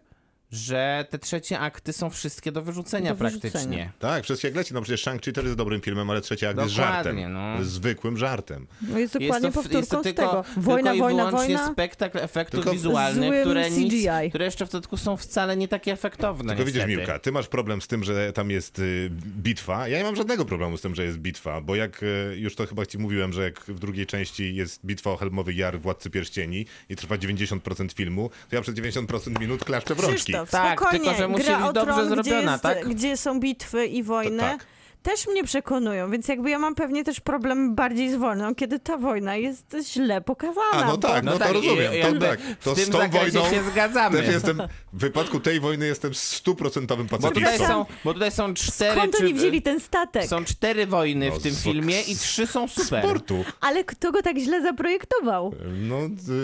[0.53, 3.51] że te trzecie akty są wszystkie do wyrzucenia Do wyrzucenia.
[3.53, 3.93] praktycznie.
[3.99, 4.75] Tak, wszystkie jak leci.
[4.75, 7.33] No przecież Shang-Chi też jest dobrym filmem, ale trzeci akt jest Dokładnie, żartem.
[7.33, 7.65] no.
[7.65, 8.67] Zwykłym żartem.
[8.83, 10.45] No jest Jest dokładnie to, powtórką jest to z tylko, tego.
[10.45, 11.73] tylko Wojna, i wojna, wyłącznie wojna.
[11.73, 13.95] spektakl efektów Tylko wizualnych, które, nic,
[14.29, 16.97] które jeszcze w dodatku są wcale nie takie efektowne Tylko widzisz, niestety.
[16.97, 19.89] Miłka, ty masz problem z tym, że tam jest y, bitwa.
[19.89, 22.67] Ja nie mam żadnego problemu z tym, że jest bitwa, bo jak y, już to
[22.67, 26.67] chyba ci mówiłem, że jak w drugiej części jest bitwa o Helmowy Jar Władcy Pierścieni
[26.89, 30.33] i trwa 90% filmu, to ja przez 90% minut klaszczę w rączki.
[30.47, 31.05] Krzysztof, Tak, spokojnie.
[31.05, 32.89] tylko że musi Gra być o dobrze Tron, zrobiona, gdzie jest, tak?
[32.89, 34.43] Gdzie są bitwy i wojny.
[34.43, 34.67] To tak.
[35.03, 38.97] Też mnie przekonują, więc jakby ja mam pewnie też problem bardziej z wojną, kiedy ta
[38.97, 40.71] wojna jest źle pokazana.
[40.73, 41.95] A, no tak, no, No to tak, i- rozumiem.
[41.95, 44.19] i To, tak, to w tym z tą wojną się zgadzamy.
[44.19, 47.67] też jestem, w wypadku tej wojny jestem stuprocentowym Bo tutaj, pacyfistą.
[47.67, 48.97] są, bo tutaj są cztery...
[49.01, 50.25] Skąd czy- oni wzięli ten statek?
[50.27, 53.05] Są cztery wojny No, w tym z- filmie i trzy są super.
[53.05, 53.45] Sportu.
[53.61, 55.55] Ale kto go tak źle zaprojektował?
[55.89, 55.97] No,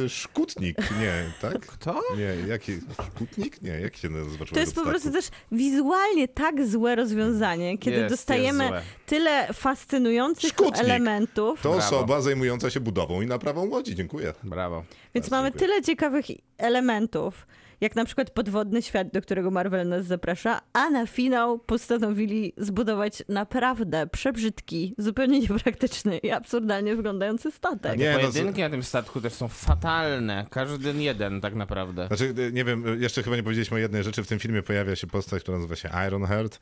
[0.05, 1.67] y, Szkutnik, nie, tak?
[1.67, 2.01] Kto?
[2.17, 2.73] Nie, jaki?
[3.07, 3.63] Szkutnik?
[3.63, 8.15] Nie, jak się nazywa To jest po prostu też wizualnie tak złe rozwiązanie, kiedy Jest,
[8.15, 8.83] dostajemy złe.
[9.07, 10.79] tyle fascynujących Szkutnik.
[10.79, 11.63] elementów.
[11.63, 11.87] To Brawo.
[11.87, 13.95] osoba zajmująca się budową i naprawą łodzi.
[13.95, 14.33] Dziękuję.
[14.45, 14.85] Brawo.
[15.15, 15.69] Więc Bardzo mamy dziękuję.
[15.69, 16.27] tyle ciekawych
[16.59, 17.47] elementów,
[17.81, 23.23] jak na przykład podwodny świat, do którego Marvel nas zaprasza, a na finał postanowili zbudować
[23.29, 27.99] naprawdę przebrzydki, zupełnie niepraktyczny i absurdalnie wyglądający statek.
[27.99, 30.47] Nie, no, Pojedynki na tym statku też są fatalne.
[30.51, 32.07] Każdy jeden tak naprawdę.
[32.07, 34.23] Znaczy, y, nie wiem, y, jeszcze chyba nie powiedzieliśmy o jednej rzeczy.
[34.23, 36.61] W tym filmie pojawia się postać, która nazywa się Ironheart.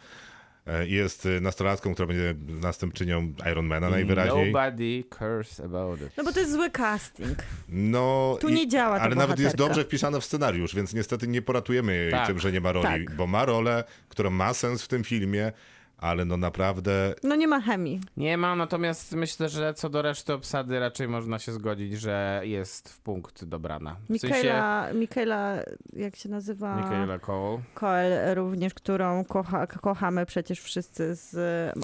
[0.88, 4.46] I Jest y, nastolatką, która będzie następczynią Ironmana najwyraźniej.
[4.52, 6.08] Nobody cares about it.
[6.16, 7.38] No bo to jest zły casting.
[7.68, 9.68] No, Tu nie działa ta Ale nawet jest bohaterka.
[9.74, 12.26] dobrze wpisana w scenariusz, więc niestety nie poratujemy jej Tak.
[12.26, 12.86] tym, że nie ma roli.
[13.06, 13.16] Tak.
[13.16, 15.52] Bo ma rolę, która ma sens w tym filmie,
[15.98, 18.00] ale no naprawdę No nie ma chemii.
[18.16, 22.88] Nie ma, natomiast myślę, że co do reszty obsady raczej można się zgodzić, że jest
[22.88, 23.96] w punkt dobrana.
[24.10, 25.56] W sensie Mikaela, Mikaela
[25.92, 26.76] jak się nazywa?
[26.76, 27.58] Michaela Cole.
[27.74, 31.34] Coel również, którą kocha, kochamy przecież wszyscy z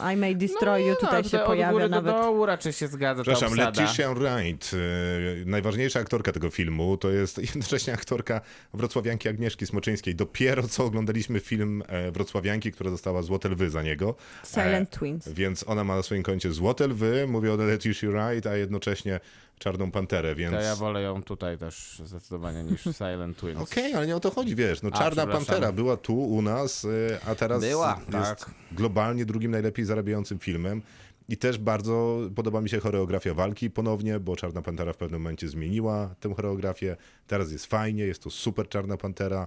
[0.02, 2.14] e, I May Destroy You, tutaj się od pojawia góry nawet.
[2.14, 3.82] do dołu raczej się zgadza ta Przepraszam, obsada.
[3.82, 8.40] Letitia Wright, y, najważniejsza aktorka tego filmu, to jest jednocześnie aktorka
[8.74, 10.14] wrocławianki Agnieszki Smoczyńskiej.
[10.14, 13.99] Dopiero co oglądaliśmy film e, wrocławianki, która dostała Złote Lwy za niego.
[14.44, 15.28] Silent E, Twins.
[15.28, 19.20] Więc ona ma na swoim koncie Złote Lwy, mówię o Letitia Wright, a jednocześnie
[19.58, 20.54] Czarną Panterę, więc...
[20.54, 23.60] To ja wolę ją tutaj też zdecydowanie niż Silent Twins.
[23.60, 24.82] Okej, ale nie o to chodzi, wiesz.
[24.82, 25.46] No, A, Czarna przepraszam.
[25.46, 28.50] Pantera była tu u nas, y, a teraz Była, jest tak.
[28.72, 30.82] globalnie drugim najlepiej zarabiającym filmem.
[31.28, 35.48] I też bardzo podoba mi się choreografia walki ponownie, bo Czarna Pantera w pewnym momencie
[35.48, 36.96] zmieniła tę choreografię.
[37.26, 39.46] Teraz jest fajnie, jest to super Czarna Pantera.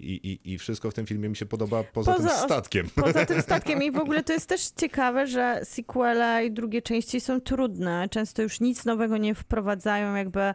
[0.00, 2.86] I, i, I wszystko w tym filmie mi się podoba poza, Poza- tym statkiem.
[2.94, 7.20] Poza tym statkiem i w ogóle to jest też ciekawe, że sequele i drugie części
[7.20, 8.08] są trudne.
[8.10, 10.54] Często już nic nowego nie wprowadzają, jakby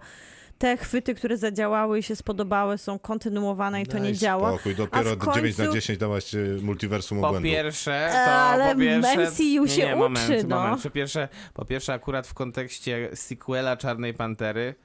[0.58, 4.50] te chwyty, które zadziałały i się spodobały są kontynuowane i to nie działa.
[4.54, 7.50] Spokój, dopiero A w końcu- 9 na 10 dałaś y, multiversum Po obłędu.
[7.50, 9.18] pierwsze, to Ale po pierwsze...
[9.32, 10.60] MCU nie, się nie, moment, uczy, no.
[10.64, 10.84] moment.
[10.84, 14.76] Po pierwsze, po pierwsze, akurat w kontekście sequela Czarnej Pantery,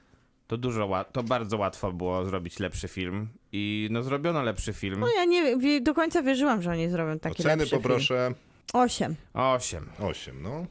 [0.49, 3.27] to dużo, to bardzo łatwo było zrobić lepszy film.
[3.51, 4.99] I no zrobiono lepszy film.
[4.99, 8.83] No ja nie do końca wierzyłam, że oni zrobią taki Oceny lepszy poproszę film.
[8.83, 9.15] Osiem.
[9.33, 9.89] Osiem.
[9.99, 10.49] 8, no.
[10.49, 10.65] You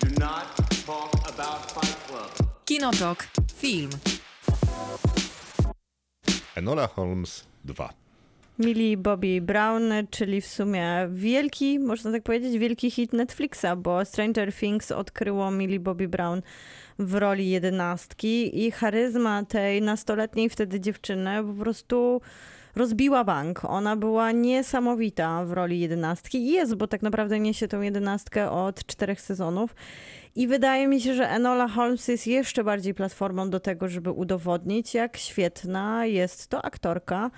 [0.00, 2.48] do not talk about Fight Club.
[2.64, 3.26] Kinotok.
[3.56, 3.90] Film.
[6.54, 7.92] Enola Holmes 2.
[8.58, 14.52] Millie Bobby Brown, czyli w sumie wielki, można tak powiedzieć, wielki hit Netflixa, bo Stranger
[14.54, 16.42] Things odkryło Millie Bobby Brown
[17.00, 22.20] w roli jedenastki i charyzma tej nastoletniej wtedy dziewczyny po prostu
[22.76, 23.64] rozbiła bank.
[23.64, 28.86] Ona była niesamowita w roli jedenastki i jest, bo tak naprawdę niesie tą jedenastkę od
[28.86, 29.74] czterech sezonów.
[30.34, 34.94] I wydaje mi się, że Enola Holmes jest jeszcze bardziej platformą do tego, żeby udowodnić,
[34.94, 37.30] jak świetna jest to aktorka,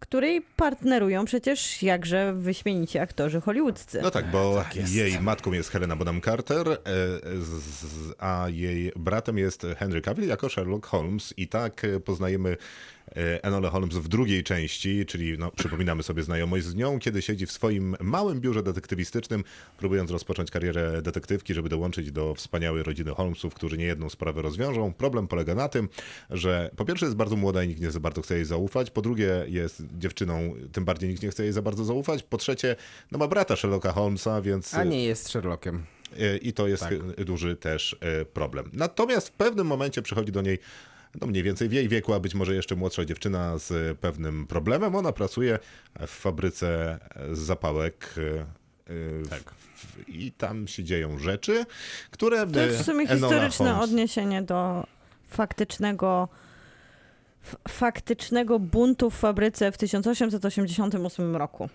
[0.00, 4.00] której partnerują przecież jakże wyśmienici aktorzy hollywoodzcy.
[4.02, 4.94] No tak, bo jest.
[4.94, 6.76] jej matką jest Helena Bonham Carter, e,
[8.18, 11.34] a jej bratem jest Henry Cavill jako Sherlock Holmes.
[11.36, 12.56] I tak e, poznajemy
[13.16, 17.46] e, Enolę Holmes w drugiej części, czyli no, przypominamy sobie znajomość z nią, kiedy siedzi
[17.46, 19.44] w swoim małym biurze detektywistycznym,
[19.78, 24.92] próbując rozpocząć karierę detektywki, żeby dołączyć do wspaniałej rodziny Holmesów, którzy niejedną sprawę rozwiążą.
[24.92, 25.88] Problem polega na tym,
[26.30, 29.02] że po pierwsze jest bardzo młoda i nikt nie za bardzo chce jej zaufać, po
[29.02, 32.76] drugie jest dziewczyną, tym bardziej nikt nie chce jej za bardzo zaufać, po trzecie
[33.10, 34.74] no ma brata Sherlocka Holmesa, więc...
[34.74, 35.82] A nie jest Sherlockiem.
[36.18, 36.92] E, I to jest Tak.
[37.16, 38.70] e, duży też e, problem.
[38.72, 40.58] Natomiast w pewnym momencie przychodzi do niej
[41.20, 44.94] no mniej więcej w jej wieku, a być może jeszcze młodsza dziewczyna z pewnym problemem.
[44.94, 45.58] Ona pracuje
[46.06, 46.98] w fabryce
[47.32, 48.14] zapałek.
[48.18, 49.54] e, e, Tak.
[50.08, 51.64] I tam się dzieją rzeczy,
[52.10, 54.86] które To jest w sumie Enola historyczne Holmes- odniesienie do
[55.28, 56.28] faktycznego
[57.68, 61.68] faktycznego buntu w fabryce w 1888 roku.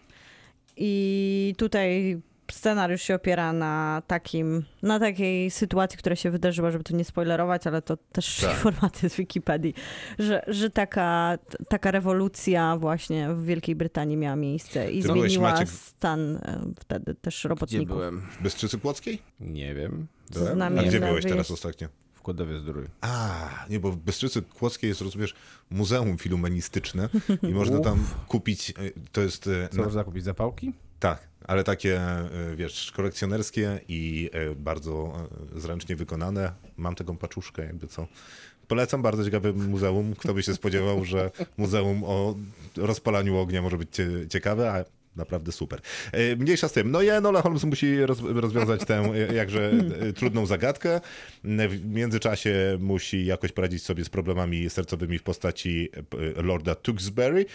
[0.77, 2.21] I tutaj
[2.51, 7.67] scenariusz się opiera na takim, na takiej sytuacji, która się wydarzyła, żeby tu nie spoilerować,
[7.67, 8.51] ale to też Tak.
[8.55, 9.73] informacje z Wikipedii,
[10.19, 11.37] że, że taka,
[11.69, 16.59] taka rewolucja właśnie w Wielkiej Brytanii miała miejsce i Ty byłeś, zmieniła Maciek, stan e,
[16.79, 17.87] wtedy też Gdzie robotników.
[17.87, 18.21] byłem?
[18.21, 19.21] W Bystrzycy Kłodzkiej?
[19.39, 20.07] Nie wiem.
[20.61, 21.87] A gdzie byłeś teraz ostatnio?
[22.13, 22.85] W Kłodowie Zdrój.
[23.01, 25.35] A, nie, bo w Bystrzycy Kłodzkiej jest, rozumiesz,
[25.69, 27.09] muzeum filumenistyczne
[27.43, 28.73] i można tam kupić, e,
[29.11, 29.47] to jest...
[29.47, 30.23] e, Co na- można kupić?
[30.23, 30.73] Zapałki?
[30.99, 35.13] Tak, ale takie, e, wiesz, kolekcjonerskie i e, bardzo
[35.55, 36.51] e, zręcznie wykonane.
[36.77, 38.07] Mam taką paczuszkę, jakby co.
[38.67, 40.15] Polecam bardzo ciekawe muzeum.
[40.15, 42.35] Kto by się spodziewał, że muzeum o
[42.77, 44.85] rozpalaniu ognia może być cie- ciekawe, a
[45.15, 45.79] naprawdę super.
[46.11, 46.91] E, Mniejsza z tym.
[46.91, 48.95] No i Enola Holmes musi roz, rozwiązać tę
[49.29, 49.71] e, jakże
[50.01, 51.01] e, trudną zagadkę.
[51.43, 55.89] W międzyczasie musi jakoś poradzić sobie z problemami sercowymi w postaci
[56.43, 57.45] Lorda Tewksbury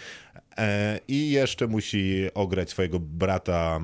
[1.07, 3.79] i jeszcze musi ograć swojego brata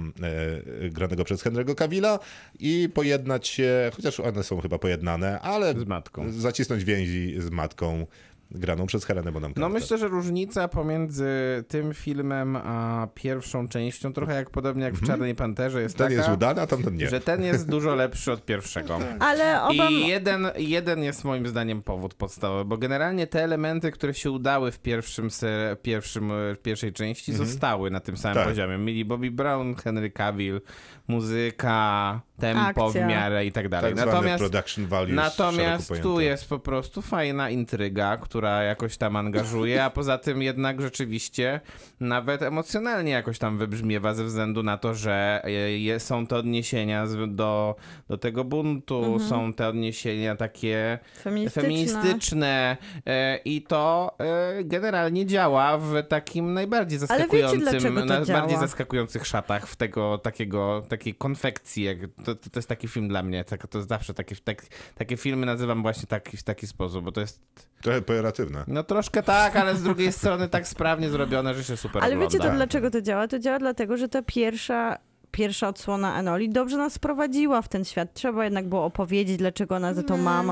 [0.91, 2.20] granego przez Henry'ego Cavilla
[2.60, 6.32] i pojednać się, chociaż one są chyba pojednane, ale Z matką.
[6.32, 8.08] zacisnąć więzi z matką
[8.52, 9.82] graną przez Helenę Bonham No Carter.
[9.82, 11.28] myślę, że różnica pomiędzy
[11.68, 16.15] tym filmem a pierwszą częścią, trochę jak podobnie jak w Czarnej Panterze, jest Ten taka,
[16.18, 17.10] jest udany, a tamten nie.
[17.10, 18.99] że ten jest dużo lepszy od pierwszego.
[19.19, 19.90] Ale oba...
[19.90, 24.72] I jeden, jeden jest moim zdaniem powód podstawowy, bo generalnie te elementy, które się udały
[24.72, 26.32] w pierwszym, se, pierwszym
[26.64, 28.48] pierwszej części, zostały na tym samym Tak.
[28.48, 28.78] poziomie.
[28.78, 30.61] Mieli Bobby Brown, Henry Cavill,
[31.07, 33.06] muzyka, tempo Akcja.
[33.06, 33.95] w miarę i tak dalej.
[33.95, 39.84] tak Natomiast production values Natomiast tu jest po prostu fajna intryga, która jakoś tam angażuje,
[39.84, 41.62] a poza tym jednak rzeczywiście
[42.00, 47.08] nawet emocjonalnie jakoś tam wybrzmiewa ze względu na to, że e, je, są te odniesienia
[47.08, 47.76] z, do,
[48.08, 49.30] do tego buntu, Mhm.
[49.30, 51.62] są te odniesienia takie Feministyczne.
[51.62, 57.62] feministyczne e, i to e, generalnie działa w takim najbardziej zaskakującym,
[57.96, 61.84] to najbardziej zaskakujących szatach w tego takiego, takiej konfekcji.
[61.84, 64.66] Jak, to, to, to jest taki film dla mnie, tak, to jest zawsze takie, tak,
[64.96, 67.42] takie filmy nazywam właśnie taki, w taki sposób, bo to jest
[67.82, 68.02] Trochę
[68.32, 68.64] pejoratywne.
[68.68, 72.34] no troszkę tak, ale z drugiej strony tak sprawnie zrobione, że się super Ale ogląda.
[72.38, 73.28] wiecie to dlaczego to działa?
[73.28, 74.98] To działa dlatego, że ta pierwsza,
[75.32, 78.14] pierwsza odsłona Enoli dobrze nas wprowadziła w ten świat.
[78.14, 80.44] Trzeba jednak było opowiedzieć, dlaczego ona za to ma.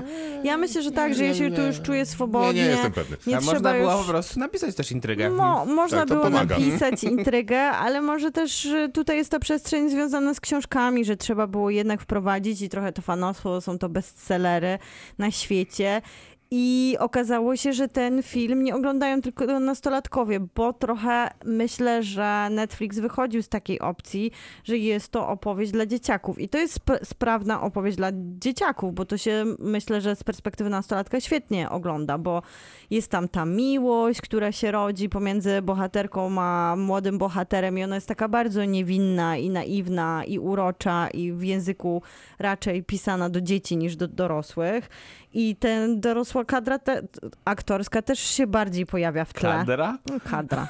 [0.43, 2.53] Ja myślę, że tak, że ja się tu już czuję swobodnie.
[2.53, 3.17] Nie, nie jestem pewny.
[3.27, 4.01] Nie A można było już...
[4.01, 5.29] po prostu napisać też intrygę.
[5.29, 6.57] Mo, można Tak, było pomaga.
[6.59, 11.47] napisać intrygę, ale może też y, tutaj jest ta przestrzeń związana z książkami, że trzeba
[11.47, 14.79] było jednak wprowadzić i trochę to fanostwo, są to bestsellery
[15.17, 16.01] na świecie.
[16.51, 22.99] I okazało się, że ten film nie oglądają tylko nastolatkowie, bo trochę myślę, że Netflix
[22.99, 24.31] wychodził z takiej opcji,
[24.63, 26.39] że jest to opowieść dla dzieciaków.
[26.39, 28.09] I to jest sp- sprawna opowieść dla
[28.39, 32.41] dzieciaków, bo to się myślę, że z perspektywy nastolatka świetnie ogląda, bo
[32.89, 38.07] jest tam ta miłość, która się rodzi pomiędzy bohaterką a młodym bohaterem i ona jest
[38.07, 42.01] taka bardzo niewinna i naiwna i urocza i w języku
[42.39, 44.89] raczej pisana do dzieci niż do dorosłych.
[45.37, 47.01] I ten dorosła kadra te,
[47.45, 49.49] aktorska też się bardziej pojawia w tle.
[49.49, 49.97] Kadra?
[50.09, 50.67] No, Kadra.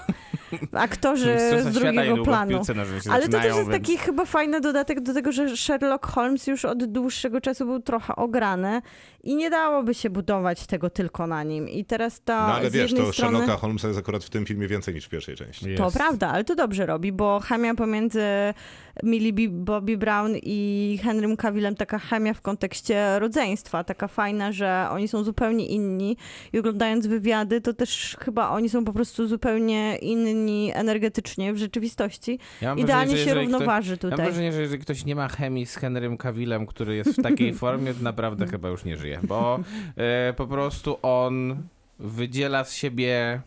[0.72, 2.62] Aktorzy z drugiego planu.
[3.12, 6.66] Ale to też jest więc- taki chyba fajny dodatek do tego, że Sherlock Holmes już
[6.66, 8.82] od dłuższego czasu był trochę ograny
[9.24, 11.70] i nie dałoby się budować tego tylko na nim.
[11.70, 13.38] I teraz to No ale z wiesz, jednej to strony...
[13.38, 15.76] Sherlocka Holmesa jest akurat w tym filmie więcej niż w pierwszej części.
[15.76, 18.24] To prawda, ale to dobrze robi, bo chemia pomiędzy
[19.04, 25.08] Millie Bobby Brown i Henrym Cavillem, taka chemia w kontekście rodzeństwa, taka fajna, że oni
[25.08, 26.18] są zupełnie inni
[26.54, 32.40] i oglądając wywiady, to też chyba oni są po prostu zupełnie inni energetycznie w rzeczywistości.
[32.62, 34.26] Ja Idealnie wrażenie, się jeżeli ktoś- równoważy Ja mam tutaj.
[34.26, 37.94] wrażenie, że jeżeli ktoś nie ma chemii z Henrym Cavillem, który jest w takiej formie,
[37.94, 39.60] to naprawdę chyba już nie żyje, bo
[39.98, 41.64] e, po prostu on
[42.00, 43.42] wydziela z siebie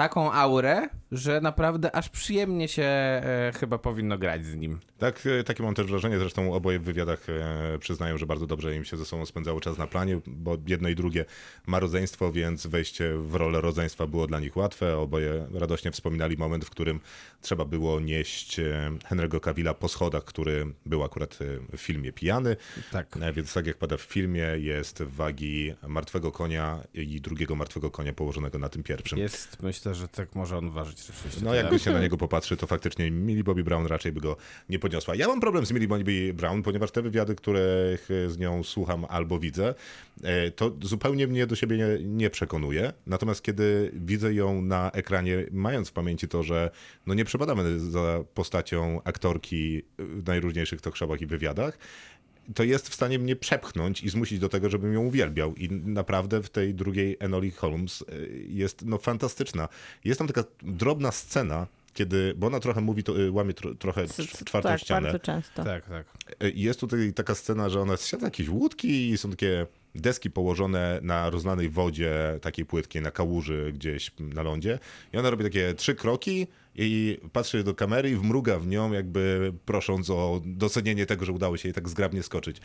[0.00, 4.78] taką aurę, że naprawdę aż przyjemnie się e, chyba powinno grać z nim.
[4.98, 8.76] Tak, e, takie mam też wrażenie, zresztą oboje w wywiadach e, przyznają, że bardzo dobrze
[8.76, 11.24] im się ze sobą spędzało czas na planie, bo jedno i drugie
[11.66, 14.98] ma rodzeństwo, więc wejście w rolę rodzeństwa było dla nich łatwe.
[14.98, 17.00] Oboje radośnie wspominali moment, w którym
[17.40, 21.38] trzeba było nieść e, Henry'ego Cavilla po schodach, który był akurat
[21.72, 22.56] e, w filmie pijany.
[22.92, 23.16] Tak.
[23.20, 28.12] E, Więc tak jak pada w filmie, jest wagi martwego konia i drugiego martwego konia
[28.12, 29.18] położonego na tym pierwszym.
[29.18, 31.40] Jest, myślę, że tak może on ważyć rzeczywiście.
[31.44, 34.36] No jakby się na niego popatrzy, to faktycznie Millie Bobby Brown raczej by go
[34.68, 35.14] nie podniosła.
[35.14, 39.38] Ja mam problem z Millie Bobby Brown, ponieważ te wywiady, których z nią słucham albo
[39.38, 39.74] widzę,
[40.56, 42.92] to zupełnie mnie do siebie nie, nie przekonuje.
[43.06, 46.70] Natomiast kiedy widzę ją na ekranie, mając w pamięci to, że
[47.06, 51.78] no nie przepadamy za postacią aktorki w najróżniejszych talk showach i wywiadach,
[52.54, 55.54] to jest w stanie mnie przepchnąć i zmusić do tego, żebym ją uwielbiał.
[55.54, 59.68] I naprawdę w tej drugiej Enoli Holmes y, jest no fantastyczna.
[60.04, 64.06] Jest tam taka drobna scena, kiedy, bo ona trochę mówi, to, y, łamie tro, trochę
[64.06, 65.02] c- czwartą tak, ścianę.
[65.02, 65.64] bardzo często.
[65.64, 66.06] Tak, tak.
[66.42, 71.00] Y, Jest tutaj taka scena, że ona siada jakieś łódki i są takie deski położone
[71.02, 74.78] na rozlanej wodzie, takiej płytkiej, na kałuży gdzieś na lądzie.
[75.12, 79.52] I ona robi takie trzy kroki i patrzy do kamery i wmruga w nią, jakby
[79.64, 82.60] prosząc o docenienie tego, że udało się jej tak zgrabnie skoczyć.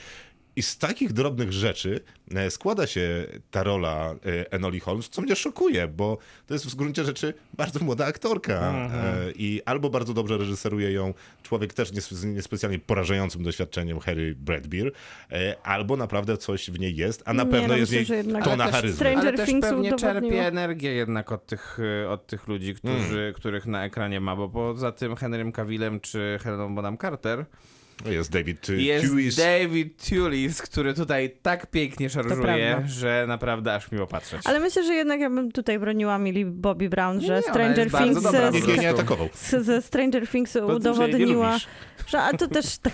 [0.57, 1.99] I z takich drobnych rzeczy
[2.35, 6.17] e, składa się ta rola e, Enoli Holmes, co mnie szokuje, bo
[6.47, 8.53] to jest w gruncie rzeczy bardzo młoda aktorka
[8.93, 11.13] e, i albo bardzo dobrze reżyseruje ją
[11.43, 14.91] człowiek też nie, z niespecjalnie porażającym doświadczeniem Harry Bradbeer,
[15.63, 18.63] albo naprawdę coś w niej jest, a na Nie, pewno no jest myślę, jednak- tona
[18.63, 18.95] Ale też charyzmy.
[18.95, 19.97] Stranger Ale też pewnie udowodniło.
[19.97, 21.77] czerpie energię jednak od tych,
[22.09, 26.75] od tych ludzi, którzy, których na ekranie ma, bo poza tym Henrym Cavillem czy Heleną
[26.75, 27.45] Bonham Carter
[28.05, 29.35] Jest David y, jest Hughes.
[29.35, 34.41] David Tulis, który tutaj tak pięknie szarżuje, że naprawdę aż miło patrzeć.
[34.45, 38.07] Ale myślę, że jednak ja bym tutaj broniła Millie Bobby Brown, że Nie, Stranger bardzo
[38.07, 38.51] Things dobra,
[38.81, 39.29] nie atakował.
[39.33, 41.57] z, ze Stranger Things udowodniła,
[42.07, 42.93] że a to też tak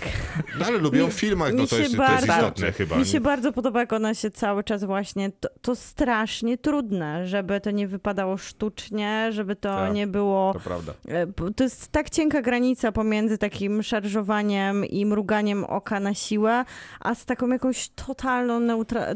[0.58, 2.96] No ale lubią w filmach, no to jest, to jest bardzo- istotne chyba.
[2.96, 5.30] Mi się bardzo podoba, jak ona się cały czas właśnie.
[5.40, 10.52] To, to strasznie trudne, żeby to nie wypadało sztucznie, żeby to Tak, nie było.
[10.52, 10.92] To prawda.
[11.08, 11.26] e,
[11.56, 16.64] To jest tak cienka granica pomiędzy takim szarżowaniem i mruganiem oka na siłę,
[17.00, 18.60] a z taką jakąś totalną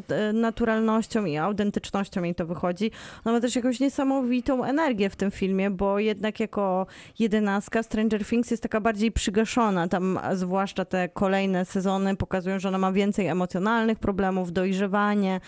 [0.09, 2.90] e, naturalnością i autentycznością jej to wychodzi.
[3.24, 6.86] Ona ma też jakąś niesamowitą energię w tym filmie, bo jednak jako
[7.19, 9.89] jedenastka Stranger Things jest taka bardziej przygaszona.
[9.89, 15.40] Tam zwłaszcza te kolejne sezony pokazują, że ona ma więcej emocjonalnych problemów, dojrzewanie,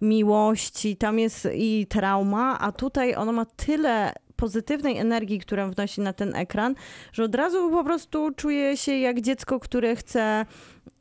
[0.00, 6.12] miłości, tam jest i trauma, a tutaj ona ma tyle pozytywnej energii, którą wnosi na
[6.12, 6.74] ten ekran,
[7.12, 10.46] że od razu po prostu czuje się jak dziecko, które chce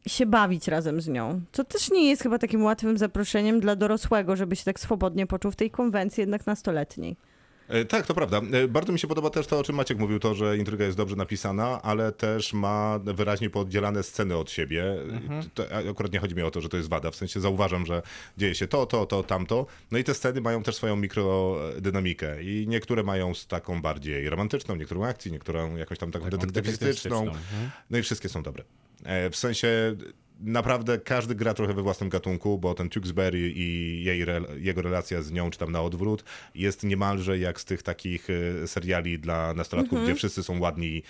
[0.07, 1.41] się bawić razem z nią.
[1.51, 5.51] Co też nie jest chyba takim łatwym zaproszeniem dla dorosłego, żeby się tak swobodnie poczuł
[5.51, 7.15] w tej konwencji jednak nastoletniej.
[7.69, 8.41] E, Tak, to prawda.
[8.51, 10.97] E, Bardzo mi się podoba też to, o czym Maciek mówił, to, że intryga jest
[10.97, 14.83] dobrze napisana, ale też ma wyraźnie pooddzielane sceny od siebie.
[15.53, 17.85] To, a akurat nie chodzi mi o to, że to jest wada, w sensie zauważam,
[17.85, 18.01] że
[18.37, 19.65] dzieje się to, to, to, tamto.
[19.91, 24.75] No i te sceny mają też swoją mikrodynamikę i niektóre mają z taką bardziej romantyczną,
[24.75, 27.21] niektórą akcji, niektórą jakąś tam taką detektywistyczną.
[27.21, 27.69] Mhm.
[27.89, 28.63] No i wszystkie są dobre.
[29.03, 29.95] E, W sensie
[30.39, 34.25] naprawdę każdy gra trochę we własnym gatunku, bo ten Tewksbury i jej,
[34.57, 36.23] jego relacja z nią, czy tam na odwrót,
[36.55, 38.27] jest niemalże jak z tych takich
[38.63, 41.03] e, seriali dla nastolatków, gdzie wszyscy są ładni,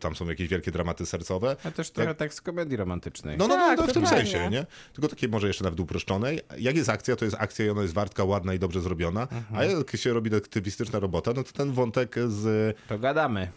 [0.00, 1.56] tam są jakieś wielkie dramaty sercowe.
[1.64, 3.38] A też trochę tak z komedii romantycznej.
[3.38, 4.66] No, no, no, Tak, no w tym sensie, nie?
[4.92, 6.40] Tylko takie może jeszcze nawet uproszczonej.
[6.58, 9.64] Jak jest akcja, to jest akcja i ona jest wartka, ładna i dobrze zrobiona, a
[9.64, 13.48] jak się robi detektywistyczna robota, no to ten wątek z To gadamy.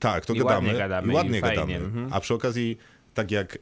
[0.00, 0.54] tak, to I gadamy.
[0.66, 1.76] ładnie gadamy, I ładnie i fajnie, gadamy.
[1.76, 2.08] mhm.
[2.12, 2.78] A przy okazji,
[3.18, 3.58] tak jak e,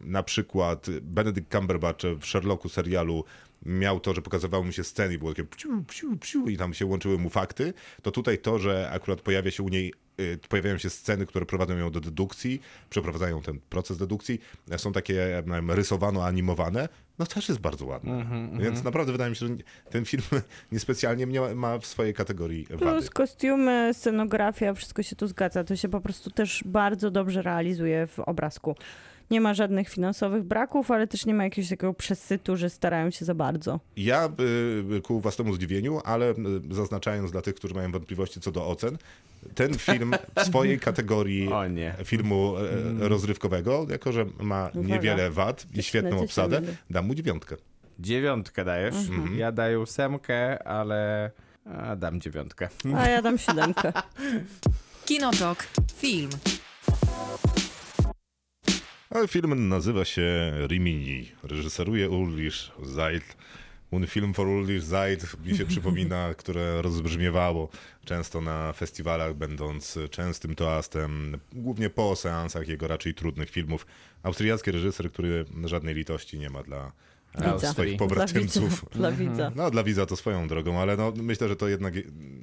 [0.00, 3.24] na przykład Benedict Cumberbatch w Sherlocku serialu
[3.66, 6.74] miał to, że pokazywało mu się sceny i było takie pciu, pciu, pciu i tam
[6.74, 7.72] się łączyły mu fakty,
[8.02, 11.76] to tutaj to, że akurat pojawia się u niej e, pojawiają się sceny, które prowadzą
[11.76, 12.60] ją do dedukcji,
[12.90, 14.40] przeprowadzają ten proces dedukcji,
[14.76, 16.88] są takie em, rysowano-animowane,
[17.18, 18.12] no też jest bardzo ładne.
[18.12, 19.54] Mhm, Więc naprawdę wydaje mi się, że
[19.90, 20.22] ten film
[20.72, 22.78] niespecjalnie mnie ma w swojej kategorii wady.
[22.78, 25.64] Plus kostiumy, scenografia, wszystko się tu zgadza.
[25.64, 28.76] To się po prostu też bardzo dobrze realizuje w obrazku.
[29.30, 33.24] Nie ma żadnych finansowych braków, ale też nie ma jakiegoś takiego przesytu, że starają się
[33.24, 33.80] za bardzo.
[33.96, 34.28] Ja
[34.96, 36.34] y, ku własnemu zdziwieniu, ale y,
[36.70, 38.98] zaznaczając dla tych, którzy mają wątpliwości co do ocen,
[39.54, 41.48] ten film w swojej kategorii
[42.04, 47.56] filmu e, rozrywkowego, jako że ma niewiele wad i świetną obsadę, dam mu dziewiątkę.
[47.98, 48.94] Dziewiątkę dajesz.
[48.94, 49.38] Mhm.
[49.38, 51.30] Ja daję ósemkę, ale
[51.64, 52.68] a, dam dziewiątkę.
[52.96, 53.92] A ja dam siódemkę.
[55.06, 55.66] Kinotok.
[55.96, 56.30] Film.
[59.10, 61.32] Ale film nazywa się Rimini.
[61.42, 63.36] Reżyseruje Ulrich Zaid.
[63.90, 67.68] Un film for Ulrich Zaid mi się przypomina, które rozbrzmiewało
[68.04, 73.86] często na festiwalach, będąc częstym toastem, głównie po seansach jego raczej trudnych filmów.
[74.22, 76.92] Austriacki reżyser, który żadnej litości nie ma dla
[77.36, 77.72] Widza.
[77.72, 78.70] swoich Dla Dla pobratymców.
[78.70, 78.86] widza.
[78.98, 79.52] Dla widza.
[79.56, 81.94] No, dla widza to swoją drogą, ale no, myślę, że to jednak,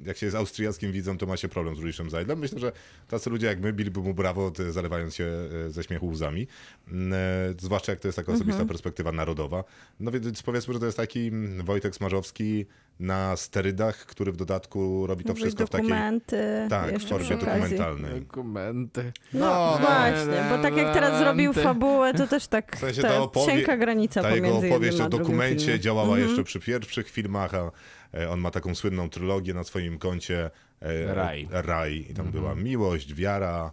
[0.06, 2.38] jak się jest austriackim widzem, to ma się problem z Ulrichem Zajdlem.
[2.38, 2.72] Myślę, że
[3.08, 5.24] tacy ludzie jak my biliby mu brawo, zalewając się
[5.66, 6.46] e, ze śmiechu łzami.
[6.88, 9.64] Mm, e, Zwłaszcza jak to jest taka osobista perspektywa narodowa.
[10.00, 12.66] No więc powiedzmy, że to jest taki mm, Wojtek Smarzowski
[13.00, 16.66] na sterydach, który w dodatku robi to Mówisz wszystko w takiej dokumenty.
[16.70, 18.20] tak, jeszcze formie dokumentalnej.
[18.20, 19.12] Dokumenty.
[19.32, 23.18] No, właśnie, bo tak jak teraz zrobił fabułę, to też tak W sensie ta ta
[23.20, 26.28] opowie- cienka granica Ta jego pomiędzy opowieść jednym o dokumencie działała Mhm.
[26.28, 27.70] jeszcze przy pierwszych filmach, a
[28.18, 30.50] e, on ma taką słynną trylogię na swoim koncie
[30.82, 31.48] e, Raj.
[31.50, 32.06] Raj.
[32.10, 33.72] I tam była miłość, wiara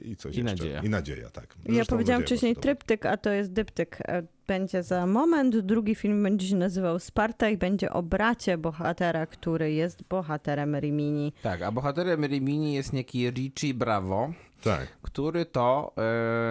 [0.00, 0.52] i coś I jeszcze.
[0.54, 0.82] nadzieja.
[0.82, 1.56] I nadzieja, tak.
[1.64, 3.98] Ja Zresztą powiedziałam nadzieja wcześniej tryptyk, a to jest dyptyk.
[4.00, 5.56] E, Będzie za moment.
[5.58, 11.32] Drugi film będzie się nazywał Sparta i będzie o bracie bohatera, który jest bohaterem Rimini.
[11.42, 14.32] Tak, a bohaterem Rimini jest niejaki Richie Bravo,
[14.62, 14.88] Tak.
[15.02, 15.92] który to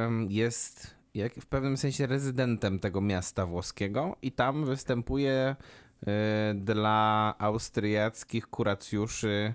[0.05, 5.55] em, jest jak w pewnym sensie rezydentem tego miasta włoskiego i tam występuje
[6.07, 9.53] e, dla austriackich kuracjuszy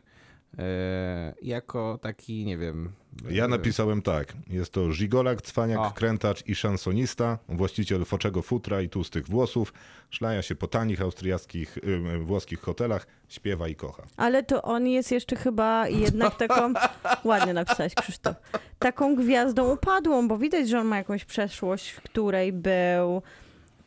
[0.59, 2.93] e, jako taki, nie wiem...
[3.31, 4.33] Ja napisałem tak.
[4.51, 5.91] Jest to żigolak, cwaniak, O.
[5.91, 9.73] krętacz i szansonista, właściciel foczego futra i tłustych włosów,
[10.11, 14.03] szlaja się po tanich austriackich, y, włoskich hotelach, śpiewa i kocha.
[14.17, 16.73] Ale to on jest jeszcze chyba jednak taką,
[17.25, 18.37] ładnie napisałeś Krzysztof,
[18.79, 23.23] taką gwiazdą upadłą, bo widać, że on ma jakąś przeszłość, w której był,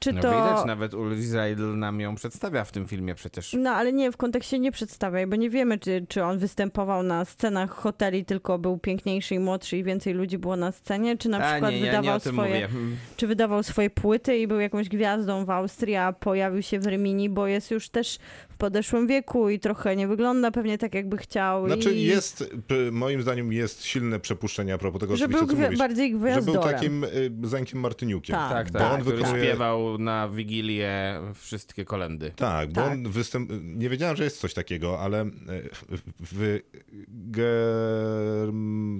[0.02, 0.30] czy No to...
[0.30, 3.54] widać, nawet Ulrich Seidel nam ją przedstawia w tym filmie przecież.
[3.60, 7.26] No ale nie, w kontekście nie przedstawiaj, bo nie wiemy, czy, czy on występował na
[7.26, 11.38] scenach hoteli, tylko był piękniejszy i młodszy i więcej ludzi było na scenie, czy na
[11.38, 12.36] a przykład nie, ja wydawał swoje...
[12.36, 12.66] mówię.
[12.66, 12.98] Mm.
[13.18, 17.30] czy wydawał swoje płyty i był jakąś gwiazdą w Austrii, a pojawił się w Rymini,
[17.30, 18.18] bo jest już też
[18.62, 21.68] podeszłym wieku i trochę nie wygląda pewnie tak, jakby chciał.
[21.68, 22.04] Znaczy i...
[22.04, 22.50] jest,
[22.92, 25.80] moim zdaniem jest silne przepuszczenie a propos tego, Że był co gwi- mówisz.
[25.80, 26.62] bardziej Że gwiazdorem.
[26.62, 28.36] był takim y, Zenkiem Martyniukiem.
[28.36, 28.52] Tak.
[28.52, 32.32] Tak, Bo tak, on który wykonuje- śpiewał na Wigilię wszystkie kolendy.
[32.36, 32.92] Tak, bo Tak.
[32.92, 33.52] on występ...
[33.64, 35.28] Nie wiedziałem, że jest coś takiego, ale e,
[36.20, 36.60] w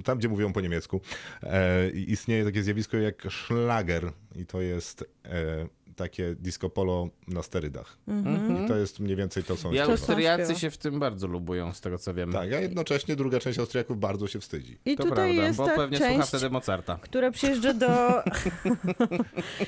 [0.04, 1.00] tam, gdzie mówią po niemiecku,
[1.42, 5.66] e, istnieje takie zjawisko jak szlager i to jest e,
[5.96, 7.98] takie disco polo na sterydach.
[8.08, 8.64] Mhm.
[8.64, 9.96] I to jest mniej więcej to, co on I To śpiewa.
[9.96, 10.58] są Austriacy śpiewa.
[10.60, 12.32] się w tym bardzo lubują, z tego co wiem.
[12.32, 14.78] Tak, a jednocześnie druga część Austriaków bardzo się wstydzi.
[14.84, 16.98] I to tutaj prawda, jest bo ta pewnie słucha część, wtedy Mozarta.
[17.02, 17.88] która przyjeżdża do...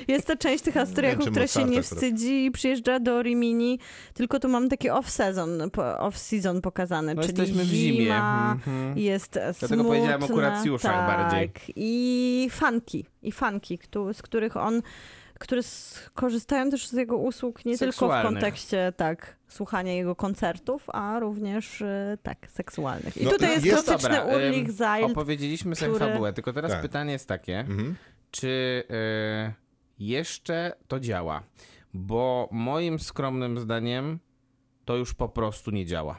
[0.09, 3.79] jest ta część tych Austriaków, która się nie wstydzi i przyjeżdża do Rimini,
[4.15, 8.05] tylko tu mam takie off-season, po- off-season pokazane, No czyli jesteśmy w zimie.
[8.05, 8.99] zima, Mhm.
[8.99, 11.51] jest Dlatego smutne, powiedziałem o kuracjuszach tak, bardziej.
[11.77, 14.83] i funky, i funky, któ- z których on,
[15.39, 15.63] które
[16.15, 21.83] korzystają też z jego usług nie tylko w kontekście, tak, słuchania jego koncertów, a również,
[21.83, 23.17] e, tak, seksualnych.
[23.17, 24.33] I No, tutaj jest, jest- klasyczny Dobra,
[24.77, 26.83] Seil, Opowiedzieliśmy sobie który- fabułę, tylko teraz Tak.
[26.83, 27.95] pytanie jest takie, Mhm.
[28.31, 29.53] czy y,
[29.99, 31.43] jeszcze to działa?
[31.95, 34.19] Bo moim skromnym zdaniem
[34.85, 36.19] to już po prostu nie działa.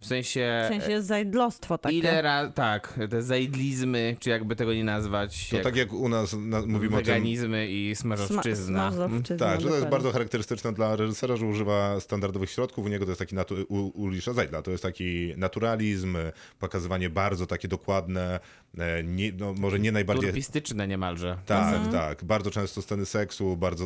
[0.00, 0.62] W sensie...
[0.64, 1.96] w sensie jest zajdlostwo takie.
[1.96, 6.08] Ile razy, tak, te zajdlizmy, czy jakby tego nie nazwać, To jak tak jak u
[6.08, 8.90] nas na, mówimy o tym, weganizmy i smażowszczyzna.
[8.92, 12.84] Sma- Tak, że to jest bardzo charakterystyczne dla reżysera, że używa standardowych środków.
[12.86, 16.16] U niego to jest taki natu- u, u Lisza Zajdla, to jest taki naturalizm,
[16.58, 18.40] pokazywanie bardzo takie dokładne,
[18.78, 20.26] e, nie, no, może nie najbardziej...
[20.28, 21.38] Turbistyczne niemalże.
[21.46, 21.92] Tak, Mhm.
[21.92, 22.24] tak.
[22.24, 23.84] Bardzo często sceny seksu, bardzo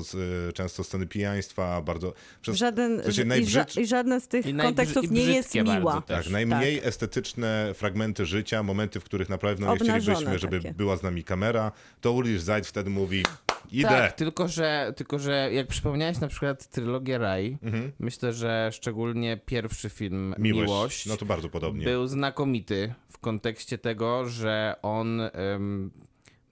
[0.48, 2.12] e, często sceny pijaństwa, bardzo...
[2.42, 6.00] Przez, Żaden, w sensie i, ża- I żadne z tych kontekstów nie jest miła.
[6.02, 10.74] tak, najmniej estetyczne fragmenty życia, momenty, w których na pewno nie Obnażone chcielibyśmy, żeby takie.
[10.74, 13.22] była z nami kamera, to Ulrich Zajd wtedy mówi
[13.70, 13.88] idę.
[13.88, 17.92] Tak, tylko że, tylko że jak przypomniałeś na przykład trylogię Raj, Mhm.
[17.98, 20.68] myślę, że szczególnie pierwszy film Miłość.
[20.68, 21.84] Miłość, No to bardzo podobnie.
[21.84, 25.20] był znakomity w kontekście tego, że on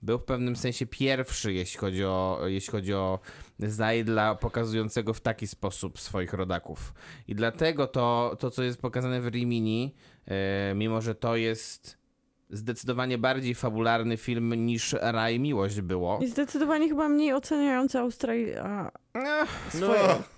[0.01, 3.19] był w pewnym sensie pierwszy, jeśli chodzi o, jeśli chodzi o
[3.59, 6.93] Zajdla pokazującego w taki sposób swoich rodaków.
[7.27, 11.97] I dlatego to, to co jest pokazane w Rimini, e, mimo że to jest
[12.49, 16.19] zdecydowanie bardziej fabularny film niż Raj Miłość było.
[16.21, 20.07] I zdecydowanie chyba mniej oceniający Australia Ech, swoje.
[20.07, 20.36] No.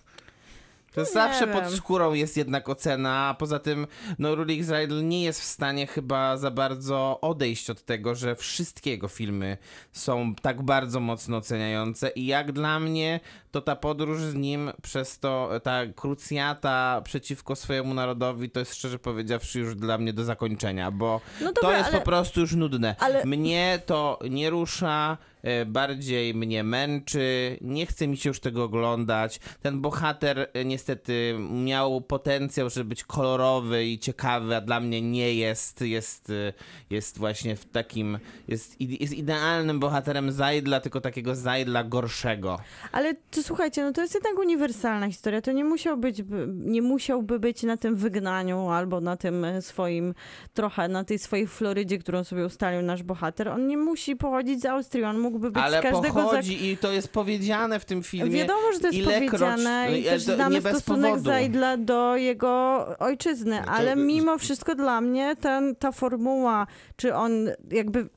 [0.94, 1.72] To nie zawsze pod wiem.
[1.72, 3.88] skórą jest jednak ocena, a poza tym
[4.20, 8.92] no Rulik Seidel nie jest w stanie chyba za bardzo odejść od tego, że wszystkie
[8.92, 9.58] jego filmy
[9.92, 13.20] są tak bardzo mocno oceniające i jak dla mnie
[13.52, 19.00] to ta podróż z nim przez to, ta krucjata przeciwko swojemu narodowi to jest szczerze
[19.00, 22.56] powiedziawszy już dla mnie do zakończenia, bo No to dobra, jest ale- po prostu już
[22.56, 22.96] nudne.
[23.00, 28.64] ale- Mnie to nie rusza, e, bardziej mnie męczy, nie chce mi się już tego
[28.64, 29.40] oglądać.
[29.62, 31.36] Ten bohater e, niestety
[31.66, 35.82] miał potencjał, żeby być kolorowy i ciekawy, a dla mnie nie jest.
[35.82, 36.54] Jest, e,
[36.90, 42.60] jest właśnie w takim, jest, jest idealnym bohaterem Zajdla, tylko takiego Zajdla gorszego.
[42.92, 45.42] Ale Znaczy, słuchajcie, no to jest jednak uniwersalna historia.
[45.42, 46.24] To nie musiał być,
[46.56, 50.14] nie musiałby być na tym wygnaniu albo na tym e, swoim,
[50.54, 53.48] trochę na tej swojej Florydzie, którą sobie ustalił nasz bohater.
[53.50, 56.92] On nie musi pochodzić z Austrii, on mógłby być Ale z każdego pochodzi i to
[56.92, 58.32] jest powiedziane w tym filmie.
[58.32, 61.24] Wiadomo, że to jest Ilekroć- powiedziane i ale też znamy stosunek powodu.
[61.24, 67.32] Zajdla do jego ojczyzny, to- ale mimo wszystko dla mnie ten, ta formuła, czy on
[67.72, 68.10] jakby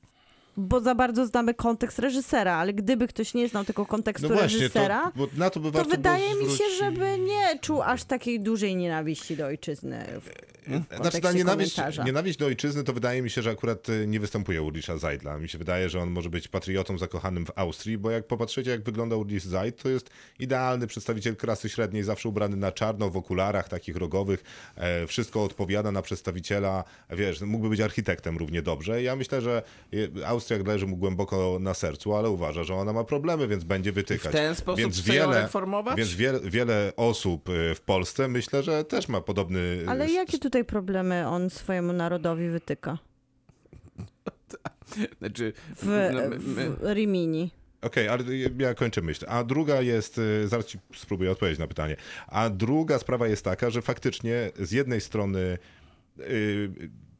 [0.56, 4.58] bo za bardzo znamy kontekst reżysera, ale gdyby ktoś nie znał tego kontekstu No właśnie,
[4.58, 5.12] reżysera,
[5.50, 10.06] to to wydaje mi się, żeby nie czuł aż takiej dużej nienawiści do ojczyzny.
[10.20, 14.06] W Znaczy, kontekście ta nienawiść, nienawiść do ojczyzny to wydaje mi się, że akurat y,
[14.06, 15.38] nie występuje u Ulrisza Zajdla.
[15.38, 18.82] Mi się wydaje, że on może być patriotą zakochanym w Austrii, bo jak popatrzycie, jak
[18.82, 23.68] wygląda Ulrich Zajd, to jest idealny przedstawiciel klasy średniej, zawsze ubrany na czarno, w okularach
[23.68, 24.44] takich rogowych.
[24.76, 29.02] E, wszystko odpowiada na przedstawiciela, wiesz, mógłby być architektem równie dobrze.
[29.02, 29.62] Ja myślę, że
[29.94, 33.92] y, Austria leży mu głęboko na sercu, ale uważa, że ona ma problemy, więc będzie
[33.92, 34.32] wytykać.
[34.32, 35.96] W ten sposób więc ją reformować?
[35.96, 39.84] Więc wiele, wiele osób y, w Polsce myślę, że też ma podobny...
[39.86, 42.98] Ale jakie tutaj problemy on swojemu narodowi wytyka?
[45.18, 47.50] Znaczy, W, no, my- my- w Rimini.
[47.82, 48.24] Okej, ale
[48.58, 49.24] ja kończę myśl.
[49.28, 51.96] A druga jest, y, zaraz ci spróbuję odpowiedzieć na pytanie.
[52.26, 55.58] A druga sprawa jest taka, że faktycznie z jednej strony
[56.20, 56.70] y,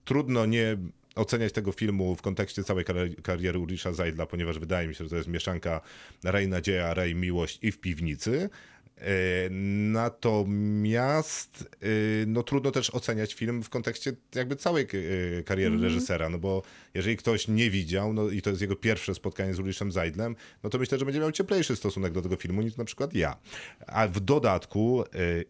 [0.05, 0.77] trudno nie
[1.15, 5.11] oceniać tego filmu w kontekście całej kar- kariery Ulrisza Zajdla, ponieważ wydaje mi się, że
[5.11, 5.81] to jest mieszanka
[6.25, 8.51] Rej Nadzieja, Rej Miłość i w piwnicy.
[8.98, 9.51] Y,
[9.93, 16.39] Natomiast y, no, trudno też oceniać film w kontekście jakby całej y, kariery reżysera, no
[16.39, 16.62] bo
[16.94, 20.70] jeżeli ktoś nie widział no, i to jest jego pierwsze spotkanie z Ulriszem Zajdlem, no
[20.70, 23.36] to myślę, że będzie miał cieplejszy stosunek do tego filmu niż na przykład ja.
[23.86, 25.05] A w dodatku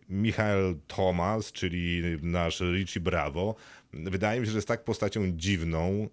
[0.09, 3.55] Michael Thomas, czyli nasz Richie Bravo,
[3.93, 6.09] wydaje mi się, że jest tak postacią dziwną,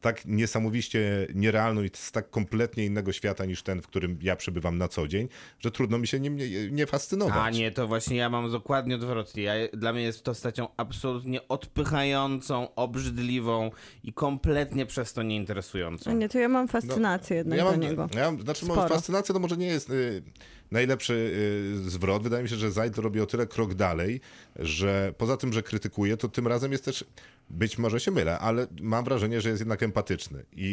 [0.00, 4.78] tak niesamowicie nierealną i z tak kompletnie innego świata niż ten, w którym ja przebywam
[4.78, 5.28] na co dzień,
[5.58, 7.36] że trudno mi się nim nie, nie fascynować.
[7.36, 9.42] A nie, to właśnie ja mam dokładnie odwrotnie.
[9.42, 13.70] Ja, dla mnie jest postacią absolutnie odpychającą, obrzydliwą
[14.04, 16.12] i kompletnie przez to A nieinteresującą.
[16.12, 18.08] nie, to ja mam fascynację jednak ja do mam, niego.
[18.14, 18.88] Ja mam, znaczy, Sporo.
[18.88, 20.22] fascynacja to może nie jest y,
[20.70, 21.14] najlepszy
[21.86, 22.22] y, zwrot.
[22.22, 24.20] Wydaje mi się, że Zajd robi o tyle krok dalej,
[24.56, 27.04] że poza tym, że krytykuje, to tym razem jest też,
[27.50, 30.44] być może się mylę, ale mam wrażenie, że jest jednak empatyczny.
[30.56, 30.64] I,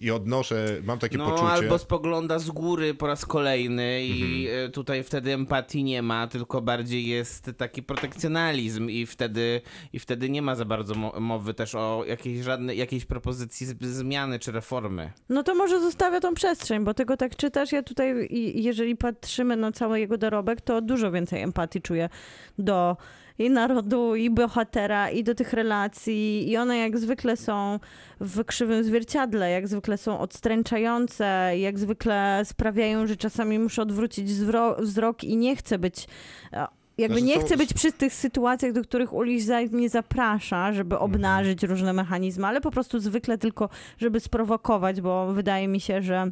[0.00, 1.48] i, i odnoszę, mam takie No, poczucie...
[1.48, 4.66] albo spogląda z góry po raz kolejny i Mhm.
[4.66, 9.60] e, tutaj wtedy empatii nie ma, tylko bardziej jest taki protekcjonalizm i wtedy,
[9.92, 14.38] i wtedy nie ma za bardzo mo- mowy też o jakiejś, żadnej, jakiejś propozycji zmiany
[14.38, 15.12] czy reformy.
[15.28, 17.72] No to może zostawia tą przestrzeń, bo tego tak czytasz.
[17.72, 22.08] Ja tutaj, jeżeli patrzymy na cały jego dorobek, to dużo więcej empatii czuję
[22.58, 22.96] do
[23.42, 26.50] i narodu, i bohatera, i do tych relacji.
[26.50, 27.80] I one jak zwykle są
[28.20, 34.32] w krzywym zwierciadle, jak zwykle są odstręczające, jak zwykle sprawiają, że czasami muszę odwrócić
[34.78, 36.06] wzrok i nie chcę być...
[36.52, 36.66] e,
[36.98, 39.42] Jakby Znaczy nie chcę być przy tych sytuacjach, do których Uliś
[39.72, 41.10] mnie zaprasza, żeby Mhm.
[41.12, 46.30] obnażyć różne mechanizmy, ale po prostu zwykle tylko, żeby sprowokować, bo wydaje mi się, że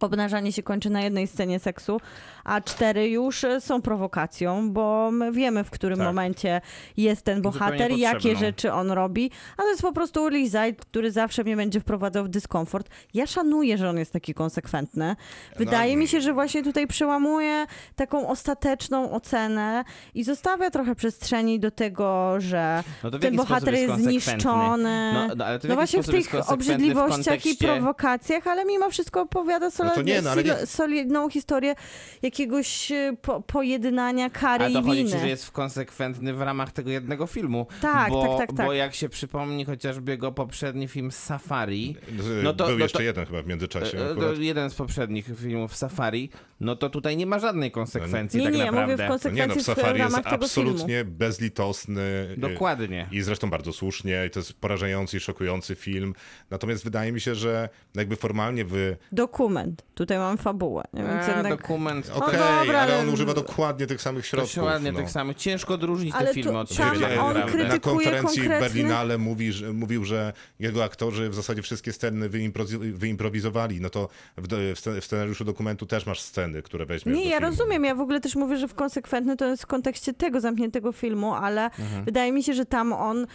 [0.00, 2.00] obnażanie się kończy na jednej scenie seksu,
[2.44, 6.06] a cztery już e, są prowokacją, bo my wiemy, w którym Tak.
[6.06, 6.60] momencie
[6.96, 11.10] jest ten bohater, jakie rzeczy on robi, a to jest po prostu Uliś Zajd, który
[11.12, 12.88] zawsze mnie będzie wprowadzał w dyskomfort.
[13.14, 15.16] Ja szanuję, że on jest taki konsekwentny.
[15.58, 17.66] Wydaje No, mi się, że właśnie tutaj przełamuje
[17.96, 24.20] taką ostateczną ocenę i zostawia trochę przestrzeni do tego, że No ten bohater jest konsekwentny?
[24.20, 25.12] zniszczony.
[25.14, 28.64] No, no, w No właśnie w jest tych konsekwentny w obrzydliwościach i kontekście- prowokacjach, ale
[28.64, 31.74] mimo wszystko opowiada solidnie, to nie, no, ale nie- solidną historię
[32.22, 35.10] jakiegoś e, po, pojednania kary i winy.
[35.10, 37.66] ci, że jest konsekwentny w ramach tego jednego filmu.
[37.82, 38.66] Tak, bo, tak, tak, tak.
[38.66, 41.96] Bo jak się przypomni chociażby jego poprzedni film Safari,
[42.42, 43.98] no to- Był no jeszcze to- jeden chyba w międzyczasie.
[43.98, 44.34] e, akurat.
[44.34, 46.30] to jeden z poprzednich filmów Safari,
[46.60, 48.96] no to tutaj nie ma żadnej konsekwencji Nie, tak nie, ja mówię naprawdę.
[48.96, 50.70] w No nie konsekwencji no, w w Safari jest ramach tego filmu.
[50.70, 52.34] absolutnie bezlitosny.
[52.36, 53.08] Dokładnie.
[53.12, 56.14] I zresztą bardzo słusznie, i to jest porażający i szokujący film.
[56.50, 58.96] Natomiast wydaje mi się, że jakby formalnie wy.
[59.12, 59.75] Dokument.
[59.94, 60.84] Tutaj mam fabułę.
[60.94, 61.02] nie?
[61.02, 61.60] Więc A, jednak...
[61.60, 62.10] dokument.
[62.14, 64.54] Okej, dobra, ale ale- on używa dokładnie tych samych środków.
[64.54, 64.98] Dokładnie no.
[64.98, 65.34] tak samo.
[65.34, 67.20] Ciężko odróżnić Ale te tu- filmy od siebie.
[67.20, 67.34] On
[67.68, 72.30] na konferencji w konkretny- Berlinale mówi, że, mówił, że jego aktorzy w zasadzie wszystkie sceny
[72.30, 73.80] wyimprowi- wyimprowizowali.
[73.80, 77.30] No to w, w scen- w scenariuszu dokumentu też masz sceny, które weźmiesz Nie, do
[77.30, 77.84] ja rozumiem.
[77.84, 81.34] Ja w ogóle też mówię, że w konsekwentny to jest w kontekście tego zamkniętego filmu,
[81.34, 82.04] ale Mhm.
[82.04, 83.26] wydaje mi się, że tam on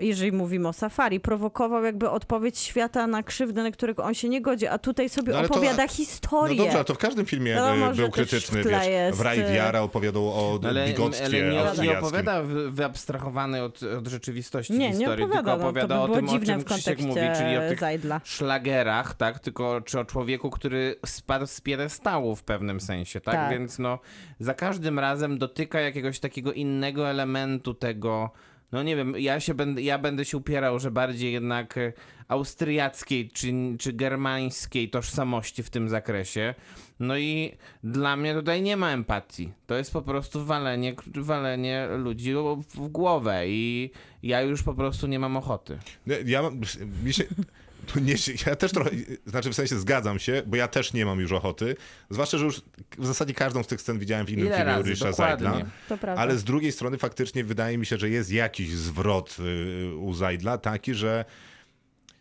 [0.00, 4.40] jeżeli mówimy o safari, prowokował jakby odpowiedź świata na krzywdę, na którego on się nie
[4.42, 6.56] godzi, a tutaj sobie No ale to- opowiada No historię.
[6.56, 9.52] dobrze, ale to w każdym filmie Wiadomo, e, był krytyczny, wiesz, jest, w Raj e,
[9.52, 14.78] Wiara opowiadał o Ale, bigotstwie ale nie, nie opowiada wy- wyabstrahowanej od, od rzeczywistości nie,
[14.78, 17.06] nie historii, opowiada, tylko no, to opowiada by o tym, o czym w Krzysiek kontekście
[17.06, 18.20] mówi, czyli o tych Zajdla.
[18.24, 19.38] szlagerach, tak?
[19.38, 23.34] Tylko czy o człowieku, który spadł z piedestału w pewnym sensie, tak?
[23.34, 23.50] Tak.
[23.50, 23.98] Więc no,
[24.40, 28.30] za każdym razem dotyka jakiegoś takiego innego elementu tego,
[28.72, 31.92] no nie wiem, ja się będę, ja będę się upierał, że bardziej jednak e,
[32.28, 36.54] austriackiej czy, czy germańskiej tożsamości w tym zakresie.
[37.00, 39.52] No i dla mnie tutaj nie ma empatii.
[39.66, 42.34] To jest po prostu walenie, walenie ludzi
[42.74, 43.90] w głowę i
[44.22, 45.78] ja już po prostu nie mam ochoty.
[46.06, 46.60] Nie, Ja mam,
[47.96, 48.14] nie,
[48.46, 48.90] ja też trochę,
[49.26, 51.76] znaczy w sensie zgadzam się, bo ja też nie mam już ochoty,
[52.10, 52.62] zwłaszcza, że już
[52.98, 55.64] w zasadzie każdą z tych scen widziałem w innym Ile filmie Dokładnie.
[55.88, 56.14] Zajdla.
[56.16, 60.58] Ale z drugiej strony faktycznie wydaje mi się, że jest jakiś zwrot y, u Zajdla
[60.58, 61.24] taki, że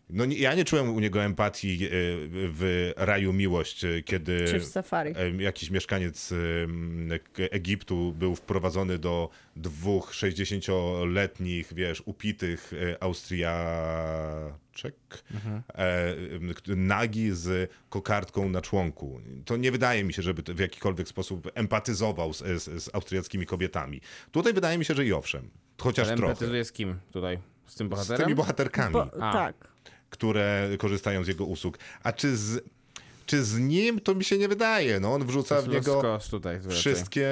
[0.09, 1.87] no nie, ja nie czułem u niego empatii y,
[2.31, 4.45] w Raju Miłość, y, kiedy
[5.15, 6.33] em, jakiś mieszkaniec
[7.51, 14.95] Egiptu był wprowadzony do dwóch 60-letnich, wiesz, upitych e, Austriaczek,
[15.75, 16.15] e,
[16.53, 19.21] k- nagi z kokardką na członku.
[19.45, 24.01] To nie wydaje mi się, żeby w jakikolwiek sposób empatyzował z, z, z austriackimi kobietami.
[24.31, 25.49] Tutaj wydaje mi się, że i owszem,
[25.81, 26.31] chociaż Ale trochę.
[26.31, 27.39] empatyzuję z kim tutaj?
[27.65, 28.21] Z tym Z bohaterem?
[28.21, 29.33] tymi bohaterkami Bo, A.
[29.33, 29.55] tak.
[30.09, 31.79] Które korzystają z jego usług.
[32.03, 32.63] A czy z,
[33.25, 34.99] czy z nim to mi się nie wydaje?
[34.99, 36.19] No, on wrzuca w niego
[36.69, 37.29] wszystkie,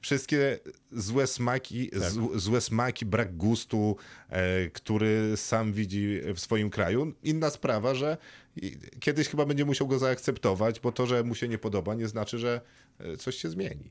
[0.00, 0.58] wszystkie
[0.92, 2.00] złe smaki, Tak.
[2.00, 3.96] z, złe smaki, brak gustu,
[4.28, 7.12] e, który sam widzi w swoim kraju.
[7.22, 8.16] Inna sprawa, że
[9.00, 12.38] kiedyś chyba będzie musiał go zaakceptować, bo to, że mu się nie podoba, nie znaczy,
[12.38, 12.60] że
[12.98, 13.90] e, coś się zmieni.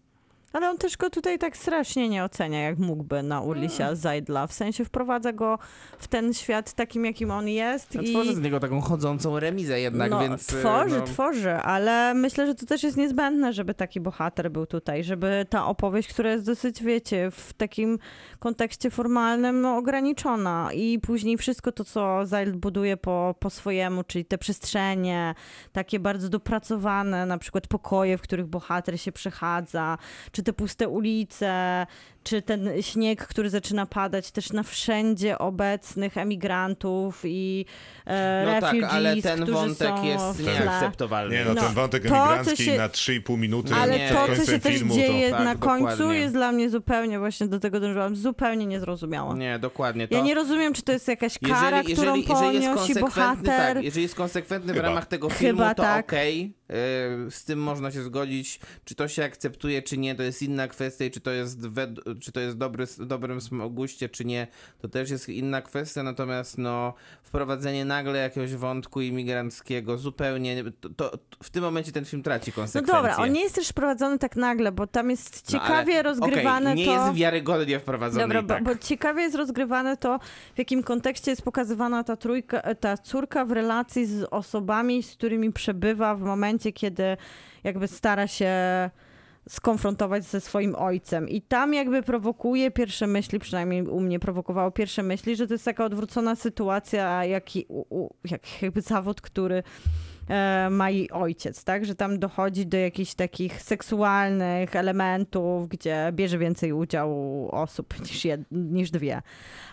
[0.53, 4.47] Ale on też go tutaj tak strasznie nie ocenia, jak mógłby na Ulisia Zajdla.
[4.47, 5.59] W sensie wprowadza go
[5.97, 7.95] w ten świat takim, jakim on jest.
[7.95, 8.11] No, i...
[8.11, 10.53] Tworzy z niego taką chodzącą remizę jednak, no, więc...
[10.53, 14.65] e, Tworzy, no, tworzy, ale myślę, że to też jest niezbędne, żeby taki bohater był
[14.65, 17.99] tutaj, żeby ta opowieść, która jest dosyć, wiecie, w takim
[18.39, 24.25] kontekście formalnym, no, ograniczona i później wszystko to, co Zajld buduje po, po swojemu, czyli
[24.25, 25.35] te przestrzenie,
[25.71, 29.97] takie bardzo dopracowane, na przykład pokoje, w których bohater się przechadza,
[30.37, 31.85] czy te puste ulice,
[32.29, 37.65] czy ten śnieg, który zaczyna padać też na wszędzie obecnych emigrantów i
[38.05, 41.35] e, No tak, refugees, ale ten którzy wątek jest w nieakceptowalny.
[41.35, 44.45] Nie no, No, ten wątek to, emigrancki się- na 3,5 minuty Ale Nie, przed to,
[44.45, 46.19] co się też filmu, dzieje tak, na końcu, dokładnie.
[46.19, 49.37] jest dla mnie zupełnie, właśnie do tego dążyłam, zupełnie niezrozumiałe.
[49.37, 50.07] Nie, dokładnie.
[50.07, 50.15] To...
[50.15, 53.75] Ja nie rozumiem, czy to jest jakaś kara, jeżeli, którą jeżeli, jeżeli konsekwentny, bohater.
[53.75, 54.87] tak, jeżeli jest konsekwentny w Chyba.
[54.87, 56.05] ramach tego Chyba filmu, to tak.
[56.05, 56.53] okej,
[57.27, 58.59] y, z tym można się zgodzić.
[58.85, 62.16] Czy to się akceptuje, czy nie, to jest inna kwestia i czy to jest, wed-
[62.19, 64.47] czy to jest dobry, dobrym sm- guście, czy nie,
[64.81, 71.11] to też jest inna kwestia, natomiast no, wprowadzenie nagle jakiegoś wątku imigranckiego zupełnie, to, to
[71.43, 72.95] w tym momencie ten film traci No konsekwencje.
[72.95, 76.71] dobra, on nie jest też prowadzony tak nagle, bo tam jest No, ale- ciekawie rozgrywane
[76.71, 77.05] okej, nie to...
[77.05, 78.63] jest wiarygodnie wprowadzony Dobra, i bo, tak.
[78.63, 80.19] bo ciekawie jest rozgrywane to,
[80.55, 85.53] w jakim kontekście jest pokazywana ta trójka, ta córka w relacji z osobami, z którymi
[85.53, 87.17] przebywa w momencie, kiedy
[87.63, 88.49] jakby stara się
[89.47, 91.29] skonfrontować ze swoim ojcem.
[91.29, 95.65] I tam jakby prowokuje pierwsze myśli, przynajmniej u mnie prowokowało pierwsze myśli, że to jest
[95.65, 99.63] taka odwrócona sytuacja, jak, i, u, u, jak jakby zawód, który
[100.69, 101.85] ma jej ojciec, tak?
[101.85, 108.41] Że tam dochodzi do jakichś takich seksualnych elementów, gdzie bierze więcej udziału osób niż, jed,
[108.51, 109.21] niż dwie.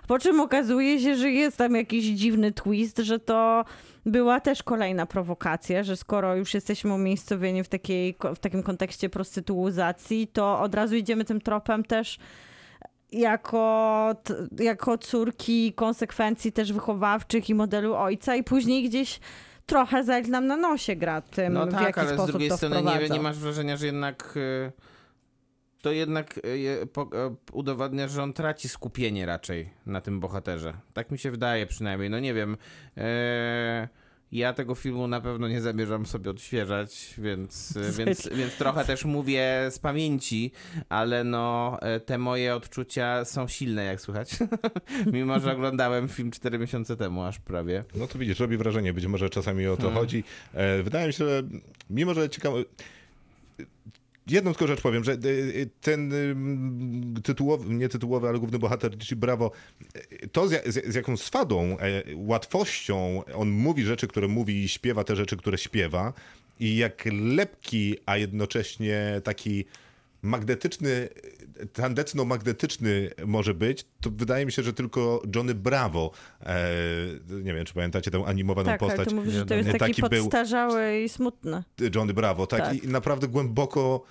[0.08, 3.64] Po czym okazuje się, że jest tam jakiś dziwny twist, że to
[4.06, 10.26] była też kolejna prowokacja, że skoro już jesteśmy umiejscowieni w, takiej, w takim kontekście prostytuizacji,
[10.26, 12.18] to od razu idziemy tym tropem też
[13.12, 14.14] jako,
[14.58, 19.20] jako córki konsekwencji też wychowawczych i modelu ojca i później gdzieś
[19.66, 22.48] trochę Zajl nam na nosie gra tym, No w tak, jaki ale z sposób drugiej
[22.48, 24.72] to strony nie, nie masz wrażenia, że jednak y,
[25.82, 30.74] to jednak y, je- po, e, udowadnia, że on traci skupienie raczej na tym bohaterze.
[30.94, 32.10] Tak mi się wydaje przynajmniej.
[32.10, 32.56] No nie wiem.
[32.96, 33.88] E,
[34.34, 39.66] ja tego filmu na pewno nie zamierzam sobie odświeżać, więc, więc, więc trochę też mówię
[39.70, 40.52] z pamięci,
[40.88, 44.36] ale no e, te moje odczucia są silne, jak słychać.
[45.12, 47.84] Mimo, że oglądałem film 4 miesiące temu aż prawie.
[47.94, 50.00] No to widzisz, robi wrażenie, być może czasami o to Hmm.
[50.00, 50.24] chodzi.
[50.54, 51.42] E, wydaje mi się, że
[51.90, 52.64] mimo, że ciekawe...
[54.26, 58.92] Jedną tylko rzecz powiem, że e, e, ten ym, tytułowy, nie tytułowy, ale główny bohater
[58.92, 59.50] Richie Bravo,
[59.94, 61.76] e, to z, z, jaką swadą,
[62.14, 66.12] łatwością on mówi rzeczy, które mówi i śpiewa te rzeczy, które śpiewa
[66.60, 69.64] i jak lepki, a jednocześnie taki
[70.24, 71.08] magnetyczny,
[71.72, 76.10] tandetno-magnetyczny może być, to wydaje mi się, że tylko Johnny Bravo,
[76.40, 76.66] e,
[77.30, 79.78] nie wiem, czy pamiętacie tę animowaną Tak, ale postać, ty mówisz, że to jest taki,
[79.78, 81.62] Taki podstarzały i smutny.
[81.94, 82.60] Johnny Bravo, tak?
[82.60, 82.84] Tak.
[82.84, 84.04] I naprawdę głęboko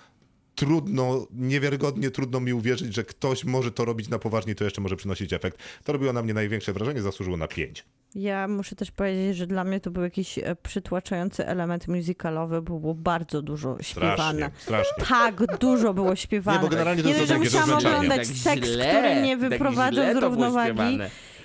[0.54, 4.80] trudno, niewiarygodnie trudno mi uwierzyć, że ktoś może to robić na poważnie i to jeszcze
[4.80, 5.58] może przynosić efekt.
[5.84, 7.84] To robiło na mnie największe wrażenie, zasłużyło na 5.
[8.14, 12.80] Ja muszę też powiedzieć, że dla mnie to był jakiś e, przytłaczający element musicalowy, bo
[12.80, 14.14] było bardzo dużo śpiewane.
[14.14, 15.04] Strasznie, strasznie.
[15.08, 16.58] Tak dużo było śpiewane.
[16.58, 20.04] Nie, bo generalnie to Nie jest musiałam oglądać Tak seks, źle, który mnie tak wyprowadzał
[20.04, 20.98] źle z to było równowagi.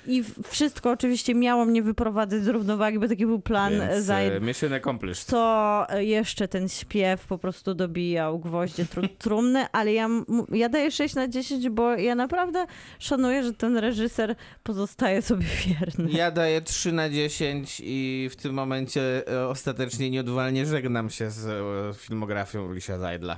[0.08, 4.40] I wszystko oczywiście miało mnie wyprowadzać z równowagi, bo taki był plan Więc Więc, e,
[4.42, 5.30] mission accomplished.
[5.30, 10.10] to jeszcze ten śpiew po prostu dobijał gwoździe tru trumny, ale ja,
[10.52, 12.66] ja daję 6 na 10, bo ja naprawdę
[13.00, 16.12] szanuję, że ten reżyser pozostaje sobie wierny.
[16.12, 21.48] Ja daję 3 na 10 i w tym momencie e, ostatecznie nieodwalnie żegnam się z
[21.48, 23.38] e, filmografią Lisia Zajdla.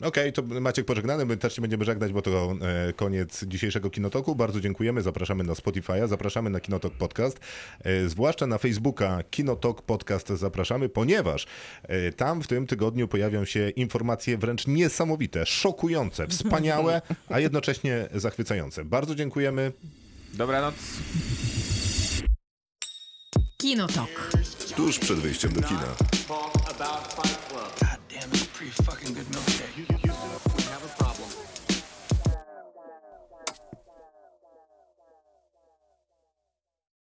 [0.00, 2.54] Okej, to Maciek pożegnany, my też się będziemy żegnać, bo to
[2.88, 4.34] e, koniec dzisiejszego Kinotoku.
[4.34, 7.40] Bardzo dziękujemy, zapraszamy na Spotify'a, zapraszamy na Kinotok Podcast,
[7.84, 11.46] e, zwłaszcza na Facebooka Kinotok Podcast zapraszamy, ponieważ
[11.82, 18.84] e, tam w tym tygodniu pojawią się informacje wręcz niesamowite, szokujące, wspaniałe, a jednocześnie zachwycające.
[18.84, 19.72] Bardzo dziękujemy.
[20.34, 20.74] Dobranoc.
[23.56, 24.30] Kinotok.
[24.76, 25.86] Tuż przed wyjściem do kina.
[26.28, 29.55] God damn, it's pretty fucking good milkshake.